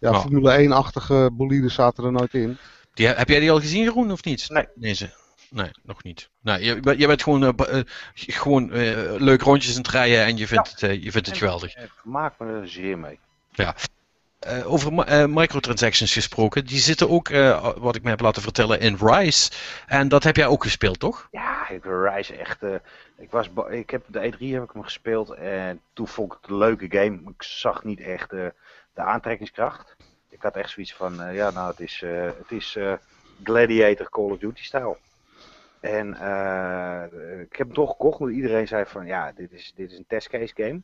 [0.00, 0.20] ja, Ja.
[0.20, 2.56] Formule 1-achtige bolides zaten er nooit in.
[2.94, 4.48] Die, heb jij die al gezien, Jeroen, of niet?
[4.50, 4.66] Nee.
[4.74, 5.10] Deze.
[5.50, 6.30] Nee, nog niet.
[6.40, 7.84] Nee, je, bent- je bent gewoon, eh, eh,
[8.14, 11.76] gewoon eh, leuk rondjes aan het rijden en je vindt, het, je vindt het geweldig.
[11.76, 13.18] Ik vermaak me er zeer mee.
[14.38, 18.80] Eh, over eh, microtransactions gesproken, die zitten ook, eh, wat ik me heb laten vertellen,
[18.80, 19.50] in Rise.
[19.86, 21.28] En dat heb jij ook gespeeld, toch?
[21.30, 22.62] Ja, ik Rise echt.
[23.16, 26.50] ik, was ik heb de E3 heb ik hem gespeeld en toen vond ik het
[26.50, 27.20] een leuke game.
[27.26, 28.52] Ik zag niet echt de
[28.94, 29.96] aantrekkingskracht.
[30.28, 32.02] Ik had echt zoiets van, ja, nou, het is,
[32.38, 32.78] het is
[33.42, 34.98] Gladiator Call of Duty stijl.
[35.80, 36.08] En
[37.40, 40.06] ik heb hem toch gekocht, omdat iedereen zei van, ja, dit is, dit is een
[40.08, 40.82] testcase game.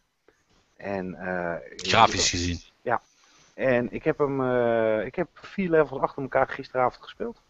[0.77, 1.17] En,
[1.77, 2.72] Grafisch gezien.
[3.63, 7.43] En ik heb hem, eh, ik heb vier levels achter elkaar gisteravond gespeeld.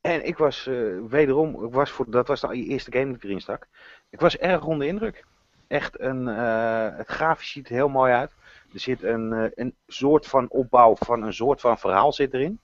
[0.00, 0.74] En ik was eh,
[1.08, 3.66] wederom, ik was voor, dat was de eerste game dat ik erin stak.
[4.10, 5.24] Ik was erg onder indruk.
[5.66, 8.34] Echt een, eh, het grafisch ziet er heel mooi uit.
[8.72, 12.60] Er zit een, een soort van opbouw van een soort van verhaal zit erin.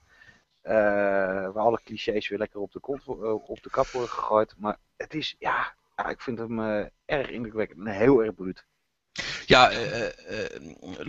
[0.61, 2.79] Waar alle clichés weer lekker op de,
[3.47, 4.55] op de kap worden gegooid.
[4.57, 6.59] Maar het is, ja, ja ik vind hem
[7.05, 8.65] erg indrukwekkend en heel erg bruut.
[9.45, 10.11] Ja, eh, eh,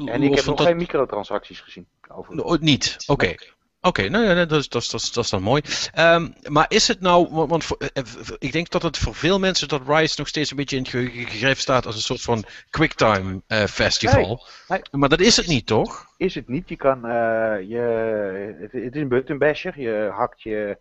[0.07, 1.86] En ik heb nog geen microtransacties gezien.
[2.09, 2.96] Oh, niet.
[3.07, 3.34] Oké.
[3.80, 5.62] Oké, nou ja, dat, is, dat, is, dat, is, dat is dan mooi.
[5.92, 9.14] Ehm, maar is het nou, want, want voor- eh, v- ik denk dat het voor
[9.14, 12.20] veel mensen dat Rise nog steeds een beetje in het gegrepen staat als een soort
[12.22, 14.46] van quicktime eh, festival.
[14.68, 16.07] Nee, Maar dat is het niet, toch?
[16.16, 16.68] is het niet.
[16.68, 17.78] Je kan, eh, je,
[18.61, 19.80] het, het is een button basher.
[19.80, 20.78] Je hakt je,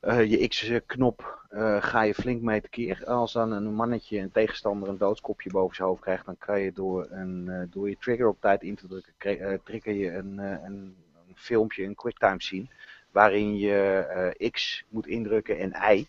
[0.00, 3.04] eh, je X-knop, eh, ga je flink mee tekeer.
[3.06, 6.72] Als dan een mannetje, een tegenstander, een doodskopje boven zijn hoofd krijgt, dan kan je
[6.72, 10.50] door, een, eh, door je trigger op tijd in te drukken, trigger je een, eh,
[10.50, 10.96] een,
[11.28, 12.66] een filmpje, een quicktime scene,
[13.12, 14.06] waarin je
[14.38, 16.06] eh, X moet indrukken en Y.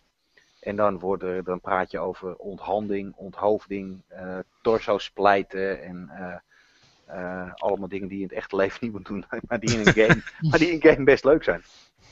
[0.59, 6.35] En dan, worden, dan praat je over onthanding, onthoofding, eh torso splijten en eh,
[7.05, 9.87] eh, allemaal dingen die je in het echte leven niet moet doen, maar die in
[9.87, 11.63] een game, maar die in een game best leuk zijn.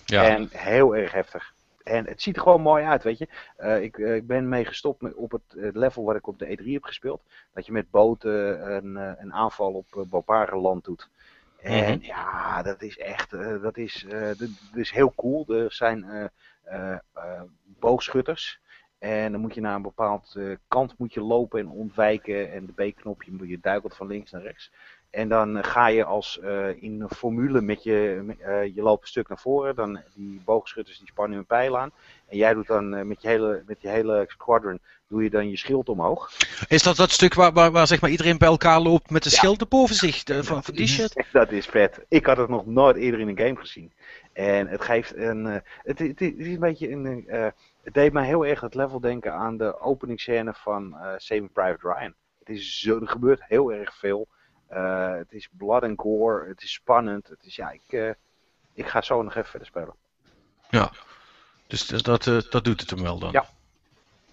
[0.05, 1.53] En heel erg heftig.
[1.87, 3.27] En het ziet er gewoon mooi uit, weet je.
[3.57, 6.73] Eh, ik, eh, ik ben mee gestopt op het level wat ik op de E3
[6.73, 7.21] heb gespeeld.
[7.53, 11.09] Dat je met boten een, eh, een aanval op Boparenland doet.
[11.61, 12.05] En Mhm.
[12.05, 13.31] ja, dat is echt,
[13.61, 15.45] dat, is, dat, dat is heel cool.
[15.47, 16.29] Er zijn
[17.79, 18.59] boogschutters.
[18.99, 22.51] En dan moet je naar een bepaald kant moet je lopen en ontwijken.
[22.51, 24.71] En de B-knopje moet je duikelt van links naar rechts.
[25.09, 29.07] En dan ga je als eh, in een formule met je, eh, je loopt een
[29.07, 29.75] stuk naar voren.
[29.75, 31.91] Dan die boogschutters die spannen hun pijl aan.
[32.27, 35.49] En jij doet dan eh, met, je hele, met je hele squadron doe je dan
[35.49, 36.31] je schild omhoog.
[36.67, 39.29] Is dat dat stuk waar, waar, waar zeg maar iedereen bij elkaar loopt met de
[39.29, 39.35] Ja.
[39.35, 40.23] schild boven zich?
[40.23, 41.25] De, van, van die shit?
[41.31, 42.05] Dat is vet.
[42.09, 43.91] Ik had het nog nooit eerder in een game gezien.
[44.33, 45.45] En het geeft een.
[45.83, 47.25] het, het, is een beetje een.
[47.83, 52.13] het deed mij heel erg het level denken aan de openingsscène van Saving Private Ryan.
[52.39, 54.27] Het is zo, er gebeurt heel erg veel.
[54.67, 56.47] Eh, het is blood and gore.
[56.47, 57.27] Het is spannend.
[57.27, 58.09] Het is, ja, ik, eh,
[58.73, 59.93] ik ga zo nog even verder spelen.
[61.67, 63.31] Dus dat, dat, eh, dat doet het hem wel dan.
[63.31, 63.45] Ja.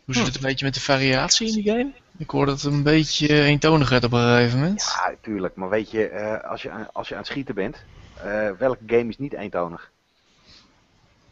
[0.05, 1.93] Hoe zit het een beetje met de variatie in die game?
[2.17, 4.83] Ik hoorde dat het een beetje eentonig werd op een gegeven moment.
[4.83, 5.55] Ja, tuurlijk.
[5.55, 7.85] Maar weet je, eh, als, je aan, als je aan het schieten bent,
[8.23, 9.91] eh, welke game is niet eentonig?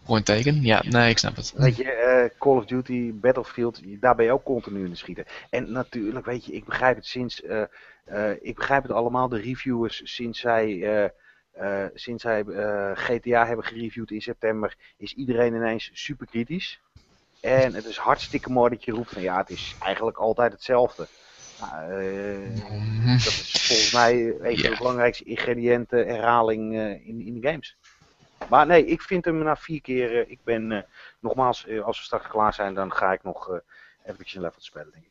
[0.05, 0.63] Point teken?
[0.63, 1.53] Ja, nee, ik snap het.
[1.57, 5.25] Weet je, eh, Call of Duty, Battlefield, daar ben je ook continu in het schieten.
[5.51, 7.63] En natuurlijk, weet je, ik begrijp het sinds, eh,
[8.05, 11.11] eh, ik begrijp het allemaal, de reviewers, sinds zij,
[11.95, 12.45] sinds zij
[12.95, 16.81] GTA hebben gereviewd in september, is iedereen ineens super kritisch.
[17.41, 21.07] En het is hartstikke mooi dat je roept van ja, het is eigenlijk altijd hetzelfde.
[21.61, 22.03] Nou,
[23.25, 24.71] dat is volgens mij een van yeah.
[24.71, 26.75] de belangrijkste ingrediënten herhaling
[27.05, 27.77] in, in de games.
[28.49, 30.31] Maar nee, ik vind hem na vier keer.
[30.31, 30.87] ik ben
[31.21, 33.49] nogmaals, als we straks klaar zijn, dan ga ik nog
[34.05, 35.11] een level spelen, denk ik.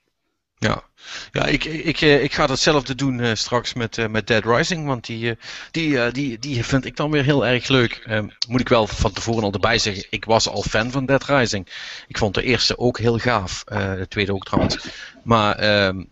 [0.57, 0.83] Ja,
[1.31, 5.37] ja ik, ik, ik ga hetzelfde doen straks met, met Dead Rising, want die,
[5.71, 8.03] die, die, die vind ik dan weer heel erg leuk.
[8.05, 11.23] Ehm, moet ik wel van tevoren al erbij zeggen, ik was al fan van Dead
[11.23, 11.67] Rising.
[12.07, 14.87] Ik vond de eerste ook heel gaaf, de tweede ook trouwens.
[15.23, 16.03] Maar ehm,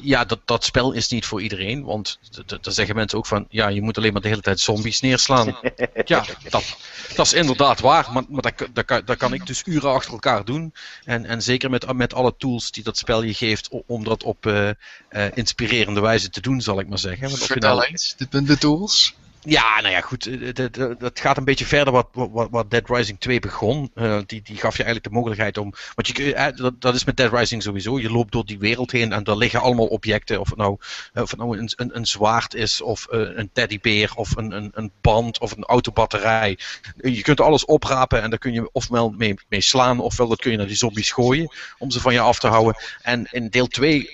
[0.00, 1.84] ja, dat, dat spel is niet voor iedereen.
[1.84, 5.00] Want daar zeggen mensen ook van, ja, je moet alleen maar de hele tijd zombies
[5.00, 5.46] neerslaan.
[6.04, 6.76] ja, dat,
[7.14, 8.12] dat is inderdaad waar.
[8.12, 10.74] Maar, maar dat, dat, kan, dat kan ik dus uren achter elkaar doen.
[11.04, 14.46] En, en zeker met, met alle tools die dat spel je geeft, om dat op
[14.46, 14.70] uh,
[15.10, 17.28] uh, inspirerende wijze te doen, zal ik maar zeggen.
[17.28, 19.14] Want Vertel nou, eens, de, de tools.
[19.42, 20.26] Ja, nou ja, goed.
[20.26, 20.66] Eh,
[20.98, 23.90] dat gaat een beetje verder wat, wat, wat Dead Rising 2 begon.
[23.94, 25.74] Uh, die, die gaf je eigenlijk de mogelijkheid om.
[25.94, 28.00] Want je, uh, dat, dat is met Dead Rising sowieso.
[28.00, 30.40] Je loopt door die wereld heen en daar liggen allemaal objecten.
[30.40, 30.76] Of het nou,
[31.14, 35.38] of nou een, een, een zwaard is, of een teddybeer, of een, een, een band,
[35.38, 36.58] of een autobatterij.
[36.96, 40.50] Je kunt alles oprapen en daar kun je ofwel mee, mee slaan, ofwel dat kun
[40.50, 42.82] je naar die zombies gooien om ze van je af te houden.
[43.02, 44.10] En in deel 2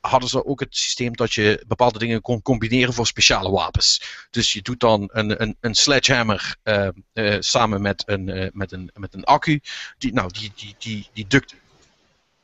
[0.00, 4.02] hadden ze ook het systeem dat je bepaalde dingen kon combineren voor speciale wapens.
[4.30, 8.72] Dus je doet dan een, een, een sledgehammer uh, uh, samen met een, uh, met,
[8.72, 9.60] een, met een accu.
[9.98, 11.54] Die, nou, die, die, die, die duct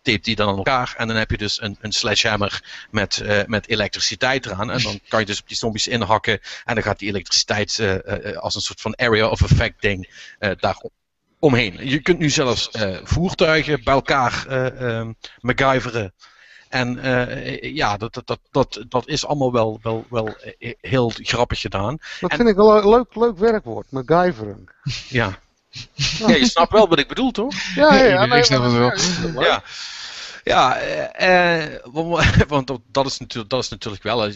[0.03, 0.95] tape die dan aan elkaar.
[0.97, 4.71] En dan heb je dus een, een sledgehammer met, met elektriciteit eraan.
[4.71, 6.41] En dan kan je dus op die zombies inhakken.
[6.65, 7.81] En dan gaat die elektriciteit
[8.37, 10.83] als een soort van area of effect ding daar
[11.39, 11.89] omheen.
[11.89, 12.69] Je kunt nu zelfs
[13.03, 14.47] voertuigen bij elkaar
[15.41, 16.15] MacGyveren.
[16.69, 20.37] En uh, ja, dat, dat, dat, dat is allemaal wel, wel, wel
[20.81, 21.99] heel grappig gedaan.
[22.21, 24.65] Dat vind ik wel een leuk, leuk werkwoord, MacGyveren.
[25.09, 25.39] Ja.
[25.95, 27.55] ja, je snapt wel wat ik bedoel, toch?
[27.75, 29.43] Ja, ja, ja ik snap het wel.
[29.43, 29.63] Ja.
[30.49, 30.77] Ja,
[31.13, 31.77] eh,
[32.49, 34.21] want dat is, natuurlijk, dat is natuurlijk wel.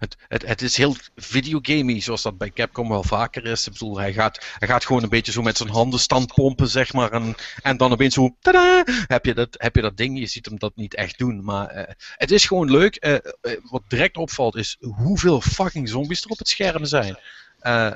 [0.00, 3.66] Het, het, het is heel videogamey, zoals dat bij Capcom wel vaker is.
[3.66, 6.92] Ik hij gaat, hij gaat gewoon een beetje zo met zijn handen stand pompen, zeg
[6.92, 7.10] maar.
[7.12, 10.18] En, en dan opeens zo, tada, heb je, dat, heb je dat ding.
[10.18, 11.44] Je ziet hem dat niet echt doen.
[11.44, 11.82] Maar uh,
[12.16, 13.06] het is gewoon leuk.
[13.06, 17.18] Uh, wat direct opvalt is hoeveel fucking zombies er op het scherm zijn.
[17.66, 17.90] Uh,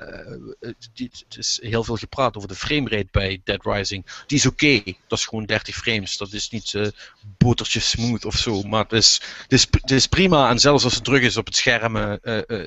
[0.61, 4.07] het is heel veel gepraat over de framerate bij Dead Rising.
[4.27, 4.83] Die is oké.
[5.09, 6.17] Dat is gewoon 30 frames.
[6.17, 6.87] Dat is niet uh,
[7.39, 8.63] botertje smooth of zo.
[8.63, 10.51] Maar het is, het, is, is prima.
[10.51, 12.19] En zelfs als het druk is op het scherm,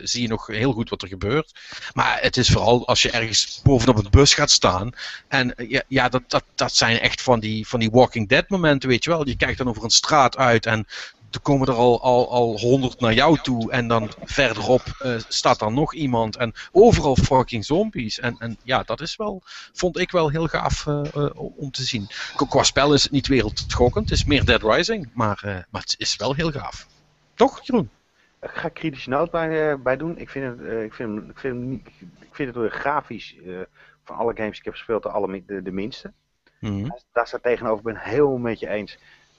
[0.03, 1.51] zie je nog heel goed wat er gebeurt.
[1.93, 4.91] Maar het is vooral als je ergens bovenop een bus gaat staan.
[5.27, 8.89] En ja, ja dat, dat, dat zijn echt van die, van die Walking Dead momenten,
[8.89, 9.27] weet je wel.
[9.27, 10.87] Je kijkt dan over een straat uit en
[11.33, 15.59] er komen er al, al, al honderd naar jou toe en dan verderop uh, staat
[15.59, 18.19] dan nog iemand en overal fucking zombies.
[18.19, 19.41] En, en ja, dat is wel,
[19.73, 22.07] vond ik wel heel gaaf uh, uh, om te zien.
[22.49, 26.15] Qua spel is het niet wereldschokkend, het is meer Dead Rising, maar, maar het is
[26.15, 26.87] wel heel gaaf.
[27.33, 27.89] Toch, Jeroen?
[28.41, 30.17] Ik ga kritische noot bij, bij doen.
[30.17, 31.87] Ik vind het, ik vind hem, ik vind hem niet,
[32.19, 33.35] ik vind het grafisch
[34.03, 36.13] van alle games die ik heb gespeeld de, alle, de, de minste.
[36.59, 36.99] Mm -hmm.
[37.11, 38.97] Daar staat tegenover, ik ben het heel met je eens.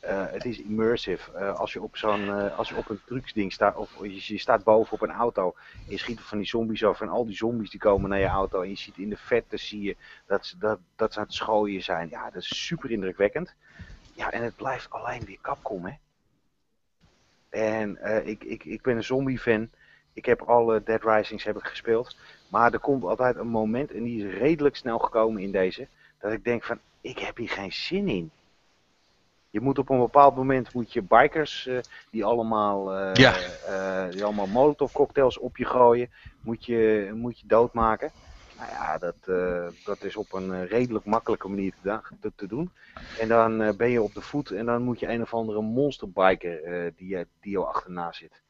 [0.09, 1.31] Uh, het is immersive.
[1.39, 4.39] Uh, als je op zo'n, uh, als je op een trucksding staat, of je, je,
[4.39, 5.55] staat boven op een auto
[5.87, 8.27] en je schiet van die zombies over en al die zombies die komen naar je
[8.27, 11.25] auto en je ziet in de vette zie je dat ze, dat, dat ze aan
[11.25, 12.09] het schooien zijn.
[12.09, 13.55] Ja, dat is super indrukwekkend.
[14.13, 15.95] Ja, en het blijft alleen weer Capcom, hè.
[17.49, 19.71] En ik, ik, ik ben een zombie fan.
[20.13, 22.17] Ik heb alle Dead Risings heb ik gespeeld.
[22.49, 26.33] Maar er komt altijd een moment, en die is redelijk snel gekomen in deze, dat
[26.33, 28.31] ik denk van, ik heb hier geen zin in.
[29.55, 31.79] Je moet op een bepaald moment moet je bikers uh,
[32.11, 33.35] die allemaal, uh, ja.
[33.69, 36.11] uh, die allemaal molotov cocktails op je gooien,
[36.41, 38.11] moet je, moet je doodmaken.
[38.59, 39.15] Nou ja, dat,
[39.85, 41.75] dat is op een redelijk makkelijke manier
[42.21, 42.71] te, te, doen.
[43.21, 46.61] En dan ben je op de voet en dan moet je een of andere monsterbiker
[46.97, 48.43] die, die jou achterna zit.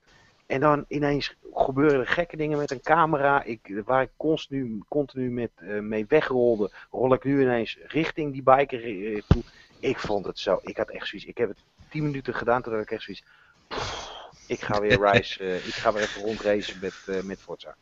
[0.46, 3.42] En dan ineens gebeuren er gekke dingen met een camera.
[3.42, 5.50] Ik, waar ik continu, continu met,
[5.80, 8.80] mee wegrolde, rol ik nu ineens richting die biker
[9.26, 9.42] toe
[9.84, 10.60] ik vond het zo.
[10.62, 11.28] Ik had echt zoiets.
[11.28, 11.58] Ik heb het
[11.90, 13.22] 10 minuten gedaan toen ik echt zoiets.
[14.46, 15.42] ik ga weer Rise.
[15.42, 17.76] Uh, ik ga weer even rondracen met, uh, met Forza.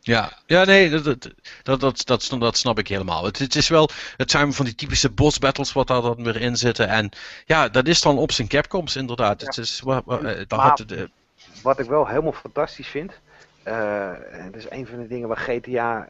[0.00, 1.30] Ja, ja nee, dat, dat,
[1.62, 3.24] dat, dat, dat, snap ik helemaal.
[3.24, 6.40] Het, het, is wel, het zijn van die typische boss battles wat daar dan weer
[6.40, 6.88] in zitten.
[6.88, 7.10] En
[7.46, 9.40] ja, dat is dan op zijn Capcoms inderdaad.
[9.40, 9.46] Ja.
[9.46, 11.10] Het is, wat, wat, had de,
[11.62, 13.20] wat ik wel helemaal fantastisch vind,
[13.66, 14.12] uh,
[14.44, 16.08] dat is een van de dingen waar GTA.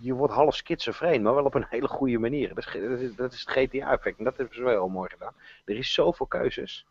[0.00, 2.54] Je wordt half schizofreen, maar wel op een hele goede manier.
[2.54, 4.18] Dat is, dat is het GTA-effect.
[4.18, 5.32] En dat hebben ze wel heel mooi gedaan.
[5.64, 6.86] Er is zoveel keuzes.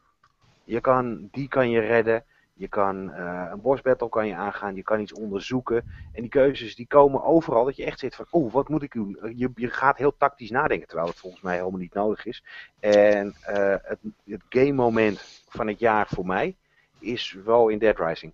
[0.64, 2.24] Je kan, die kan je redden.
[2.54, 5.84] Je kan uh, een bosbattle kan je aangaan, je kan iets onderzoeken.
[6.14, 8.92] En die keuzes die komen overal dat je echt zit van, oh, wat moet ik
[8.92, 9.18] doen?
[9.36, 12.44] Je, je gaat heel tactisch nadenken, terwijl het volgens mij helemaal niet nodig is.
[12.80, 16.56] En uh, het, het game moment van het jaar voor mij
[17.00, 18.34] is wel in Dead Rising.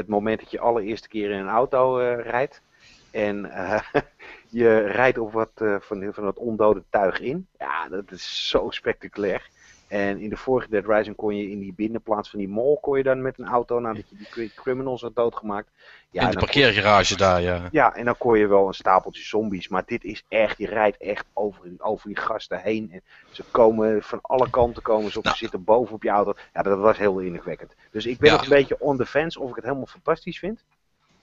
[0.00, 2.62] Het moment dat je allereerste keer in een auto uh, rijdt
[3.10, 3.50] en
[4.60, 7.46] je rijdt op wat van, van het ondode tuig in.
[7.58, 9.50] Ja, dat is zo spectaculair.
[9.90, 12.96] En in de vorige Dead Rising kon je in die binnenplaats van die mall kon
[12.96, 15.70] je dan met een auto nadat je die criminals had doodgemaakt.
[16.10, 17.68] Ja, in de parkeergarage daar, ja.
[17.70, 19.68] Ja, en dan kon je wel een stapeltje zombies.
[19.68, 22.88] Maar dit is echt, je rijdt echt over, over die gasten heen.
[22.92, 25.36] En ze komen van alle kanten komen ze op, nou.
[25.36, 26.34] ze zitten boven op je auto.
[26.52, 27.74] Ja, dat was heel indrukwekkend.
[27.90, 28.42] Dus ik ben ja.
[28.42, 30.64] een beetje on the fence of ik het helemaal fantastisch vind.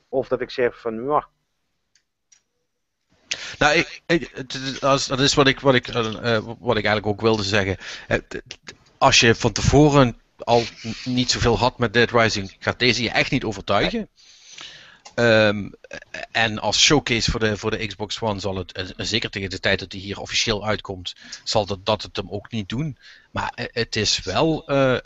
[0.10, 1.28] Of dat ik zeg van, ja,
[3.58, 4.32] nou, ik,
[5.08, 7.78] dat is wat ik, wat, ik, uh, wat ik eigenlijk ook wilde zeggen.
[8.98, 10.64] Als je van tevoren al
[11.04, 14.10] niet zoveel had met Dead Rising, gaat deze je echt niet overtuigen.
[15.20, 15.74] Um,
[16.32, 19.60] en als showcase voor de, voor de Xbox One zal het, en zeker tegen de
[19.60, 22.98] tijd dat hij hier officieel uitkomt, zal dat, dat het hem ook niet doen.
[23.32, 24.98] Maar het is wel, uh,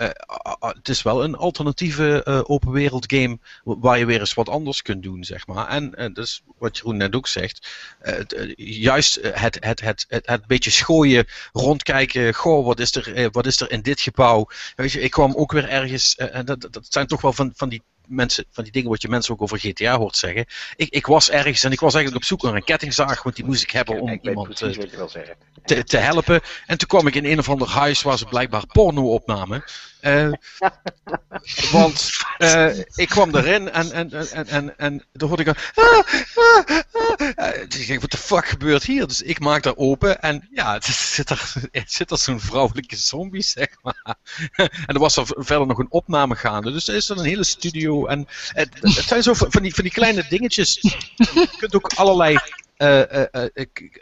[0.59, 5.03] het is wel een alternatieve open wereld game waar je weer eens wat anders kunt
[5.03, 5.67] doen, zeg maar.
[5.67, 7.67] En uh, dus wat Jeroen net ook zegt,
[8.57, 13.61] juist het, het, het, het, het beetje schooien, rondkijken, goh, wat is er, wat is
[13.61, 14.47] er in dit gebouw?
[14.75, 17.69] Weet je, ik kwam ook weer ergens, en dat, dat zijn toch wel van, van
[17.69, 17.81] die
[18.11, 20.45] mensen, van die dingen wat je mensen ook over GTA hoort zeggen.
[20.75, 23.45] Ik, ik was ergens en ik was eigenlijk op zoek naar een kettingzaag, want die
[23.45, 24.69] moest ik hebben om ik iemand uh,
[25.65, 26.41] te, te, helpen.
[26.65, 29.63] En toen kwam ik in een of ander huis waar ze blijkbaar porno opnamen.
[30.01, 30.31] Uh,
[31.71, 35.71] want uh, ik kwam erin en, en, en, en, en toen hoorde ik.
[35.75, 36.79] Ah, ah,
[37.35, 37.61] ah.
[37.61, 39.07] Ik denk, wat de fuck gebeurt hier?
[39.07, 40.85] Dus ik maak daar open en ja, het
[41.15, 44.15] zit er, het zit er zo'n vrouwelijke zombie, zeg maar.
[44.87, 46.71] en er was er verder nog een opname gaande.
[46.71, 48.00] Dus er is er een hele studio.
[48.09, 50.81] En het, het zijn zo van die, van die kleine dingetjes.
[51.15, 52.37] Je kunt ook allerlei
[52.77, 53.01] uh,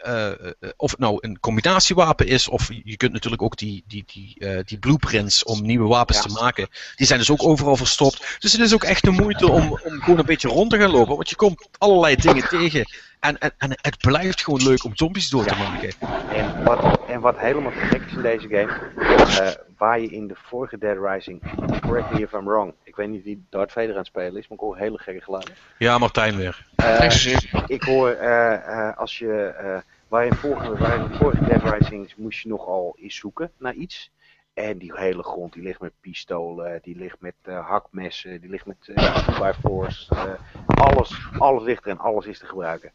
[0.06, 0.34] uh,
[0.76, 4.78] of het nou een combinatiewapen is, of je kunt natuurlijk ook die, die, die, die
[4.78, 6.24] blueprints om nieuwe wapens ja.
[6.24, 8.36] te maken, die zijn dus ook overal verstopt.
[8.38, 10.90] Dus het is ook echt de moeite om, om gewoon een beetje rond te gaan
[10.90, 12.84] lopen, want je komt allerlei dingen tegen.
[13.20, 15.92] En, en, en het blijft gewoon leuk om zombies door te maken.
[16.32, 20.78] En wat, en wat helemaal gek is in deze game, waar je in de vorige
[20.78, 21.42] Dead Rising,
[21.80, 24.48] correct me if I'm wrong, ik weet niet wie Darth Vader aan het spelen is,
[24.48, 25.54] maar ik hoor hele gekke geluiden.
[25.78, 26.66] Ja, Martijn weer.
[26.76, 27.36] Uh,
[27.66, 32.12] ik hoor, uh, als je, waar je in vorige, waar in de vorige Dead Rising
[32.16, 34.10] moest je nogal eens zoeken naar iets.
[34.54, 38.66] En die hele grond die ligt met pistolen, die ligt met uh, hakmessen, die ligt
[38.66, 40.14] met uh, by force.
[40.14, 40.32] Uh,
[40.66, 42.92] alles, alles ligt er en alles is te gebruiken.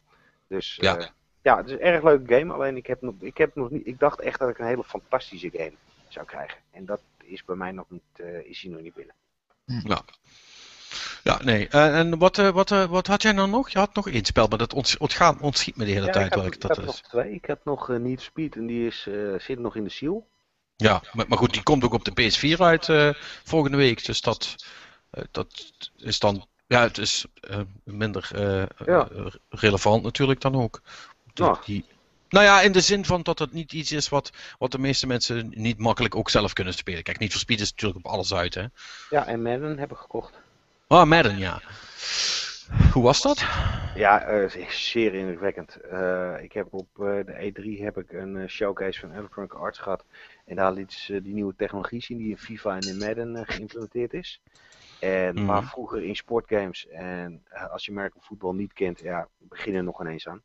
[0.47, 1.09] Dus ja.
[1.41, 2.53] Ja, het is een erg leuke game.
[2.53, 3.87] Alleen ik heb, nog, ik heb nog niet.
[3.87, 5.73] Ik dacht echt dat ik een hele fantastische game
[6.15, 6.57] zou krijgen.
[6.71, 8.01] En dat is bij mij nog niet.
[8.15, 9.15] Uh, is hier nog niet binnen.
[9.65, 10.01] Ja.
[11.23, 11.67] Ja, nee.
[11.71, 13.69] Uh, en wat, uh, wat, wat had jij nou nog?
[13.69, 16.25] Je had nog één spel, maar dat ont ontgaan, ontschiet me de hele ja, tijd.
[16.25, 17.33] Ik had, ik dat nog twee.
[17.33, 20.27] Ik heb nog Need Speed en die is, zit nog in de ziel.
[20.75, 24.05] Ja, maar, maar, goed, die komt ook op de PS4 uit volgende week.
[24.05, 24.55] Dus dat,
[25.31, 27.25] dat is dan ja, het is
[27.83, 28.29] minder
[28.85, 29.07] ja.
[29.49, 30.81] relevant natuurlijk dan ook.
[31.65, 31.85] Die,
[32.35, 35.07] nou ja, in de zin van dat het niet iets is wat, wat de meeste
[35.07, 37.03] mensen niet makkelijk ook zelf kunnen spelen.
[37.03, 38.65] Kijk, niet voor Speed is natuurlijk op alles uit, hè.
[39.09, 40.33] Ja, en Madden heb ik gekocht.
[40.87, 41.61] Oh, Madden, ja.
[42.91, 43.45] Hoe was dat?
[43.95, 45.77] Ja, zeer indrukwekkend.
[46.41, 50.03] ik heb op de E3 heb ik een showcase van Electronic Arts gehad.
[50.45, 54.13] En daar liet ze die nieuwe technologie zien die in FIFA en in Madden geïmplementeerd
[54.13, 54.41] is.
[54.99, 55.45] En mm.
[55.45, 60.01] waar vroeger in sportgames, en als je American voetbal niet kent, ja, begin er nog
[60.01, 60.41] ineens aan.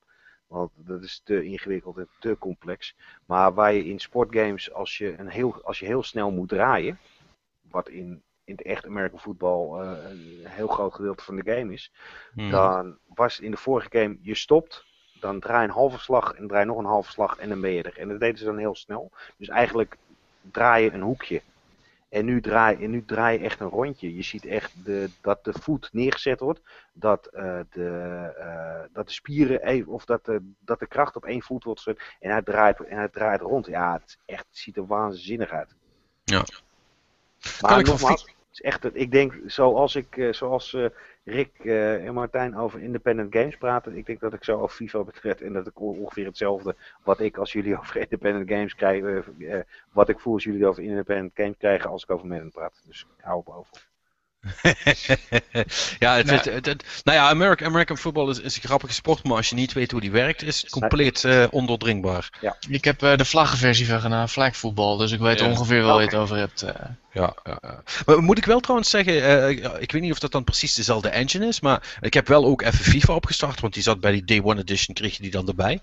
[0.51, 2.97] Want dat is te ingewikkeld en te complex.
[3.27, 6.99] Maar waar je in sportgames, als je, een heel, als je heel snel moet draaien,
[7.61, 11.73] wat in, in het echt American voetbal uh, een heel groot gedeelte van de game
[11.73, 11.93] is,
[12.35, 12.51] mm.
[12.51, 14.85] dan was in de vorige game, je stopt,
[15.21, 17.83] dan draai een halve slag en draai nog een halve slag en dan ben je
[17.83, 17.99] er.
[17.99, 19.11] En dat deden ze dan heel snel.
[19.37, 19.97] Dus eigenlijk
[20.51, 21.43] draai je een hoekje.
[22.11, 24.15] En nu draai, en nu draai je echt een rondje.
[24.15, 26.61] Je ziet echt de, dat de voet neergezet wordt.
[26.93, 31.25] Dat, uh, de, uh, dat de spieren even, of dat de, dat de kracht op
[31.25, 32.03] één voet wordt gezet.
[32.21, 33.67] En hij draait, en hij draait rond.
[33.67, 35.75] Ja, het, is echt, het ziet er waanzinnig uit.
[36.25, 36.45] Ja.
[37.61, 40.77] Maar kan nogmaals, ik, is echt, ik denk, zoals, ik, uh, zoals
[41.25, 43.97] Rick en Martijn over independent games praten.
[43.97, 45.41] Ik denk dat ik zo over FIFA betreft.
[45.41, 49.27] En dat ik ongeveer hetzelfde wat ik als jullie over independent games krijg.
[49.93, 52.83] Wat ik voel als jullie over independent games krijgen als ik over Madden praat.
[52.87, 53.90] Dus ik hou op over.
[55.99, 59.25] ja, het, het, het, het, nou ja, American, American football is, is, een grappige sport,
[59.25, 62.31] maar als je niet weet hoe die werkt, is het compleet uh, ondoordringbaar.
[62.41, 62.57] Ja.
[62.69, 65.47] Ik heb uh, de vlaggenversie van gedaan, flag football, dus ik weet ja.
[65.47, 65.95] ongeveer wel okay.
[65.95, 66.63] waar je het over hebt.
[66.63, 66.71] Uh.
[67.13, 67.83] Ja, ja, ja.
[68.07, 71.09] Maar moet ik wel trouwens zeggen, eh, ik weet niet of dat dan precies dezelfde
[71.09, 74.25] engine is, maar ik heb wel ook even FIFA opgestart, want die zat bij die
[74.25, 75.81] Day One Edition, kreeg je die dan erbij.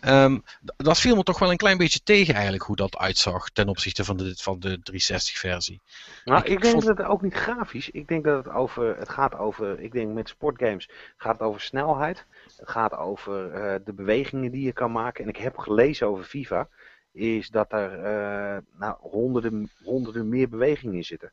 [0.00, 0.38] Ehm,
[0.76, 4.04] dat viel me toch wel een klein beetje tegen eigenlijk, hoe dat uitzag ten opzichte
[4.04, 5.80] van de, van de 360 versie.
[6.24, 7.90] Nou, Ik- denk vond- dat het ook niet grafisch.
[7.90, 11.60] Ik denk dat het over, het gaat over, ik denk met sportgames gaat het over
[11.60, 12.24] snelheid.
[12.56, 15.22] Het gaat over eh, de bewegingen die je kan maken.
[15.24, 16.68] En ik heb gelezen over FIFA,
[17.12, 21.32] is dat er eh, nou, honderden, honderden meer bewegingen in zitten.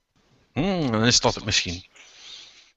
[0.54, 1.84] Hmm, dan is dat het misschien.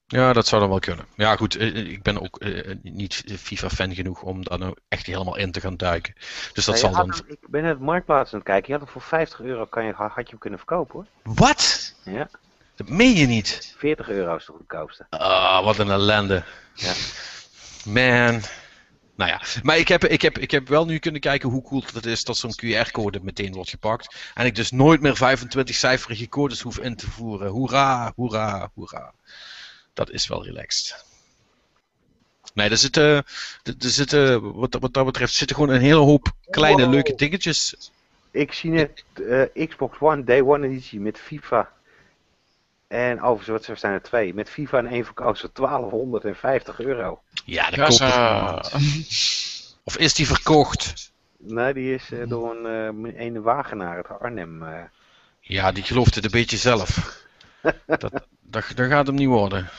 [0.07, 1.05] Ja, dat zou dan wel kunnen.
[1.15, 5.05] Ja, goed, eh, eh, ik ben ook eh, niet FIFA-fan genoeg om daar nou echt
[5.05, 6.13] helemaal in te gaan duiken.
[6.53, 7.09] Dus dat zal dan.
[7.11, 8.65] hem- ik ben net Marktplaats aan het kijken.
[8.67, 11.33] Je had hem voor 50 euro kan je, had je hem kunnen verkopen hoor.
[11.35, 11.93] Wat?
[12.03, 12.29] Ja,
[12.75, 13.75] Dat meen je niet?
[13.77, 15.05] 40 euro is de goedkoopste.
[15.09, 16.43] Ah, wat een ellende.
[16.73, 16.93] Ja.
[17.85, 18.41] Man.
[19.15, 21.83] Nou ja, maar ik heb, ik, heb, ik heb wel nu kunnen kijken hoe cool
[21.93, 24.15] het is dat zo'n QR-code meteen wordt gepakt.
[24.33, 27.49] En ik dus nooit meer 25-cijferige codes hoef in te voeren.
[27.49, 29.13] Hoera, hoera, hoera.
[29.97, 31.05] Dat is wel relaxed.
[32.53, 33.03] Nee, er zitten,
[33.63, 36.91] er zitten wat, dat- wat dat betreft zitten gewoon een hele hoop kleine Wow.
[36.93, 37.75] leuke dingetjes.
[38.31, 39.03] Ik zie net
[39.53, 41.71] eh, Xbox One Day One editie met FIFA.
[42.87, 44.33] En overigens, wat zijn er twee?
[44.33, 47.21] Met FIFA en één verkoos voor 1250 euro.
[47.45, 48.71] Ja, dat niemand.
[49.83, 51.11] Of is die verkocht?
[51.37, 54.63] Nee, die is eh, door een eh, ene wagenaar uit Arnhem.
[54.63, 54.81] eh.
[55.41, 57.25] Ja, die gelooft het een beetje zelf.
[57.85, 59.69] Dat, dat, dat gaat hem niet worden.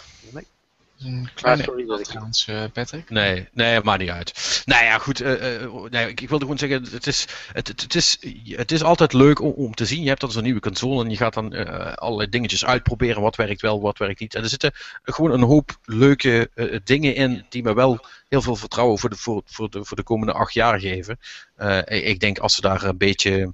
[1.04, 3.10] Een kleine sorry dat ik- trouwens, eh, Patrick.
[3.10, 4.62] Nee, nee, maakt niet uit.
[4.64, 5.20] Nou ja, goed.
[5.20, 8.72] eh, eh, nee, ik, ik wilde gewoon zeggen, het is, het, het, het is, het
[8.72, 10.02] is altijd leuk om, om te zien.
[10.02, 13.22] Je hebt dan zo'n nieuwe console en je gaat dan eh, allerlei dingetjes uitproberen.
[13.22, 14.34] Wat werkt wel, wat werkt niet.
[14.34, 18.56] En er zitten gewoon een hoop leuke eh, dingen in die me wel heel veel
[18.56, 21.18] vertrouwen voor de, voor, voor de, voor de komende acht jaar geven.
[21.56, 23.52] Eh, ik- ik denk als ze daar een beetje,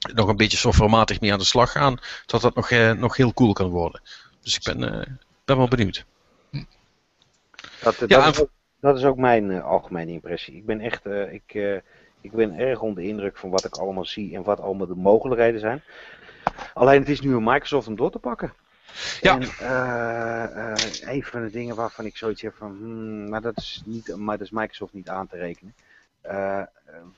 [0.00, 3.32] nog een beetje softwarematig mee aan de slag gaan, dat dat nog, eh, nog heel
[3.32, 4.00] cool kan worden.
[4.42, 5.06] Dus ik ben, eh,
[5.44, 6.04] ben wel benieuwd.
[7.80, 8.50] Dat, Ja, dat, is ook,
[8.80, 10.56] dat is ook mijn eh, algemene impressie.
[10.56, 11.82] Ik ben echt, ik,
[12.20, 14.94] ik ben erg onder de indruk van wat ik allemaal zie en wat allemaal de
[14.94, 15.82] mogelijkheden zijn.
[16.74, 18.52] Alleen het is nu een Microsoft om door te pakken.
[19.20, 19.38] Ja.
[19.38, 19.42] En,
[21.08, 24.38] een van de dingen waarvan ik zoiets heb van, hmm, maar, dat is niet, maar
[24.38, 25.74] dat is Microsoft niet aan te rekenen.
[26.22, 26.66] Eh, eh,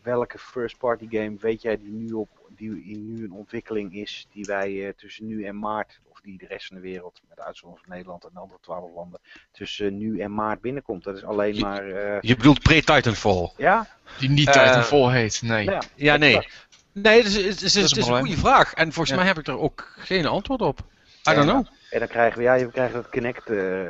[0.03, 4.27] welke first party game weet jij die nu, op, die in nu een ontwikkeling is,
[4.33, 7.41] die wij eh, tussen nu en maart, of die de rest van de wereld, met
[7.41, 9.20] uitzondering van Nederland en de andere twaalf landen,
[9.53, 11.05] tussen nu en maart binnenkomt?
[11.05, 13.51] Dat is alleen Je- maar, eh, Je bedoelt pre-Titanfall?
[13.57, 13.87] ja,
[14.19, 15.65] Die niet Titanfall heet, nee.
[15.65, 16.49] ja, Ja, nee.
[16.93, 18.24] Nee, het is, het is, het is, een het is een probleem.
[18.24, 18.73] goede vraag.
[18.74, 19.16] En volgens Ja.
[19.16, 20.79] mij heb ik er ook geen antwoord op.
[20.79, 21.43] I don't Ja.
[21.53, 21.66] know.
[21.93, 23.89] En dan krijgen we, ja, je krijgt dat Connect, eh,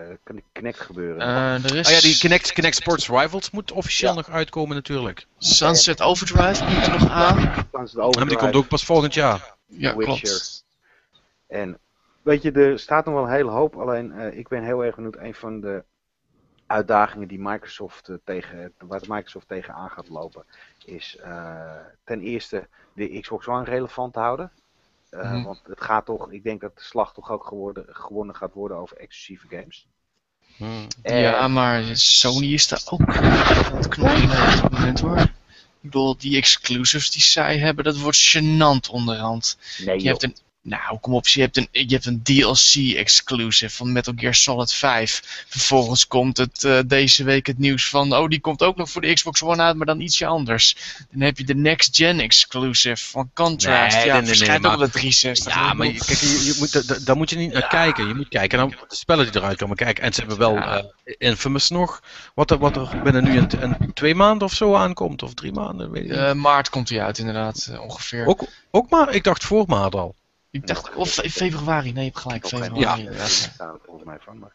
[0.54, 1.20] Connect gebeuren.
[1.20, 4.16] Eh, er is Ah ja, die Kinect, Kinect Sports Rivals moet officieel Ja.
[4.16, 5.26] nog uitkomen natuurlijk.
[5.38, 7.36] Sunset Overdrive komt er nog aan.
[7.36, 8.36] Dan is het Maar die overdrive.
[8.36, 9.54] komt ook pas volgend jaar.
[9.66, 10.18] Ja, Witcher.
[10.28, 10.64] klopt.
[11.46, 11.78] En
[12.22, 13.76] weet je, er staat nog wel een hele hoop.
[13.76, 15.16] Alleen eh, ik ben heel erg benieuwd.
[15.16, 15.84] Een van de
[16.66, 20.44] uitdagingen die Microsoft eh, tegen, waar Microsoft tegenaan gaat lopen,
[20.84, 21.74] is eh,
[22.04, 24.52] ten eerste de Xbox One relevant te houden.
[25.12, 25.43] Eh, Mhm.
[25.43, 28.76] Want het gaat toch, ik denk dat de slag toch ook geworden, gewonnen gaat worden
[28.76, 29.86] over exclusieve games.
[31.02, 35.18] En- Ja, maar Sony is daar ook aan het op het moment hoor.
[35.18, 35.30] Ik
[35.80, 39.59] bedoel, die exclusives die zij hebben, dat wordt gênant onderhand.
[39.84, 43.74] nee, Je hebt een, nou kom op, je hebt een, je hebt een DLC exclusive
[43.74, 45.44] van Metal Gear Solid 5.
[45.48, 49.01] Vervolgens komt het eh, deze week het nieuws van, oh die komt ook nog voor
[49.01, 50.76] de Xbox One uit, maar dan ietsje anders.
[51.10, 53.97] Dan heb je de Next Gen exclusive van Contrast.
[53.97, 55.55] Nee, ja, nee, verschijnt nee, ook maar- op de 360.
[55.55, 58.09] Ja, maar kijk, je, je moet, da- da- daar moet je niet naar kijken.
[58.09, 59.76] Je moet kijken naar de spellen die eruit komen.
[59.76, 60.76] Kijk, en ze hebben wel Ja.
[61.05, 62.02] eh, Infamous nog.
[62.34, 65.22] Wat er, wat er binnen nu een, een twee maanden of zo aankomt.
[65.22, 68.26] Of drie maanden, weet eh, maart komt hij uit inderdaad, ongeveer.
[68.26, 70.14] Ook, ook maar, ik dacht voor maart al.
[70.52, 73.26] Ik dacht, of fe- februari, nee je hebt gelijk, februari Ja.
[73.84, 74.38] volgens mij van.
[74.38, 74.52] Maar...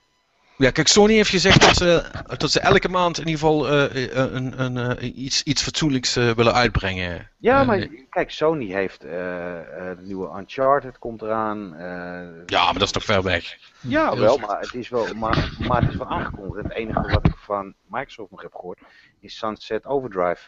[0.58, 2.04] Ja, kijk, Sony heeft gezegd dat ze,
[2.38, 6.14] dat ze elke maand in ieder geval eh, eh, een, een, eh, iets, iets fatsoenlijks
[6.14, 7.30] willen uitbrengen.
[7.38, 11.76] Ja, maar kijk, Sony heeft eh, eh, de nieuwe Uncharted komt eraan.
[11.76, 13.58] eh, Ja, maar dat is toch ver weg.
[13.80, 16.64] Ja, Heel wel, maar het is wel, maar, maar het is wel aangekondigd.
[16.64, 18.80] Het enige wat ik van Microsoft nog heb gehoord
[19.20, 20.42] is Sunset Overdrive.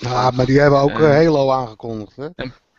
[0.00, 2.28] Ja, maar die hebben ook Halo aangekondigd, hè?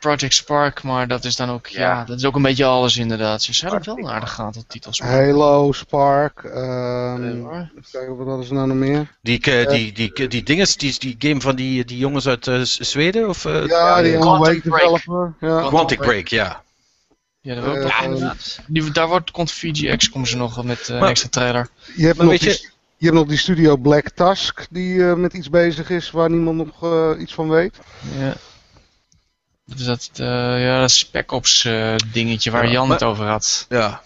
[0.04, 2.04] Project Spark, maar dat is dan ook, ja, Ja.
[2.04, 3.42] dat is ook een beetje alles inderdaad.
[3.44, 4.08] Ze hebben wel Spark.
[4.08, 5.00] een aardig aantal titels.
[5.00, 9.16] Halo, Spark, ehm Eh, even kijken, wat hadden ze nou nog meer?
[9.22, 12.62] Die, eh, die, die, die, dinges, die, die game van die, die jongens uit eh,
[12.64, 13.30] Zweden?
[13.30, 14.64] Of, eh, Ja, die Break.
[14.64, 15.34] developer.
[15.40, 15.68] Ja.
[15.68, 16.62] Quantic Break, ja.
[17.42, 18.32] Ja, dat Eh, eh.
[18.68, 21.68] Die, daar wordt, komt VGX, komen ze nog met eh, een Maar- extra trailer.
[21.96, 25.34] Je hebt, nog die, je- je hebt nog die studio Black Tusk die eh, met
[25.34, 27.76] iets bezig is waar niemand nog eh, iets van weet.
[28.20, 28.34] Ja.
[29.66, 33.08] Dat is dat, eh, ja, dat Spec Ops eh, dingetje waar Ja, Jan maar- het
[33.08, 33.66] over had.
[33.70, 34.02] Ja,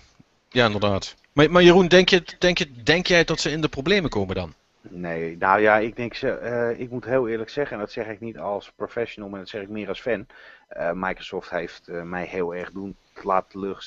[0.49, 1.15] ja inderdaad.
[1.33, 4.35] Maar, maar Jeroen, denk, je, denk, je, denk jij dat ze in de problemen komen
[4.35, 4.53] dan?
[4.81, 8.07] Nee, nou ja, ik denk ze, eh, ik moet heel eerlijk zeggen, en dat zeg
[8.07, 10.27] ik niet als professional, maar dat zeg ik meer als fan.
[10.67, 13.85] Eh, Microsoft heeft mij heel erg doen, laten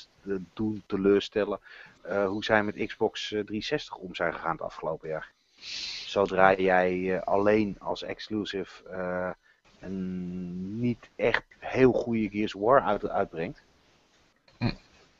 [0.55, 1.60] doen teleurstellen
[2.02, 5.28] eh, hoe zij met Xbox eh, 360 om zijn gegaan het afgelopen jaar.
[6.06, 9.30] Zodra jij eh, alleen als exclusive eh,
[9.81, 13.62] een niet echt heel goede Gears of War uit, uitbrengt.
[14.59, 14.70] Hm.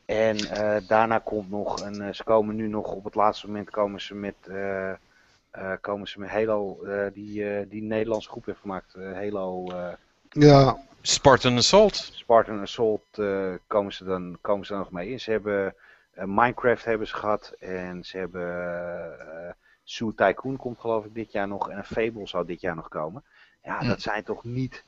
[0.05, 3.69] En eh, daarna komt nog, een, eh, ze komen nu nog op het laatste moment
[3.69, 4.97] komen ze met, eh, eh,
[5.81, 9.93] komen ze met Halo, eh, die, eh, die Nederlandse groep heeft gemaakt, eh, Halo eh,
[10.29, 11.95] Ja, Spartan Assault.
[11.95, 15.19] Spartan Assault, eh, komen, ze dan, komen ze dan nog mee in.
[15.19, 15.75] Ze hebben
[16.13, 18.49] Minecraft hebben ze gehad en ze hebben
[19.19, 22.75] eh Zoo Tycoon komt geloof ik dit jaar nog en een Fable zou dit jaar
[22.75, 23.23] nog komen.
[23.63, 23.87] Ja, Hm.
[23.87, 24.83] dat zijn toch niet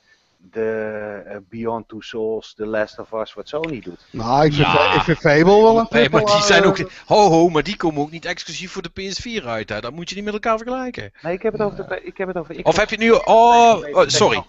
[0.52, 4.06] de eh, Beyond Two Souls, The Last of Us, wat Sony doet.
[4.12, 4.94] nou, ik vind, Ja.
[4.95, 6.78] ik vind Fable wel een Nee, maar die triple, zijn eh, ook.
[7.06, 9.70] Ho, ho, maar die komen ook niet exclusief voor de PS4 uit.
[9.70, 9.82] Hè.
[9.82, 11.12] Dat moet je niet met elkaar vergelijken.
[11.22, 13.12] Nee, ik heb het over de, ik heb het over Of heb je nu.
[13.12, 14.44] Oh, oh, sorry.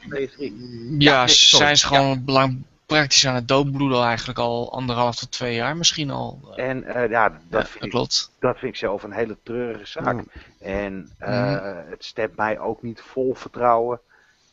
[0.98, 1.64] Ja, nee, ze sorry.
[1.64, 6.10] zijn ze gewoon belang, praktisch aan het doodbloeden eigenlijk al anderhalf tot twee jaar misschien
[6.10, 6.40] al.
[6.56, 8.30] Eh, En eh, ja, dat, ja, vind dat ik, klopt.
[8.40, 10.24] dat vind ik zelf een hele treurige zaak.
[10.60, 11.60] En eh,
[11.90, 14.00] het stemt mij ook niet vol vertrouwen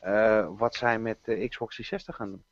[0.01, 2.43] eh, wat zij met de Xbox 360 gaan doen.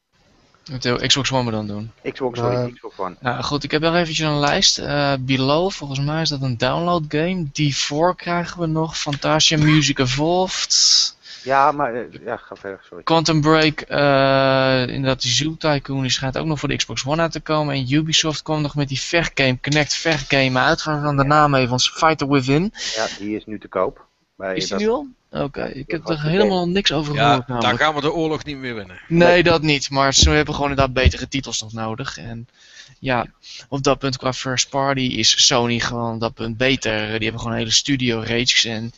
[0.71, 1.91] Met de Xbox One we dan doen.
[2.11, 2.73] Xbox, sorry, Nee.
[2.73, 3.15] Xbox One.
[3.19, 4.77] Nou goed, ik heb nog eventjes een lijst.
[4.77, 7.45] Eh, below, volgens mij is dat een download game.
[7.45, 8.97] D4 krijgen we nog.
[8.97, 11.17] Fantasia Music Evolved.
[11.43, 13.03] Ja, maar eh, ja, ga verder, sorry.
[13.03, 17.21] Quantum Break, eh, inderdaad die Zoo Tycoon, die schijnt ook nog voor de Xbox One
[17.21, 17.75] uit te komen.
[17.75, 21.89] En Ubisoft kwam nog met die vechtgame, Connect vechtgame uit, waarvan de naam even ons
[21.89, 22.73] Fighter Within.
[22.95, 24.05] Ja, die is nu te koop.
[24.35, 25.07] Bij, Is die dat- nu al?
[25.31, 27.81] Oké, ik heb er helemaal niks over Ja, gehoord daar namelijk.
[27.83, 28.99] gaan we de oorlog niet meer winnen.
[29.07, 32.17] Nee, dat niet, maar ze hebben gewoon inderdaad betere titels nog nodig.
[32.17, 32.47] En
[32.99, 33.25] ja,
[33.67, 36.99] op dat punt qua first party is Sony gewoon op dat punt beter.
[37.07, 38.91] Die hebben gewoon een hele studio reeks en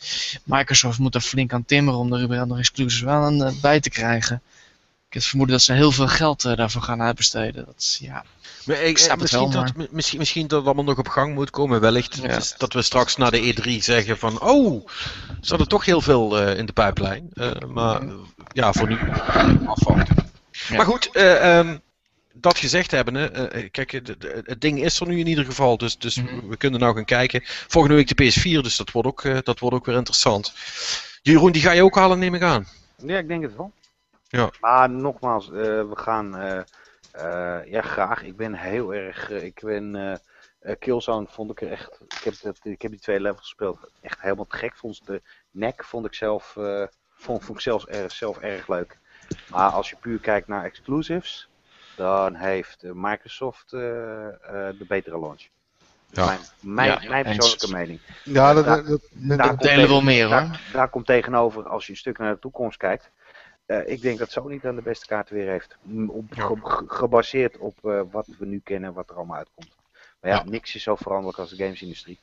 [0.43, 3.79] Microsoft moet er flink aan timmeren om er überhaupt nog exclusives wel aan eh, bij
[3.79, 4.41] te krijgen.
[5.11, 7.65] Ik heb het vermoeden dat ze heel veel geld eh, daarvoor gaan uitbesteden.
[7.65, 8.25] Dat, is- ja.
[8.65, 11.07] Maar ik, snap het misschien, wel, dat, mi- misschien, misschien dat het allemaal nog op
[11.07, 11.81] gang moet komen.
[11.81, 12.39] Wellicht Ja.
[12.57, 14.41] dat we straks na de E3 zeggen van...
[14.41, 14.85] Oh,
[15.29, 17.29] er zat er toch heel veel eh, in de pijplijn.
[17.33, 18.13] Eh, maar eh,
[18.53, 18.97] ja, voor nu
[19.65, 20.15] afwachten.
[20.69, 20.75] Ja.
[20.75, 21.77] Maar goed, eh, ehm,
[22.33, 24.15] dat gezegd hebben, eh, kijk, het-
[24.61, 25.77] ding is er nu in ieder geval.
[25.77, 26.47] Dus, dus Mhm.
[26.47, 27.41] we kunnen nou gaan kijken.
[27.67, 30.53] Volgende week de PS4, dus dat wordt ook, eh, dat wordt ook weer interessant.
[31.21, 32.67] Jeroen, die ga je ook halen, neem ik aan.
[33.05, 33.71] Ja, ik denk het wel.
[34.31, 34.49] Ja.
[34.61, 36.59] Maar nogmaals, eh, we gaan eh,
[37.11, 38.23] eh, ja, graag.
[38.23, 39.29] Ik ben heel erg.
[39.29, 40.19] ik ben.
[40.79, 41.99] Killzone vond ik er echt.
[42.07, 43.89] Ik heb, dat, ik heb die twee levels gespeeld.
[44.01, 44.75] Echt helemaal te gek.
[44.75, 45.21] Vond de
[45.51, 46.57] nek vond ik zelf.
[46.57, 46.83] eh,
[47.15, 48.97] vond, vond ik zelfs erg, zelf erg leuk.
[49.49, 51.49] Maar als je puur kijkt naar exclusives.
[51.95, 55.47] Dan heeft Microsoft de betere launch.
[56.09, 56.25] Ja.
[56.25, 57.37] Mijn, mijn, Ja, mijn eens.
[57.37, 57.99] persoonlijke mening.
[58.23, 60.35] Ja, dat, Daar- dat, dat- daar Dat komt wel meer hoor.
[60.35, 63.09] Daar, daar komt tegenover, als je een stuk naar de toekomst kijkt.
[63.71, 65.77] Eh, ik denk dat Sony dan de beste kaarten weer heeft.
[66.07, 66.45] Op, Ja.
[66.45, 69.75] ge- ge- gebaseerd op eh, wat we nu kennen, wat er allemaal uitkomt.
[70.19, 70.43] Maar ja, Ja.
[70.43, 72.19] niks is zo veranderlijk als de gamesindustrie.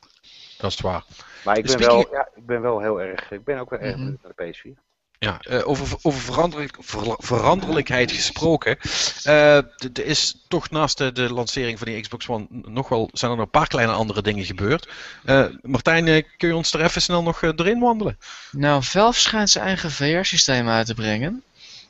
[0.57, 1.05] Dat is waar.
[1.45, 3.31] Maar ik ben, Speaking- wel, ja, ik ben wel heel erg.
[3.31, 3.99] Ik ben ook wel erg Mhm.
[4.03, 4.77] benieuwd naar de PS4.
[5.19, 8.77] Ja, eh, over, over veranderlijk, ver- veranderlijkheid gesproken.
[9.23, 13.31] eh, Er is toch naast de, de lancering van die Xbox One nog wel, zijn
[13.31, 14.89] er nog een paar kleine andere dingen gebeurd.
[15.25, 18.17] Eh, Martijn, eh, kun je ons er even snel nog eh, erin wandelen?
[18.51, 21.43] Nou, Valve schijnt zijn eigen VR-systeem uit te brengen.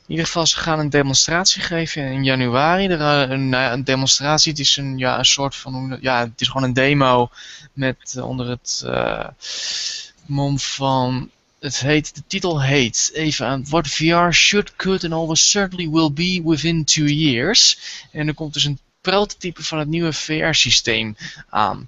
[0.06, 2.88] In ieder geval, ze gaan een demonstratie geven in januari.
[2.88, 6.20] Er, eh, een, nou ja, een demonstratie, het is een, ja, een soort van, ja,
[6.20, 7.30] het is gewoon een demo
[7.74, 9.28] met eh, onder het eh,
[10.26, 11.30] mom van,
[11.60, 16.12] het heet, de titel heet, even aan, what VR should, could and always certainly will
[16.12, 17.80] be within two years.
[18.12, 21.18] En er komt dus een prototype van het nieuwe VR-systeem
[21.50, 21.88] aan.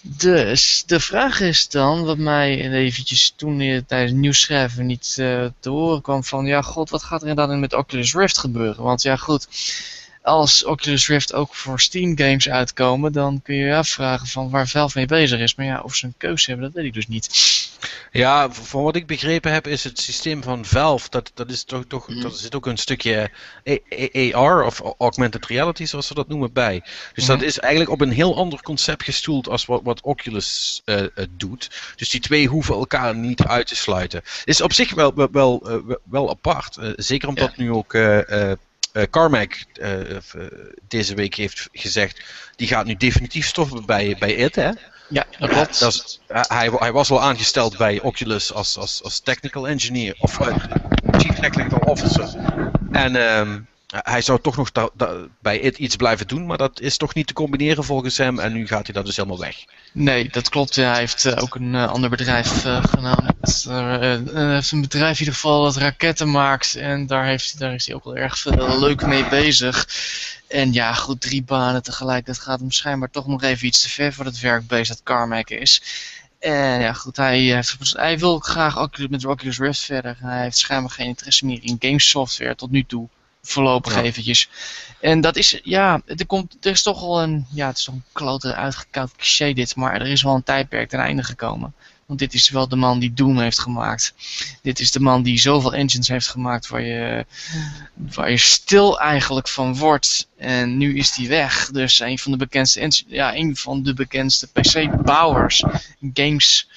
[0.00, 5.44] Dus de vraag is dan, wat mij eventjes toen tijdens het nieuws schrijven niet eh,
[5.60, 8.82] te horen kwam van, ja god, wat gaat er inderdaad met Oculus Rift gebeuren?
[8.82, 9.48] Want ja goed,
[10.22, 14.68] als Oculus Rift ook voor Steam games uitkomen, dan kun je je afvragen van waar
[14.68, 15.54] Valve mee bezig is.
[15.54, 17.28] Maar ja, of ze een keuze hebben, dat weet ik dus niet.
[18.12, 21.84] Ja, van wat ik begrepen heb is het systeem van Valve, dat, dat is toch,
[21.88, 22.20] toch Mhm.
[22.20, 23.30] dat zit ook een stukje
[23.68, 26.82] A- A- AR of augmented reality zoals ze dat noemen bij.
[27.14, 27.46] Dus dat Mhm.
[27.46, 31.70] is eigenlijk op een heel ander concept gestoeld als wat, wat Oculus eh, eh, doet.
[31.96, 34.22] Dus die twee hoeven elkaar niet uit te sluiten.
[34.44, 35.30] Is op zich wel, wel,
[36.04, 36.76] wel, eh, apart.
[36.76, 37.62] eh, zeker omdat Ja.
[37.62, 38.56] nu ook eh, eh,
[38.92, 40.20] eh, Carmack eh, eh,
[40.88, 42.20] deze week heeft gezegd,
[42.56, 44.70] die gaat nu definitief stoppen bij, bij IT, hè?
[45.08, 45.80] Ja, dat klopt.
[45.80, 50.56] Is, hij, hij was al aangesteld bij Oculus als, als, als technical engineer, of eh,
[51.16, 52.28] chief technical officer.
[52.92, 54.70] En ehm, hij zou toch nog
[55.40, 58.38] bij iets blijven doen, maar dat is toch niet te combineren volgens hem.
[58.38, 59.64] En nu gaat hij dat dus helemaal weg.
[59.92, 60.76] Nee, dat klopt.
[60.76, 63.24] Hij heeft uh, ook een uh, ander bedrijf uh, gedaan.
[64.34, 66.74] Hij heeft een bedrijf in ieder geval dat raketten maakt.
[66.74, 69.88] En daar, heeft, daar is hij ook wel erg veel leuk mee bezig.
[70.48, 72.26] En ja, goed, drie banen tegelijk.
[72.26, 75.50] Dat gaat hem schijnbaar toch nog even iets te ver voor het werkbeest dat Carmack
[75.50, 75.82] is.
[76.38, 80.16] En ja, goed, hij, heeft, hij wil graag met Oculus Rift verder.
[80.20, 83.08] Hij heeft schijnbaar geen interesse meer in games software tot nu toe
[83.46, 84.02] voorlopig ja.
[84.02, 84.48] eventjes.
[85.00, 87.94] En dat is, ja, er, komt, er is toch wel een, ja, het is toch
[87.94, 91.74] een klote uitgekoud cliché dit, maar er is wel een tijdperk ten einde gekomen.
[92.06, 94.14] Want dit is wel de man die Doom heeft gemaakt.
[94.62, 97.26] Dit is de man die zoveel engines heeft gemaakt waar je,
[97.94, 100.28] waar je stil eigenlijk van wordt.
[100.38, 101.70] En nu is die weg.
[101.70, 105.64] Dus een van de bekendste, ja, een van de bekendste PC-bouwers,
[106.12, 106.68] games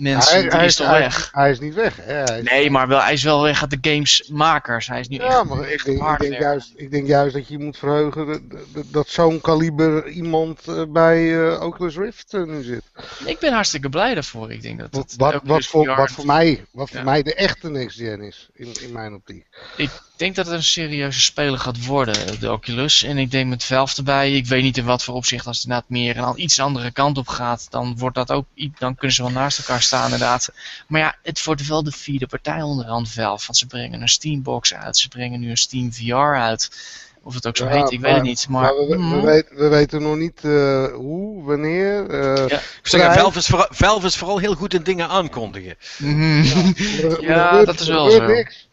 [0.00, 1.28] mensen, hij, hij is, toch hij, weg.
[1.32, 1.96] Hij is niet weg.
[2.00, 2.42] Hè?
[2.42, 4.86] nee, maar wel, hij is wel weg uit de gamesmakers.
[4.86, 7.48] Hij is nu ja, echt maar ik denk, ik, denk juist, ik denk juist dat
[7.48, 8.40] je moet verheugen dat,
[8.72, 12.82] dat, dat zo'n kaliber iemand uh, bij uh, Oculus Rift uh, nu zit.
[13.24, 14.52] Ik ben hartstikke blij daarvoor.
[14.52, 17.70] Ik denk dat wat, wat, wat, voor, wat voor mij, wat voor mij de echte
[17.70, 19.46] next gen is, in, in mijn optiek.
[19.76, 19.90] Ik
[20.20, 23.02] denk dat het een serieuze speler gaat worden, de Oculus.
[23.02, 25.66] En ik denk met Valve erbij, ik weet niet in wat voor opzicht, als het
[25.66, 28.44] inderdaad meer een iets andere kant op gaat, dan wordt dat ook,
[28.78, 30.48] dan kunnen ze wel naast elkaar staan inderdaad.
[30.88, 34.74] Maar ja, het wordt wel de vierde partij onderhand Valve, want ze brengen een Steambox
[34.74, 36.70] uit, ze brengen nu een Steam VR uit.
[37.22, 38.48] Of het ook zo ja, heet, ik maar, weet het niet.
[38.48, 39.20] Maar, maar we, we, mm.
[39.20, 42.10] weten, we, weten nog niet uh, hoe, wanneer.
[42.10, 42.60] Uh, ja.
[42.82, 45.74] Zeg, Valve, is vooral, Valve is vooral heel goed in dingen aankondigen.
[45.98, 46.42] Mm.
[46.42, 48.26] Ja, ja dat is wel zo.
[48.26, 48.69] Niks.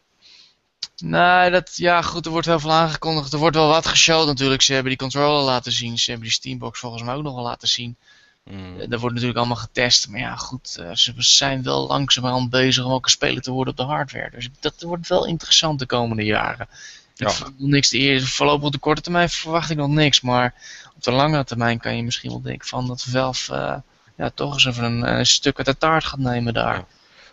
[0.98, 3.34] Nee, dat, ja goed, er wordt heel veel aangekondigd.
[3.34, 4.62] Er wordt wel wat geshowd natuurlijk.
[4.62, 5.98] Ze hebben die controller laten zien.
[5.98, 7.98] Ze hebben die Steambox volgens mij ook nog wel laten zien.
[8.44, 8.78] Mm.
[8.90, 10.08] Dat wordt natuurlijk allemaal getest.
[10.08, 13.74] Maar ja, goed, uh, ze zijn wel langzamerhand bezig om ook een speler te worden
[13.74, 14.30] op de hardware.
[14.30, 16.68] Dus dat wordt wel interessant de komende jaren.
[17.16, 17.34] Ja.
[17.58, 20.22] niks de eerste, voorlopig op de korte termijn verwacht ik nog niks.
[20.22, 20.54] Maar
[20.95, 23.76] op de lange termijn kan je misschien wel denken van dat Valve uh,
[24.18, 26.76] ja, toch eens even een, een, stuk uit de taart gaat nemen daar.
[26.76, 26.86] Ja.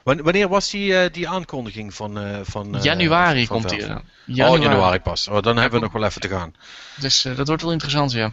[0.04, 2.18] Wanneer was die, uh, die aankondiging van...
[2.18, 3.80] Uh, van januari van komt die.
[4.24, 4.56] Januari.
[4.56, 5.28] Oh, januari pas.
[5.28, 6.54] Oh, dan hebben we nog wel even te gaan.
[6.96, 8.32] Dus dat wordt wel interessant, ja.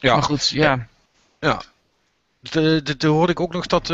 [0.00, 0.14] ja.
[0.14, 0.86] Maar goed, ja.
[1.40, 1.62] Ja,
[2.98, 3.86] toen hoorde ik ook nog dat,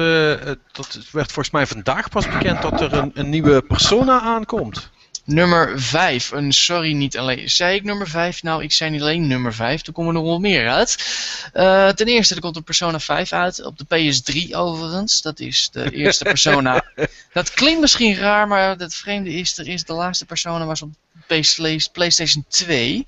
[0.73, 4.91] dat werd volgens mij vandaag pas bekend dat er een, een nieuwe persona aankomt.
[5.29, 6.31] Nummer 5.
[6.31, 7.51] Een sorry, niet alleen.
[7.51, 8.43] Zei ik nummer 5?
[8.43, 9.87] Nou, ik zei niet alleen nummer 5.
[9.87, 10.97] Er komen er nog wel meer uit.
[11.55, 13.65] Uh, ten eerste, er komt een Persona 5 uit.
[13.65, 15.23] Op de PS3 overigens.
[15.23, 16.85] Dat is de eerste Persona.
[17.33, 20.91] dat klinkt misschien raar, maar het vreemde is, er is de laatste Persona was op
[21.93, 23.07] PlayStation 2.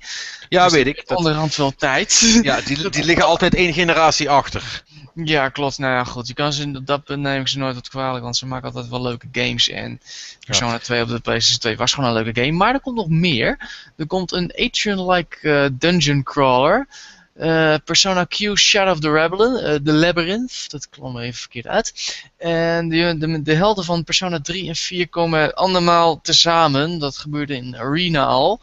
[0.49, 1.03] Ja, dus weet ik.
[1.05, 2.39] Onderhand wel tijd.
[2.41, 4.83] Ja, die, die liggen altijd één generatie achter.
[5.13, 5.77] Ja, klopt.
[5.77, 6.27] Nou ja, goed.
[6.27, 9.01] Je kan ze, dat neem ik ze nooit wat kwalijk, want ze maken altijd wel
[9.01, 9.69] leuke games.
[9.69, 10.01] En
[10.45, 10.77] Persona ja.
[10.77, 12.57] 2 op de PlayStation 2 was gewoon een leuke game.
[12.57, 13.69] Maar er komt nog meer.
[13.97, 16.87] Er komt een Atrium-like uh, dungeon crawler.
[17.39, 22.15] Uh, Persona Q Shadow of the Rebellion, uh, The Labyrinth, dat kwam even verkeerd uit.
[22.37, 26.99] En de, de, de, helden van Persona 3 en 4 komen andermaal tezamen.
[26.99, 28.59] Dat gebeurde in Arena al.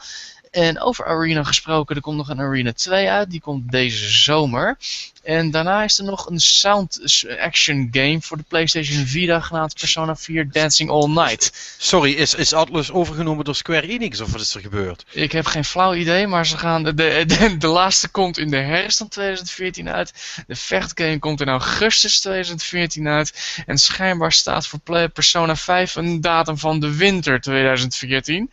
[0.59, 3.31] En over Arena gesproken, er komt nog een Arena 2 uit.
[3.31, 4.77] Die komt deze zomer.
[5.23, 7.01] En daarna is er nog een sound
[7.41, 11.75] action game voor de PlayStation Vita genaamd Persona 4 Dancing All Night.
[11.79, 15.05] Sorry, is, is Atlus overgenomen door Square Enix of wat is er gebeurd?
[15.11, 18.57] Ik heb geen flauw idee, maar ze gaan de, de, de, laatste komt in de
[18.57, 20.13] herfst van 2014 uit.
[20.47, 23.63] De vechtgame komt in augustus 2014 uit.
[23.67, 28.51] En schijnbaar staat voor Persona 5 een datum van de winter 2014.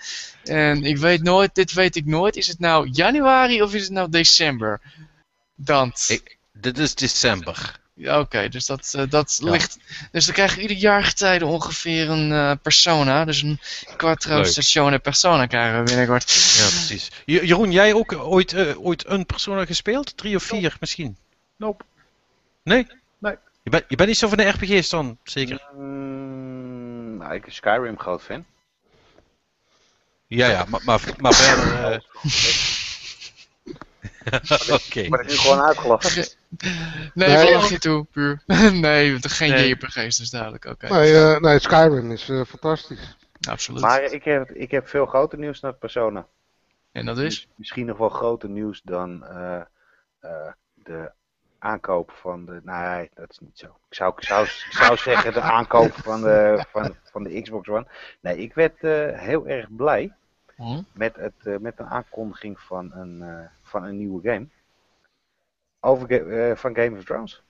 [0.49, 2.35] En ik weet nooit, dit weet ik nooit.
[2.35, 4.81] Is het nou januari of is het nou december?
[5.55, 6.09] Dans.
[6.09, 7.79] Ik, dit is december.
[7.97, 9.51] Ja, oké, dus dat, uh, dat ja.
[9.51, 9.77] ligt.
[10.11, 13.25] Dus dan krijgen we ieder jaar getijden ongeveer een uh, persona.
[13.25, 13.59] Dus een
[13.97, 16.31] quattro stazione persona krijgen we binnenkort.
[16.31, 17.11] Ja, precies.
[17.25, 20.17] Jeroen, jij ook ooit, uh, ooit een persona gespeeld?
[20.17, 20.75] Drie of vier nope.
[20.79, 21.17] misschien?
[21.55, 21.83] Nope.
[22.63, 22.87] Nee?
[23.17, 23.35] Nee.
[23.63, 25.61] Je, bent je bent niet zo van de RPG's dan, zeker?
[25.73, 28.45] Mm, nou, ik ben Skyrim groot fan.
[30.35, 32.05] Ja, ja, maar, maar, maar verder...
[34.87, 35.07] Oké.
[35.09, 36.25] Maar het is gewoon uitgelachen.
[37.13, 38.41] Nee, nee lach je toe, puur.
[38.45, 39.67] nee, geen nee.
[39.67, 40.65] JRPG's, dus duidelijk.
[40.65, 40.85] Oké.
[40.85, 40.99] Okay.
[40.99, 43.17] Nee, uh, nee, Skyrim is uh, fantastisch.
[43.49, 43.81] Absoluut.
[43.81, 46.27] Maar ik heb, ik heb veel groter nieuws naar Persona.
[46.91, 47.47] En dat is?
[47.55, 49.61] Misschien nog wel groter nieuws dan uh,
[50.73, 51.11] de
[51.59, 52.61] aankoop van de.
[52.63, 53.65] Nee, dat is niet zo.
[53.65, 57.67] Ik zou, ik zou, ik zou zeggen de aankoop van de, van, van de Xbox
[57.67, 57.87] One.
[58.19, 58.81] Nee, ik werd
[59.19, 60.13] heel erg blij
[60.55, 60.81] hm?
[60.91, 64.47] met, het, met de aankondiging van een van een nieuwe game.
[65.79, 67.41] Over uh, van Game of Thrones.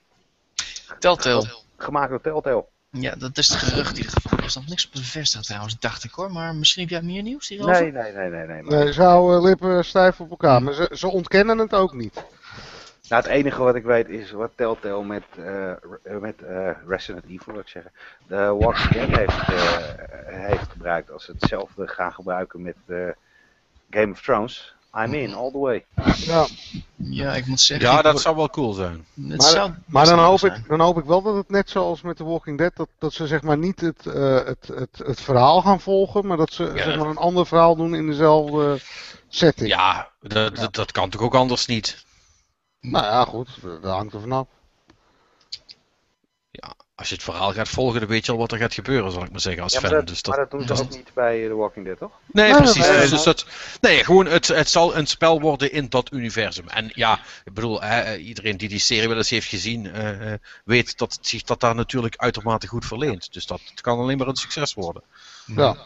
[0.98, 1.58] Telltale.
[1.76, 2.66] Gemaakt door Telltale.
[2.90, 4.38] Ja, dat is het gerucht in ieder geval.
[4.38, 6.32] Er is nog niks bevestigd trouwens, dacht ik hoor.
[6.32, 7.82] Maar misschien heb jij meer nieuws hierover?
[7.82, 8.46] Nee, nee, nee, nee.
[8.46, 11.94] nee, maar- Nee, ze houden lippen stijf op elkaar, maar ze, ze ontkennen het ook
[11.94, 12.24] niet.
[13.08, 15.72] Nou, het enige wat ik weet is wat Telltale met, eh,
[16.20, 17.92] met eh, Resident Evil, wil ik zeggen,
[18.26, 21.10] de Walking Dead heeft, eh, heeft gebruikt.
[21.10, 22.96] Als ze hetzelfde gaan gebruiken met eh,
[23.90, 25.84] Game of Thrones, I'm in, all the way.
[26.16, 26.46] Ja,
[26.96, 27.90] Ja, ik moet zeggen.
[27.90, 29.06] Ja, dat zou wel cool zijn.
[29.14, 30.54] het maar, zou maar dan, hoop zijn.
[30.54, 33.12] ik, dan hoop ik wel dat het net zoals met The Walking Dead, dat, dat
[33.12, 36.64] ze zeg maar niet het, eh, het, het, het verhaal gaan volgen, maar dat ze
[36.74, 36.82] Ja.
[36.84, 38.78] zeg maar een ander verhaal doen in dezelfde
[39.28, 39.68] setting.
[39.68, 42.04] Ja, dat, dat, dat kan toch ook anders niet?
[42.90, 44.46] Nou ja, goed, dat hangt er vanaf.
[46.94, 49.22] Als je het verhaal gaat volgen, dan weet je al wat er gaat gebeuren, zal
[49.22, 49.98] ik maar zeggen, als Ja, maar, fan.
[49.98, 50.36] dat, Dus dat...
[50.36, 52.10] maar dat doen ze dat- ook niet bij The Walking Dead, toch?
[52.32, 52.88] Nee, Nee, precies.
[52.88, 53.46] nee, dus dat,
[53.80, 56.68] nee, gewoon het, het zal een spel worden in dat universum.
[56.68, 60.32] En ja, ik bedoel, hè, eh, iedereen die die serie wel eens heeft gezien, eh,
[60.32, 63.32] eh, weet dat het zich dat daar natuurlijk uitermate goed verleent.
[63.32, 65.02] Dus dat het kan alleen maar een succes worden.
[65.46, 65.76] Ja.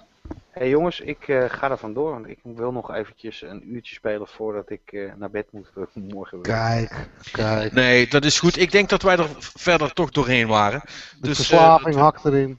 [0.51, 3.95] Hé hey, jongens, ik eh, ga er vandoor, want ik wil nog eventjes een uurtje
[3.95, 5.83] spelen voordat ik eh, naar bed moet eh,
[6.13, 6.55] morgen weer.
[6.55, 7.73] Kijk, kijk.
[7.73, 8.59] Nee, dat is goed.
[8.59, 10.81] Ik denk dat wij er verder toch doorheen waren.
[11.21, 12.59] De Dus, verslaving eh, hakt erin.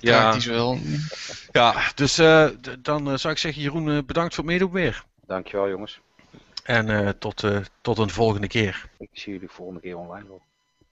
[0.00, 0.20] Ja.
[0.20, 0.78] Praktisch wel.
[1.52, 2.48] Ja, dus eh,
[2.78, 5.04] dan zou ik zeggen, Jeroen, eh, bedankt voor het meedoen weer.
[5.26, 6.00] Dankjewel jongens.
[6.64, 8.88] En eh, tot, eh, tot een volgende keer.
[8.98, 10.40] Ik zie jullie volgende keer online wel.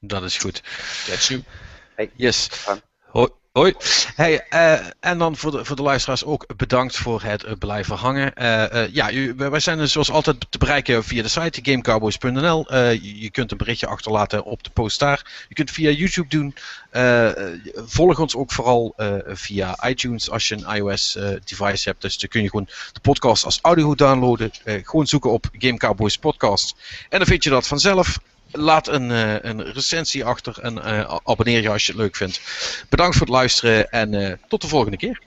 [0.01, 0.63] Dat is goed.
[1.07, 1.43] That's you.
[2.15, 2.49] Yes.
[2.51, 2.81] Gaan.
[3.07, 3.29] Hoi.
[3.57, 3.75] Hoi.
[4.15, 7.97] Hey, eh, en dan voor de, voor de luisteraars ook bedankt voor het eh, blijven
[7.97, 8.35] hangen.
[8.35, 12.75] Eh, ja, wij zijn dus zoals altijd te bereiken via de site gamecowboys.nl.
[13.03, 15.47] Je, kunt een berichtje achterlaten op de post daar.
[15.49, 16.55] Je kunt via YouTube doen.
[17.87, 18.95] Volg ons ook vooral
[19.27, 22.03] via iTunes als je een iOS eh, device hebt.
[22.03, 24.51] Dus dan kun je gewoon de podcast als audio downloaden.
[24.65, 26.77] Gewoon zoeken op Game Cowboys Podcast.
[27.09, 28.19] En dan vind je dat vanzelf.
[28.51, 32.41] Laat een, eh, een recensie achter en eh, abonneer je als je het leuk vindt.
[32.89, 35.21] Bedankt voor het luisteren en eh, tot de volgende keer.